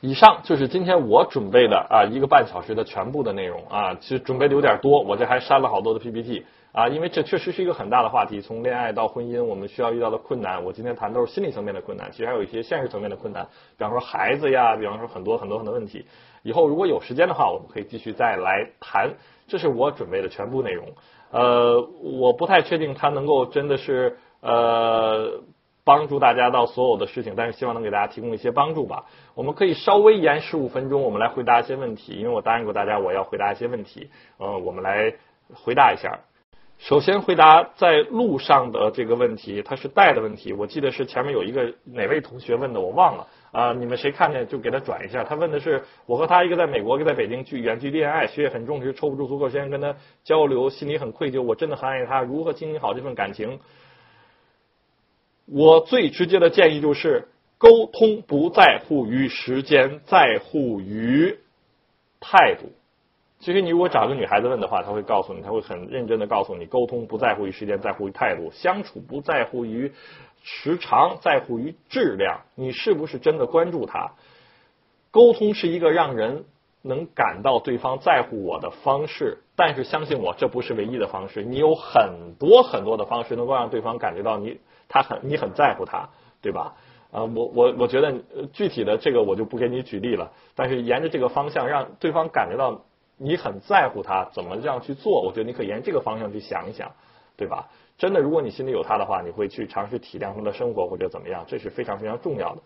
[0.01, 13.47] 以上就是今天我准备的啊一个半小时的全部的内容啊，其实准备的有点多，我这还删了好多的 PPT 啊，因为这确实是一个很大的话题，从恋爱到婚姻，我们需要遇到的困难，我今天谈都是心理层面的困难，其实还有一些现实层面的困难，
[13.77, 16.06] 比方说孩子呀，比方说很多很多很多问题，
[16.43, 19.10] 以后如果有时间的话，我们可以继续再来谈，
[19.48, 20.89] 这是我准备的全部内容，
[21.31, 25.43] 呃，我不太确定它能够真的是呃。
[25.91, 29.07] 帮助大家到所有的事情，但是希望能给大家提供一些帮助吧。
[29.35, 34.09] 我们可以稍微延十五分钟，我们来回答一些问题，因为我答应过大家我要回答一些问题。
[34.39, 35.12] 呃，我们来
[35.53, 36.21] 回答一下。
[36.79, 40.53] 首先回答在路上的这个问题，它是带的问题。
[40.53, 43.73] 我记得是前面有一个哪位同学问的，我忘了啊。
[43.73, 45.25] 你们谁看见就给他转一下。
[45.25, 49.95] 他问的是我和他一个在美国，一个在北京，距远距恋爱，学业很重视，抽不出足够时间跟他
[50.25, 51.43] 交流，心里很愧疚。
[51.43, 53.59] 我真的很爱他，如何经营好这份感情？
[55.52, 57.27] 我最直接的建议就是，
[57.59, 61.39] 沟通不在乎于时间，在乎于
[62.20, 62.70] 态度。
[63.40, 69.93] 其实你如果找个女孩子问的话，她会告诉你，她会很认真的告诉你，沟通不在乎于时间，在乎于态度；相处不在乎于
[70.43, 72.43] 时长，在乎于质量。
[72.55, 74.12] 你是不是真的关注她？
[75.10, 76.44] 沟通是一个让人
[76.82, 81.43] 能感到对方在乎我的方式，但是相信我，这不是唯一的方式。
[81.43, 84.60] 你有很多很多的方式能够让对方感觉到你。
[84.91, 86.11] 他很，你很在乎他，
[86.43, 86.75] 对吧？
[87.11, 88.15] 啊，我我我觉得
[88.53, 90.31] 具体的这个我就不给你举例了。
[90.55, 92.83] 但是沿着这个方向，让对方感觉到
[93.17, 95.23] 你很在乎他，怎么这样去做？
[95.23, 96.93] 我觉得你可以沿这个方向去想一想，
[97.37, 97.69] 对吧？
[97.99, 102.62] 真的，如果你心里有他的话，你会去尝试体谅他的生活或者怎么样，这是非常非常重要的。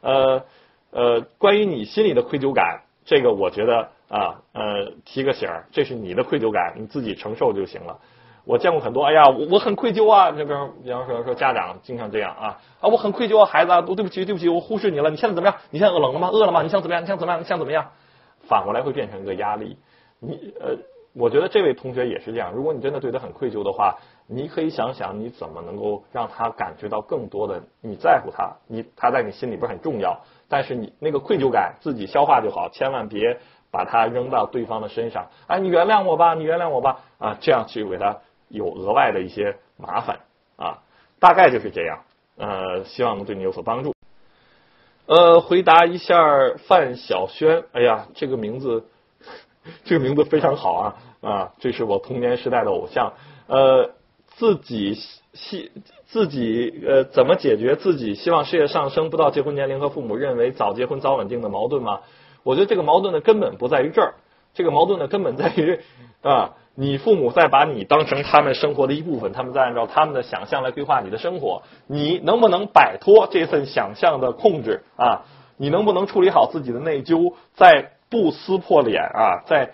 [0.00, 0.44] 呃
[0.90, 8.00] 呃，关于你心里的愧疚感，这个我觉得啊呃提个醒儿，这是你的愧疚感，你自己承受就行了。
[8.44, 10.32] 我见过很多，哎呀，我我很愧疚啊。
[10.36, 15.10] 那边，比方说说家长经常这样啊啊，我很愧疚啊，孩子，啊，对不起，对不起，我忽视你了。
[15.10, 15.58] 你现在怎么样？
[15.70, 16.28] 你现在饿冷了吗？
[16.28, 16.62] 饿了吗？
[16.62, 17.02] 你想怎么样？
[17.02, 17.40] 你想怎么样？
[17.40, 17.90] 你想怎么样？
[18.46, 19.78] 反过来会变成一个压力。
[20.20, 20.76] 你呃，
[21.14, 22.52] 我觉得这位同学也是这样。
[22.52, 23.96] 如果你真的对他很愧疚的话，
[24.26, 30.20] 你可以想想你怎么能够让他感觉到更多的你在乎他，你他在你心里边很重要。
[30.48, 33.38] 但是你那个愧疚感自己消化就好，千万别
[33.70, 35.28] 把它扔到对方的身上。
[35.46, 38.18] 哎，你原谅我吧，你原谅我吧啊，这样去给他。
[38.54, 40.20] 有额外的一些麻烦
[40.56, 40.78] 啊，
[41.18, 41.98] 大概就是这样。
[42.36, 43.94] 呃，希望能对你有所帮助。
[45.06, 46.16] 呃，回答一下
[46.66, 48.84] 范晓萱，哎呀，这个名字，
[49.84, 53.12] 这个名字非常好啊啊，这是我童年时代的偶像。
[53.46, 53.90] 呃，
[54.26, 54.98] 自己
[55.32, 55.70] 希
[56.06, 62.00] 自己呃，怎么解决自己希望事业上升不到结婚年龄和父母认为早结婚早稳定的矛盾吗？
[62.42, 64.14] 我觉得这个矛盾的根本不在于这儿，
[64.54, 65.78] 这个矛盾的根本在于
[66.22, 66.54] 啊。
[66.74, 75.22] 你父母在把你当成他们生活的一部分，他们在按照他们的想象来规划你的生活，你能不能摆脱这份想象的控制啊？
[75.56, 79.70] 你能不能处理好自己的内疚，在不撕破脸啊，在。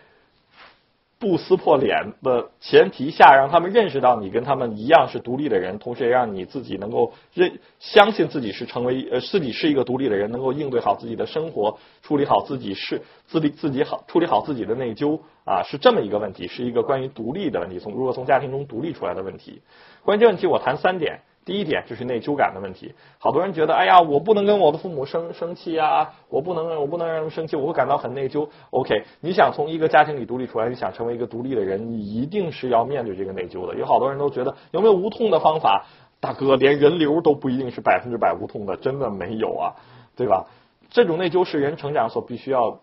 [1.21, 19.61] 不撕破脸的前提下，让他们认识到你跟他们一样是独立的人，同时也让你自己能够认相信自己是成为呃自己是一个独立的人，能够应对好自己的生活，处理好自己是自立自己好处理好自己的内疚啊，是这么一个问题，是一个关于独立的问题，从如何从家庭中独立出来的问题。
[20.03, 21.21] 关于这问题，我谈三点。
[21.51, 28.49] 第一点就是内疚感的问题，好多人觉得，哎呀，我不能跟我的父母生生气啊，我不能，我不能让他们生气，我会感到很内疚。
[28.71, 33.75] OK，你想从一个家庭里独立出来，你想成为一个独立的人，你一定是要面对这个内疚的。
[33.75, 35.87] 有好多人都觉得有没有无痛的方法？
[36.21, 39.75] 大哥，连人流都不一定是百分之百无痛的，真的没有啊，
[40.15, 40.47] 对吧？
[40.89, 42.79] 这种内疚是人成长所必须要。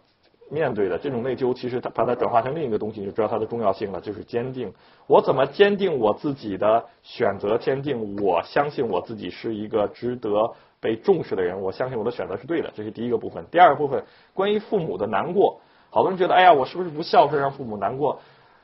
[0.49, 4.73] 面对的这种内疚，其实它把它转化成另一个东西，你就知道它的重要性了，就是坚定。
[5.05, 7.57] 我怎么坚定我自己的选择？
[7.57, 11.61] 坚定我相信我自己是一个值得被重视的人。
[11.61, 13.45] 我相信我的选择是对的，这是第一个部分。
[13.51, 14.03] 第二个部分，
[14.33, 15.59] 关于父母的难过，
[15.89, 18.19] 好多人觉得，哎呀，我是不是不孝顺让父母难过？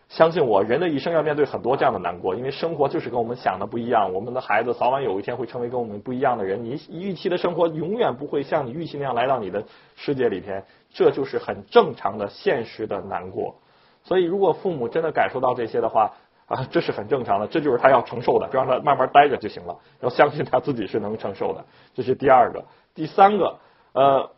[0.10, 4.14] 相信我，人的一生要面对很多这样的难过，因为生活就是跟我们想的不一样。
[4.14, 6.64] 我们的孩子早晚有一天会成为跟我们不一样的人。
[6.64, 9.64] 你预期的生活永远不会像你预期那样来到你的
[9.96, 10.64] 世界里边，
[10.94, 13.56] 这就是很正常的现实的难过。
[14.04, 16.14] 所以，如果父母真的感受到这些的话，
[16.46, 19.76] 啊，这是很正常的，这就是他要承受的，就让他慢慢待着就行了。
[20.02, 21.66] 要相信他自己是能承受的。
[21.96, 23.58] 这是第二个，第三个，
[23.94, 24.30] 呃，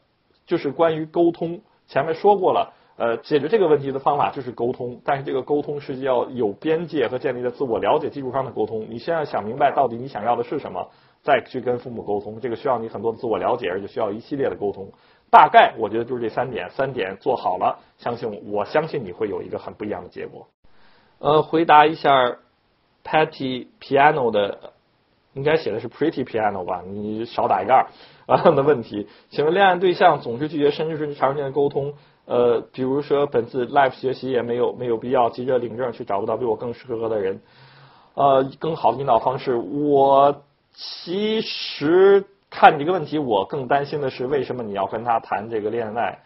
[0.45, 1.59] 就是关于沟通。
[1.87, 2.71] 前面说过了。
[2.97, 8.87] 呃，解决这个问题的方法就是沟通，但是这个沟通是要有边界和建立在自我了解基础上的沟通。
[8.89, 10.89] 你先要想明白到底你想要的是什么，
[11.21, 12.39] 再去跟父母沟通。
[12.39, 14.87] 这个需要你很多的自我了解，而且需要一系列的沟通。
[15.29, 20.47] 大概我觉得就是这三点，三点做好了，相信我相信你会有一个很不一样的结果。
[21.19, 22.37] 呃，回答一下
[23.03, 24.71] Patty Piano 的，
[25.33, 26.81] 应该写的是 Pretty Piano 吧？
[26.87, 27.87] 你少打一个二
[28.27, 29.09] 啊 的问题。
[29.31, 31.95] 请问恋爱对象总是拒绝，甚至是长时间的沟通？
[32.25, 37.39] 呃，比如说本次 live 学习也没有没有必要急着领证去找不到比我更适合的人，
[38.15, 39.53] 呃，更好的引导方式。
[39.55, 40.35] 我
[40.73, 46.17] 其实看这个问题，我更担心的是为什么你要跟他谈这个恋爱？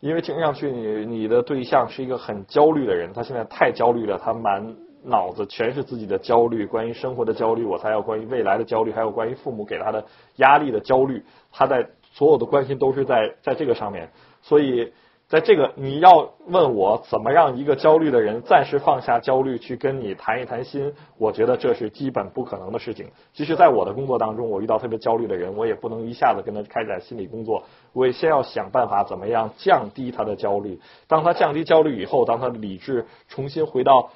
[0.00, 10.02] 因为听上去你你的对象是一个很焦虑的人，他现在太焦虑了，他满脑子全是自己的焦虑，关于生活的焦虑，我才要关于未来的焦虑，还有关于父母给他的
[10.36, 11.22] 压力的焦虑，
[11.52, 14.08] 他在所有的关心都是在在这个上面，
[14.40, 14.90] 所以。
[15.28, 23.06] 在这个你要问我怎么让一个焦虑的人暂时放下焦虑去跟你谈一谈心，我觉得这是基本不可能的事情。
[23.34, 30.80] 即使在我的工作当中，我遇到特别焦虑的人，我也不能一下子跟他开展心理工作，我也先要想办法怎么样降低他的焦虑。
[31.08, 34.08] 当他降低焦虑以后，当他理智重新回到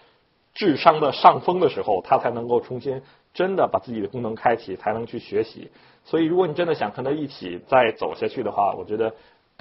[0.54, 3.02] 智商的上风的时候，他才能够重新
[3.34, 5.70] 真的把自己的功能开启，才能去学习。
[6.04, 9.12] 所以，如果你真的想跟他一起再走下去的话，我觉得。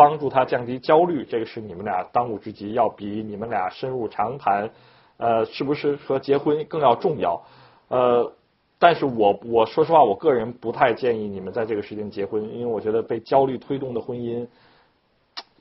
[0.02, 4.72] 帮助他降低焦虑，这个是你们俩当务之急，要比你们俩深入长谈，
[5.18, 7.40] 呃，是不是和结婚更要重要？
[7.88, 8.34] 呃，
[8.80, 14.48] 但是我我说实话，我个人不太建议你们在这个时间结婚，因为我觉得被焦虑推动的婚姻，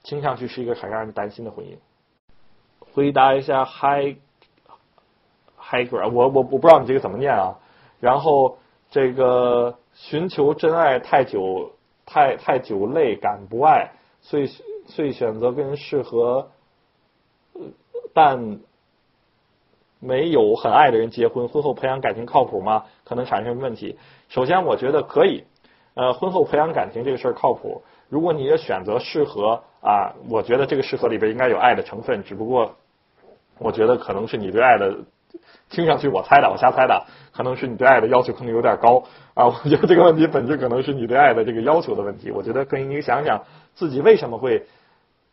[0.02, 1.76] 听上去是一个很让人担心的婚姻。
[2.94, 4.16] 回答一下，Hi
[5.58, 7.58] Hi Girl，我我我不知道你这个怎么念啊？
[8.00, 8.56] 然后
[8.90, 11.72] 这个寻求真爱太久，
[12.06, 13.90] 太太久累，感不爱。
[14.22, 14.47] 所以，
[14.86, 16.51] 所以选择跟适合
[18.12, 18.59] 但
[19.98, 22.84] 没有很爱的人结婚，婚后培养感情靠谱吗？
[23.05, 23.98] 可能产生问题。
[24.28, 25.44] 首先，我觉得可以。
[25.94, 27.82] 呃，婚后培养感情这个事儿靠谱。
[28.09, 32.22] 如果你也选择适合啊，我觉得这个适合里边应该有爱的成分。
[32.24, 32.76] 只不过，
[33.59, 34.97] 我觉得可能是你对爱的，
[35.68, 39.47] 听上去我猜的，我瞎猜的，可能是你对爱的要求可能有点高啊。
[39.47, 42.30] 我觉得这个问题本质可能是你对爱的这个要求的问题。
[42.30, 43.42] 我觉得可以你想想。
[43.81, 44.66] 自己为什么会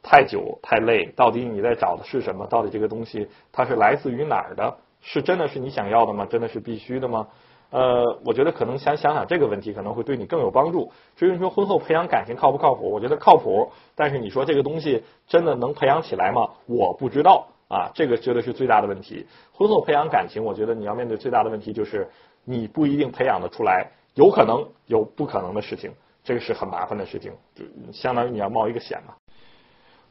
[0.02, 1.12] 太久太累？
[1.18, 2.48] 到底你在找的是什么？
[2.48, 4.78] 到底这个东西它是来自于哪儿的？
[5.02, 6.26] 是真的是你想要的吗？
[6.26, 7.28] 真的是必须的吗？
[7.72, 10.94] 呃，我觉得可能想想想这个问题，可能会对你更有帮助。
[11.18, 12.90] 至于说婚后培养感情靠不靠谱？
[12.90, 13.70] 我觉得靠谱。
[13.96, 16.52] 但是你说这个东西真的能培养起来吗？
[16.68, 19.28] 我不知道啊，这个绝对是最大的问题。
[19.52, 22.08] 婚后培养感情，我觉得你要面对最大的问题就是
[22.46, 25.92] 你不一定培养得出来，有可能有不可能的事情。
[26.28, 27.64] 这个是很麻烦的事情，就
[27.94, 29.14] 相当于你要冒一个险嘛。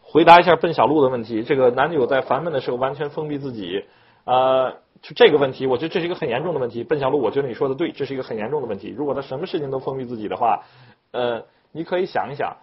[0.01, 3.85] 回答一下笨小鹿的问题，这个男友在烦闷的时候完全封闭自己，
[4.25, 4.73] 呃，
[5.03, 6.83] 就这个问题，我觉得这是一个很严重的问题。
[6.83, 8.95] 笨小鹿，我觉得你说的对，这是一个很严重的问题。
[8.97, 10.65] 如果他什么事情都封闭自己的话，
[11.13, 12.57] 呃，你可以想一想。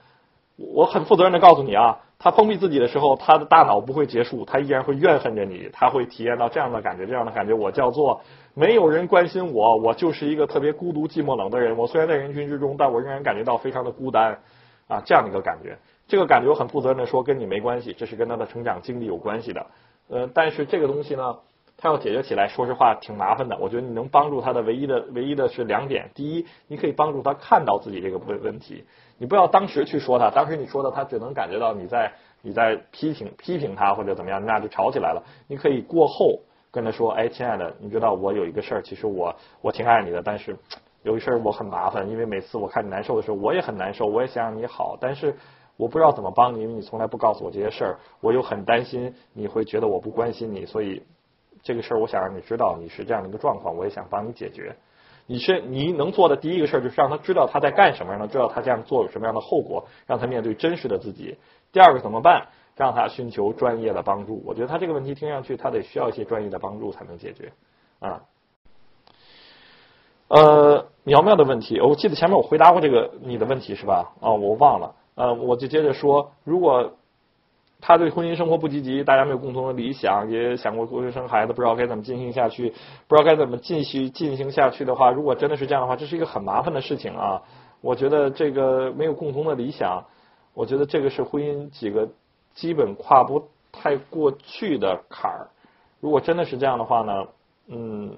[0.55, 8.21] 我很负责任的告诉你啊，他封闭自己的时候，他的大脑不会结束，他依然会怨恨着你，他会体验到这样的感觉，这样的感觉我叫做
[8.53, 11.75] 没有人关心我，我就是一个特别孤独、寂寞、冷的人。
[11.75, 14.39] 我虽然在人群之中，但我仍然感觉到非常的孤单
[14.87, 15.77] 啊，这样的一个感觉。
[16.07, 19.65] 这个感觉我很负责任的说，跟你没关系，这是跟他的成长经历有关系的。
[20.09, 21.37] 呃，但是这个东西呢，
[21.77, 23.57] 他要解决起来，说实话挺麻烦的。
[23.57, 28.83] 我觉得你能帮助他的唯一的、唯一的是两点：第一，你可以帮助他看到自己这个问问题。
[29.23, 35.23] 你不要当时去说他，当时你说的他只能感觉到你在你在批评批评他或者怎么样，你俩就吵起来了。
[35.47, 36.37] 你可以过后
[36.69, 39.33] 跟他说，哎，亲爱的，你知道我有一个事儿，其实我
[39.63, 40.53] 我挺爱你的，但是
[41.03, 45.33] 有一事儿我很麻烦，因为每次我看你难受的时候，我也很难受，我也想让你好，但是
[45.77, 51.01] 我不知道怎么帮你，因为你从来不告诉我这些事儿，我又很担心你会觉得我不关心你，所以
[51.61, 54.75] 这个事儿我想让你知道你是这样的一个状况，我也想帮你解决。
[55.25, 61.37] 你是你能做的第一个事儿，就是让他知道他在干什么，让他知道他这样做有什么样的后果，让他面对真实的自己。
[61.71, 62.47] 第二个怎么办？
[62.75, 64.41] 让他寻求专业的帮助。
[64.45, 67.53] 我觉得他这个问题听上去，他得需要一些专业的帮助才能解决。
[67.99, 68.23] 啊，
[70.27, 74.13] 呃，苗苗的问题，我记得前面我回答过这个你的问题是吧？
[74.19, 74.95] 啊，我忘了。
[75.15, 76.93] 呃，我就接着说，如果
[77.85, 82.69] 他对婚姻生活不积极，大家没有共同的理想，也想过过生孩子，不知道该怎么进行下去，
[83.09, 87.41] 不知道该怎么继续进行下去的话，如果真的是这样的话，这是一个很麻烦的事情啊。
[87.81, 90.01] 我觉得这个没有共同的理想，
[90.53, 92.07] 我觉得这个是婚姻几个
[92.53, 95.49] 基本跨不太过去的坎儿。
[95.99, 97.27] 如果真的是这样的话呢，
[97.67, 98.15] 嗯，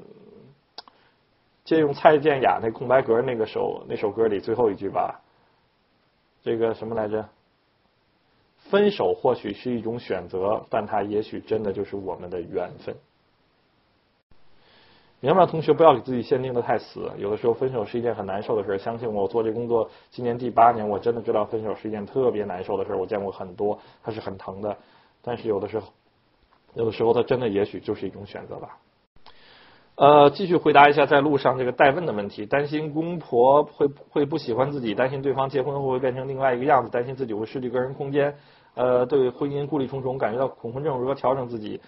[1.63, 5.19] 借用蔡健雅那空白格那个首那首歌里最后一句吧，
[6.43, 7.27] 这个什么来着？
[8.69, 12.95] 分手或许是一种选择，但它也许真的就是我们的缘分。
[15.21, 15.73] 明白吗，同学？
[15.73, 17.09] 不要给自己限定的太死。
[17.17, 24.77] 有的时候分手是一件很难受的事儿相信我，我做这工作今年第八年，我真的知道分手是一件特别难受的事儿我见过很多，它是很疼的。
[25.23, 25.87] 但是有的时候，
[26.75, 28.77] 有的时候它真的也许就是一种选择吧。
[29.95, 38.35] 呃，继续回答一下在路上这个代问的问题：担心公婆会会不喜欢自己，担心对方结婚后会变成另外一个样子，担心自己会失去个人空间。
[38.75, 41.81] 呃，对婚姻顾虑重重，感觉到恐婚症，如何调整自己？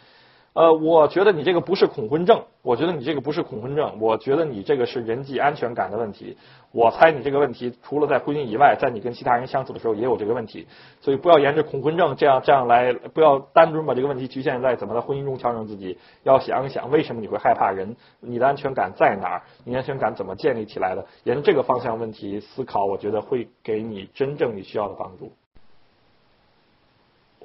[0.53, 6.35] 呃，我觉得你这个不是恐婚症，我觉得你这个不是恐婚症，我觉得你这个是人际安全感的问题。
[6.71, 10.65] 我猜你这个问题除了在婚姻以外，在你跟其他人相处的时候也有这个问题。
[10.99, 15.95] 所以不要沿着恐婚症这样这样来，不要单纯把这个问题局限在怎么在婚姻中调整自己。
[16.23, 19.43] 要想一想为什么你会害怕人，你的安全感在哪儿？
[19.63, 21.05] 你安全感怎么建立起来的？
[21.23, 25.31] 沿着这个方向问题思考，我觉得会给你真正你需要的帮助。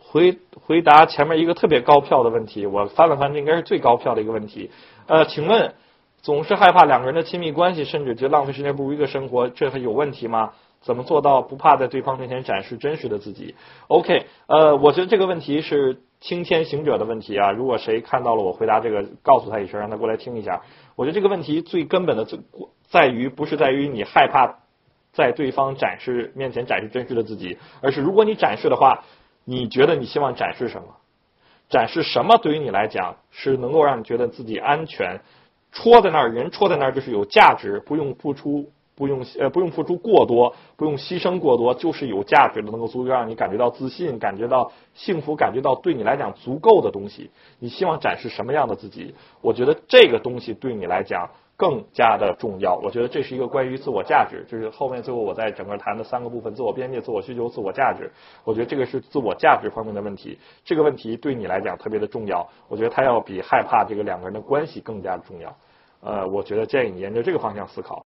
[0.04, 4.70] 回回答前面一个特别高票的问题，我翻了翻，这应该是最高票的一个问题。
[5.06, 5.74] 呃，请问，
[6.20, 10.52] 总是害怕两个人的亲密关系，甚至觉得浪费时间不如一个生活，这还有问题吗？
[10.82, 13.54] 怎么做到不怕在对方面前展示真实的自己
[13.86, 17.52] ？OK，呃，我觉得这个问题是青天行者的问题啊。
[17.52, 20.60] 如果谁看到了我回答这个，告诉他一声，让他过来听一下。
[20.96, 22.38] 我觉得这个问题最根本的在
[22.90, 24.58] 在于不是在于你害怕
[25.12, 29.04] 在对方展示面前展示真实的自己，而是如果你展示的话。
[29.44, 30.88] 你觉得你希望展示什么？
[31.68, 35.20] 展示什么对于你来讲是能够让你觉得自己安全？
[35.72, 47.30] 戳在那儿，人戳在那儿就是有价值，不用付出，不用呃不用付出过多，不用牺牲过多，就是有价值的，能够足够让你感觉到自信，感觉到幸福，感觉到对你来讲足够的东西。
[47.58, 49.14] 你希望展示什么样的自己？
[49.40, 51.30] 我觉得这个东西对你来讲。
[51.56, 58.10] 更加的重要，我觉得这是一个关于自我价值，就是后面最后我在整个谈的三个部分：自我边界、自我需求、自我价值。
[58.42, 62.48] 我觉得这个是自我价值方面的问题，这个问题对你来讲特别的重要。
[62.68, 65.54] 我觉得它要比害怕这个两个人的关系更加重要。
[66.00, 68.04] 呃，我觉得建议你沿着这个方向思考。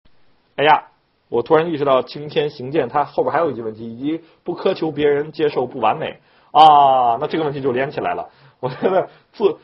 [0.58, 0.88] 哎呀，
[1.30, 6.20] 我突然意识到青天行健，它后边还有一句问题，以及不苛求别人接受不完美
[6.52, 8.30] 啊，那这个问题就连起来了。
[8.60, 9.58] 我觉得自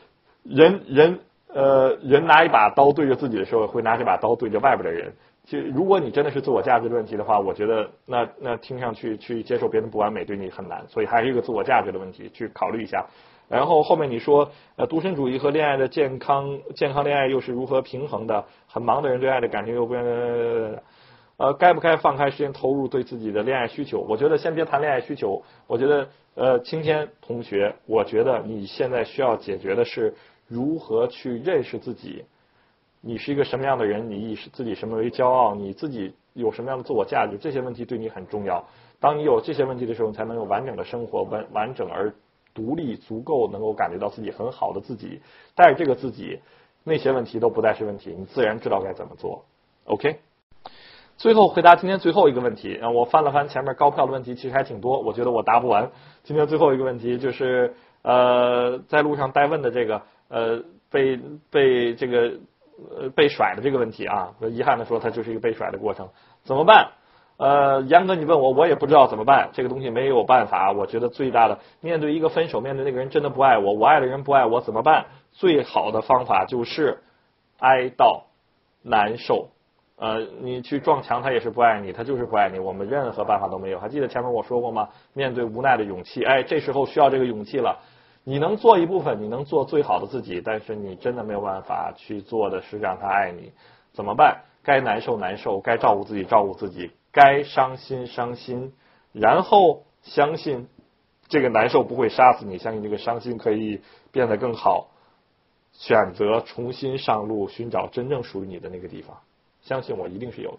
[0.44, 1.20] 人人。
[1.54, 5.12] 呃，人拿一把刀对着自己的时候，会拿这把刀对着外边的人。
[5.44, 13.04] 其实，如果你真的是自我价值的问题的话，我觉得那那听上去去接受别人不完美对你很难，所以还是一个自我价值的问题，去考虑一下。
[13.48, 18.44] 然后后面你说，呃，独身主义和恋爱的健康健康恋爱又是如何平衡的？
[18.68, 19.94] 很忙的人对爱的感情又不
[21.38, 23.98] 呃，该不该放开时间投入对自己的恋爱需求？
[24.08, 25.42] 我觉得先别谈恋爱需求。
[25.66, 30.14] 我觉得，呃，青天同学，我觉得你现在需要解决的是。
[30.52, 32.24] 如何去认识自己？
[33.00, 34.10] 你是一个什么样的人？
[34.10, 35.54] 你以自己什么为骄傲？
[35.54, 37.38] 你自己有什么样的自我价值？
[37.38, 38.62] 这些问题对你很重要。
[39.00, 42.12] 当你有这些问题的时候，你才能有完整的生活，完完整而
[42.54, 45.20] 独立，足够能够感觉到自己很好的自己。
[45.56, 46.38] 带着这个自己，
[46.84, 49.44] 那些问题都不再是问题，你自然知道该怎么做。
[49.86, 50.20] OK。
[51.16, 55.90] 最后回答今天最后一个问题啊，我翻了翻前面高票的问题，其实还挺多，我觉得我答不完。
[56.22, 60.02] 今天最后一个问题就是呃，在路上代问的这个。
[60.32, 62.32] 呃，被被这个
[62.98, 66.08] 呃被甩的这个问题啊，遗憾的说，它就是一个被甩的过程，
[66.42, 66.92] 怎么办？
[67.36, 69.50] 呃，杨哥，你问我，我也不知道怎么办。
[69.52, 70.72] 这个东西没有办法。
[70.72, 75.06] 我觉得最大的面对一个分手，面对那个人真的不爱我，我爱的人不爱我，怎么办？
[75.32, 77.02] 最好的方法就是
[77.58, 78.22] 哀悼、
[78.82, 79.48] 难受。
[79.96, 82.58] 呃，你去撞墙，他也是不爱你，他就是不爱你。
[82.58, 83.78] 我们任何办法都没有。
[83.80, 84.88] 还记得前面我说过吗？
[85.12, 87.80] 面对无奈的勇气，哎，这时候需要这个勇气了。
[88.24, 93.52] 你能做一部分，你能做最好的自己，但是你真的没有办法去做的是让他爱你，
[93.92, 94.42] 怎么办？
[94.62, 98.72] 该难受难受，该照顾自己照顾自己，该伤心伤心，
[99.12, 100.68] 然后相信
[101.26, 103.80] 这个难受不会杀死你，相信这个伤心可以
[104.12, 104.88] 变得更好，
[105.72, 109.18] 选择重新上路，寻找真正属于你的那个地方，
[109.62, 110.58] 相信我一定是有的。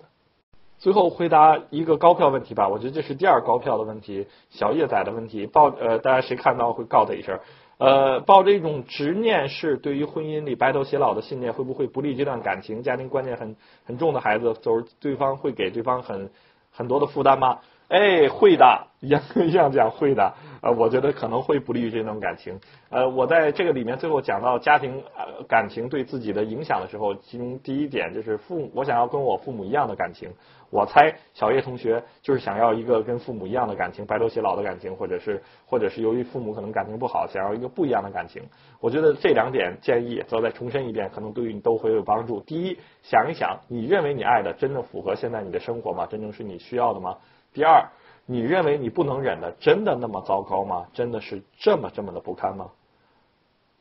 [0.79, 5.45] 最后回答一个高票问题吧，我觉得这是第二高票的问题，小叶仔的问题。
[5.47, 7.39] 抱呃，大家谁看到会告他一声。
[7.77, 12.83] 呃，抱着一种执念是对于婚姻里白头偕老的信念，会不会不利这段感情？
[12.83, 13.55] 家庭观念很
[13.85, 16.29] 很重的孩子，就是对方会给对方很
[16.71, 17.59] 很多的负担吗？
[17.93, 20.33] 哎，会的，一样一样讲会的。
[20.63, 22.59] 呃，我觉得可能会不利于这种感情。
[22.89, 30.27] 呃，我在这个里面最后讲到家庭呃感情对自己的影响的时候，其中第一点就是父，我想要跟我父母一样的感情。
[30.71, 38.41] 我猜小叶同学就是想要一个跟父母一样的感情，白头偕老的感情，或者是或者是由于父母可能感情不好，想要一个不一样的感情。
[38.79, 42.39] 我觉得这两点建议，再再重申一遍，可能对于你都会有帮助。
[42.39, 46.07] 第一，想一想，你认为你爱的真的符合现在你的生活吗？
[46.09, 47.17] 真正是你需要的吗？
[47.53, 47.89] 第二。
[48.25, 50.87] 你认为你不能忍的，真的那么糟糕吗？
[50.93, 52.71] 真的是这么这么的不堪吗？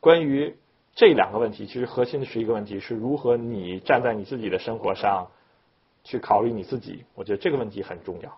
[0.00, 0.56] 关于
[0.96, 5.28] 这两个问题，其实核心的是一个问题：是如何你站在你自己的生活上
[6.02, 7.04] 去考虑你自己。
[7.14, 8.36] 我觉得这个问题很重要。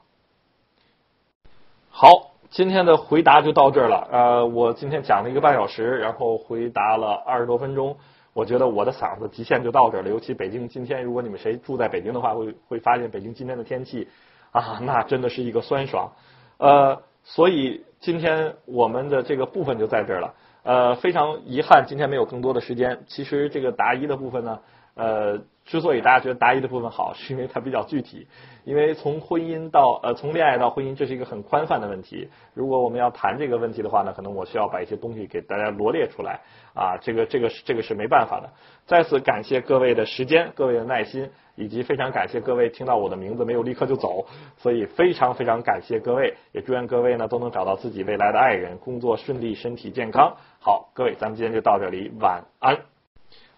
[1.88, 4.06] 好，今天的回答就到这儿了。
[4.12, 7.96] 呃，我今天讲了一个半小时，然后回答了二十多分钟。
[8.34, 10.10] 我觉得我的嗓子极限就到这儿了。
[10.10, 14.06] 尤其北京今天，如果你们谁住在北京的话，会会发现北京今天的天气。
[14.54, 16.12] 啊，那真的是一个酸爽，
[16.58, 23.02] 呃，所以今天我们的这个部分就在这儿了，呃，非常遗憾今天没有更多的时间。
[23.08, 24.60] 其实这个答疑的部分呢，
[24.94, 28.26] 呃，之所以大家觉得答疑的部分好，是因为它比较具体。
[28.64, 32.28] 因为从婚姻到呃从恋爱到婚姻，这是一个很宽泛的问题。
[32.54, 36.40] 如果我们要谈这个问题的话呢，可能我需要把一些东西给大家罗列出来
[36.74, 38.50] 啊，这个这个是这个是没办法的。
[38.86, 41.30] 再次感谢各位的时间，各位的耐心。
[41.56, 44.26] 以及非常感谢各位听到我的名字没有立刻就走，
[44.56, 50.36] 所以非常非常感谢各位，也祝愿各位呢都能找到自己未来的爱人，工作顺利，身体健康。
[50.58, 52.93] 好，各位，咱们今天就到这里，晚安。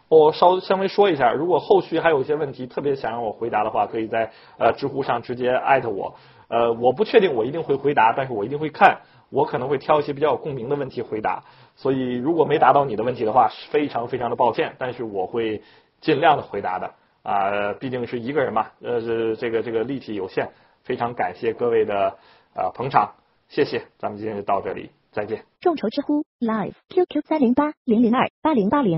[0.09, 6.15] 我稍稍微说一下，如果后续还有一些问题特别想让我回答的话，可以在呃知乎上直接艾特我。
[6.49, 9.01] 呃，我不确定我一定会回答，但是我一定会看，
[9.31, 11.43] 我可能会挑一些比较有共鸣的问题回答。
[11.74, 15.61] 所以如果没答到你的问题的话，是非常非常的抱歉，但是我会
[16.01, 16.93] 尽量的回答的。
[17.24, 20.51] 啊，毕竟是一个人嘛，呃，是这个这个力气有限，
[20.85, 22.16] 非常感谢各位的
[22.55, 23.15] 啊捧场，
[23.49, 25.45] 谢谢，咱们今天就到这里，再见。
[25.61, 28.95] 众筹知乎 Live QQ 三零八零零二八零八零。